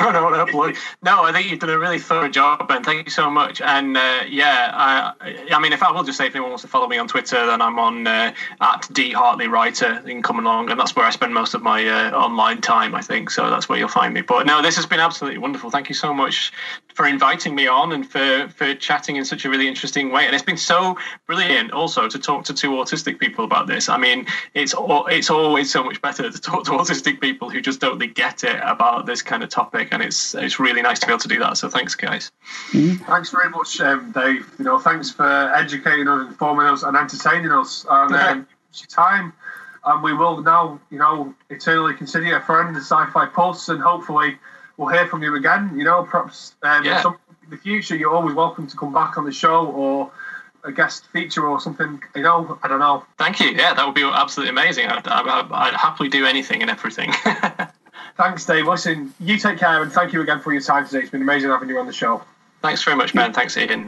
No, 0.00 0.10
no, 0.10 0.30
no, 0.30 0.72
no, 1.02 1.22
I 1.24 1.32
think 1.32 1.50
you've 1.50 1.58
done 1.58 1.70
a 1.70 1.78
really 1.78 1.98
thorough 1.98 2.28
job, 2.28 2.68
Ben. 2.68 2.82
Thank 2.82 3.04
you 3.04 3.10
so 3.10 3.30
much. 3.30 3.60
And 3.60 3.96
uh, 3.96 4.20
yeah, 4.28 4.70
I, 4.72 5.44
I 5.52 5.58
mean, 5.58 5.72
if 5.72 5.82
I 5.82 5.90
will 5.90 6.04
just 6.04 6.18
say, 6.18 6.26
if 6.26 6.34
anyone 6.34 6.50
wants 6.50 6.62
to 6.62 6.68
follow 6.68 6.88
me 6.88 6.98
on 6.98 7.08
Twitter, 7.08 7.46
then 7.46 7.60
I'm 7.60 7.78
on 7.78 8.06
uh, 8.06 8.32
at 8.60 8.88
D 8.92 9.12
Hartley 9.12 9.48
Writer. 9.48 10.02
You 10.06 10.12
can 10.12 10.22
come 10.22 10.38
along, 10.38 10.70
and 10.70 10.78
that's 10.78 10.94
where 10.94 11.04
I 11.04 11.10
spend 11.10 11.34
most 11.34 11.54
of 11.54 11.62
my 11.62 11.86
uh, 11.86 12.10
online 12.12 12.60
time, 12.60 12.94
I 12.94 13.00
think. 13.00 13.30
So 13.30 13.50
that's 13.50 13.68
where 13.68 13.78
you'll 13.78 13.88
find 13.88 14.14
me. 14.14 14.20
But 14.20 14.46
no, 14.46 14.62
this 14.62 14.76
has 14.76 14.86
been 14.86 15.00
absolutely 15.00 15.38
wonderful. 15.38 15.70
Thank 15.70 15.88
you 15.88 15.94
so 15.94 16.14
much 16.14 16.52
for 16.98 17.06
inviting 17.06 17.54
me 17.54 17.68
on 17.68 17.92
and 17.92 18.10
for 18.10 18.48
for 18.48 18.74
chatting 18.74 19.14
in 19.14 19.24
such 19.24 19.44
a 19.44 19.48
really 19.48 19.68
interesting 19.68 20.10
way. 20.10 20.26
And 20.26 20.34
it's 20.34 20.42
been 20.42 20.56
so 20.56 20.98
brilliant 21.28 21.70
also 21.70 22.08
to 22.08 22.18
talk 22.18 22.44
to 22.46 22.52
two 22.52 22.70
autistic 22.70 23.20
people 23.20 23.44
about 23.44 23.68
this. 23.68 23.88
I 23.88 23.96
mean, 23.96 24.26
it's 24.54 24.74
it's 25.08 25.30
always 25.30 25.70
so 25.70 25.84
much 25.84 26.02
better 26.02 26.28
to 26.28 26.40
talk 26.40 26.64
to 26.64 26.72
autistic 26.72 27.20
people 27.20 27.50
who 27.50 27.60
just 27.60 27.80
totally 27.80 28.08
get 28.08 28.42
it 28.42 28.58
about 28.64 29.06
this 29.06 29.22
kind 29.22 29.44
of 29.44 29.48
topic, 29.48 29.90
and 29.92 30.02
it's 30.02 30.34
it's 30.34 30.58
really 30.58 30.82
nice 30.82 30.98
to 30.98 31.06
be 31.06 31.12
able 31.12 31.20
to 31.20 31.28
do 31.28 31.38
that. 31.38 31.56
So 31.56 31.68
thanks, 31.68 31.94
guys. 31.94 32.32
Mm-hmm. 32.72 33.04
Thanks 33.04 33.30
very 33.30 33.48
much, 33.48 33.80
um, 33.80 34.10
Dave. 34.10 34.52
You 34.58 34.64
know, 34.64 34.80
thanks 34.80 35.08
for 35.08 35.54
educating 35.54 36.08
us, 36.08 36.26
informing 36.26 36.66
us, 36.66 36.82
and 36.82 36.96
entertaining 36.96 37.52
us. 37.52 37.86
And 37.88 38.12
um, 38.12 38.48
your 38.74 38.88
time 38.88 39.32
and 39.84 40.02
we 40.02 40.14
will 40.14 40.42
now, 40.42 40.80
you 40.90 40.98
know, 40.98 41.32
eternally 41.48 41.94
consider 41.94 42.26
you 42.26 42.36
a 42.36 42.40
friend 42.40 42.76
of 42.76 42.82
Sci-Fi 42.82 43.26
Pulse, 43.26 43.68
and 43.68 43.80
hopefully 43.80 44.36
we'll 44.78 44.88
hear 44.88 45.06
from 45.06 45.22
you 45.22 45.34
again. 45.34 45.72
You 45.76 45.84
know, 45.84 46.04
perhaps 46.04 46.54
um, 46.62 46.84
yeah. 46.84 47.02
in 47.44 47.50
the 47.50 47.58
future, 47.58 47.94
you're 47.94 48.14
always 48.14 48.34
welcome 48.34 48.66
to 48.66 48.76
come 48.76 48.94
back 48.94 49.18
on 49.18 49.26
the 49.26 49.32
show 49.32 49.66
or 49.66 50.10
a 50.64 50.72
guest 50.72 51.06
feature 51.12 51.46
or 51.46 51.60
something. 51.60 52.00
You 52.16 52.22
know, 52.22 52.58
I 52.62 52.68
don't 52.68 52.80
know. 52.80 53.04
Thank 53.18 53.40
you. 53.40 53.48
Yeah, 53.48 53.74
that 53.74 53.84
would 53.84 53.94
be 53.94 54.02
absolutely 54.02 54.50
amazing. 54.50 54.86
I'd, 54.86 55.06
I'd, 55.06 55.52
I'd 55.52 55.74
happily 55.74 56.08
do 56.08 56.24
anything 56.24 56.62
and 56.62 56.70
everything. 56.70 57.12
Thanks, 58.16 58.44
Dave. 58.46 58.66
Listen, 58.66 59.12
you 59.20 59.38
take 59.38 59.58
care, 59.58 59.80
and 59.80 59.92
thank 59.92 60.12
you 60.12 60.20
again 60.22 60.40
for 60.40 60.52
your 60.52 60.62
time 60.62 60.84
today. 60.86 61.00
It's 61.00 61.10
been 61.10 61.22
amazing 61.22 61.50
having 61.50 61.68
you 61.68 61.78
on 61.78 61.86
the 61.86 61.92
show. 61.92 62.22
Thanks 62.62 62.82
very 62.82 62.96
much, 62.96 63.14
Ben. 63.14 63.32
Thanks, 63.32 63.56
Ian. 63.56 63.86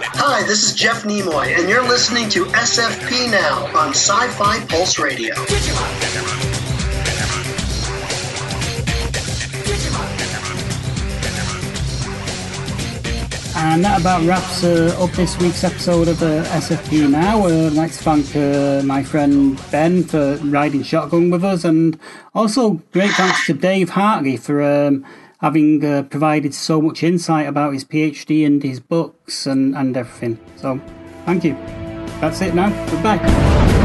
Hi, 0.18 0.42
this 0.44 0.62
is 0.62 0.72
Jeff 0.72 1.02
Nimoy, 1.02 1.58
and 1.58 1.68
you're 1.68 1.86
listening 1.86 2.30
to 2.30 2.46
SFP 2.46 3.30
Now 3.30 3.66
on 3.78 3.90
Sci 3.90 4.28
Fi 4.28 4.64
Pulse 4.64 4.98
Radio. 4.98 5.34
And 13.58 13.84
that 13.84 14.00
about 14.00 14.24
wraps 14.26 14.64
uh, 14.64 14.96
up 14.98 15.10
this 15.12 15.38
week's 15.38 15.62
episode 15.62 16.08
of 16.08 16.22
uh, 16.22 16.44
SFP 16.44 17.10
Now. 17.10 17.44
Uh, 17.44 17.66
I'd 17.66 17.72
like 17.74 17.92
to 17.92 17.98
thank 17.98 18.34
uh, 18.34 18.82
my 18.84 19.02
friend 19.02 19.60
Ben 19.70 20.02
for 20.02 20.36
riding 20.36 20.82
shotgun 20.82 21.28
with 21.30 21.44
us, 21.44 21.62
and 21.64 21.98
also 22.34 22.80
great 22.92 23.10
thanks 23.10 23.44
to 23.46 23.52
Dave 23.52 23.90
Hartley 23.90 24.38
for 24.38 24.62
um, 24.62 25.04
having 25.46 25.84
uh, 25.84 26.02
provided 26.02 26.52
so 26.52 26.82
much 26.82 27.04
insight 27.04 27.46
about 27.46 27.72
his 27.72 27.84
PhD 27.84 28.44
and 28.44 28.60
his 28.64 28.80
books 28.80 29.46
and, 29.46 29.76
and 29.76 29.96
everything. 29.96 30.40
So, 30.56 30.80
thank 31.24 31.44
you. 31.44 31.54
That's 32.20 32.40
it 32.40 32.52
now. 32.52 32.70
Goodbye. 32.90 33.75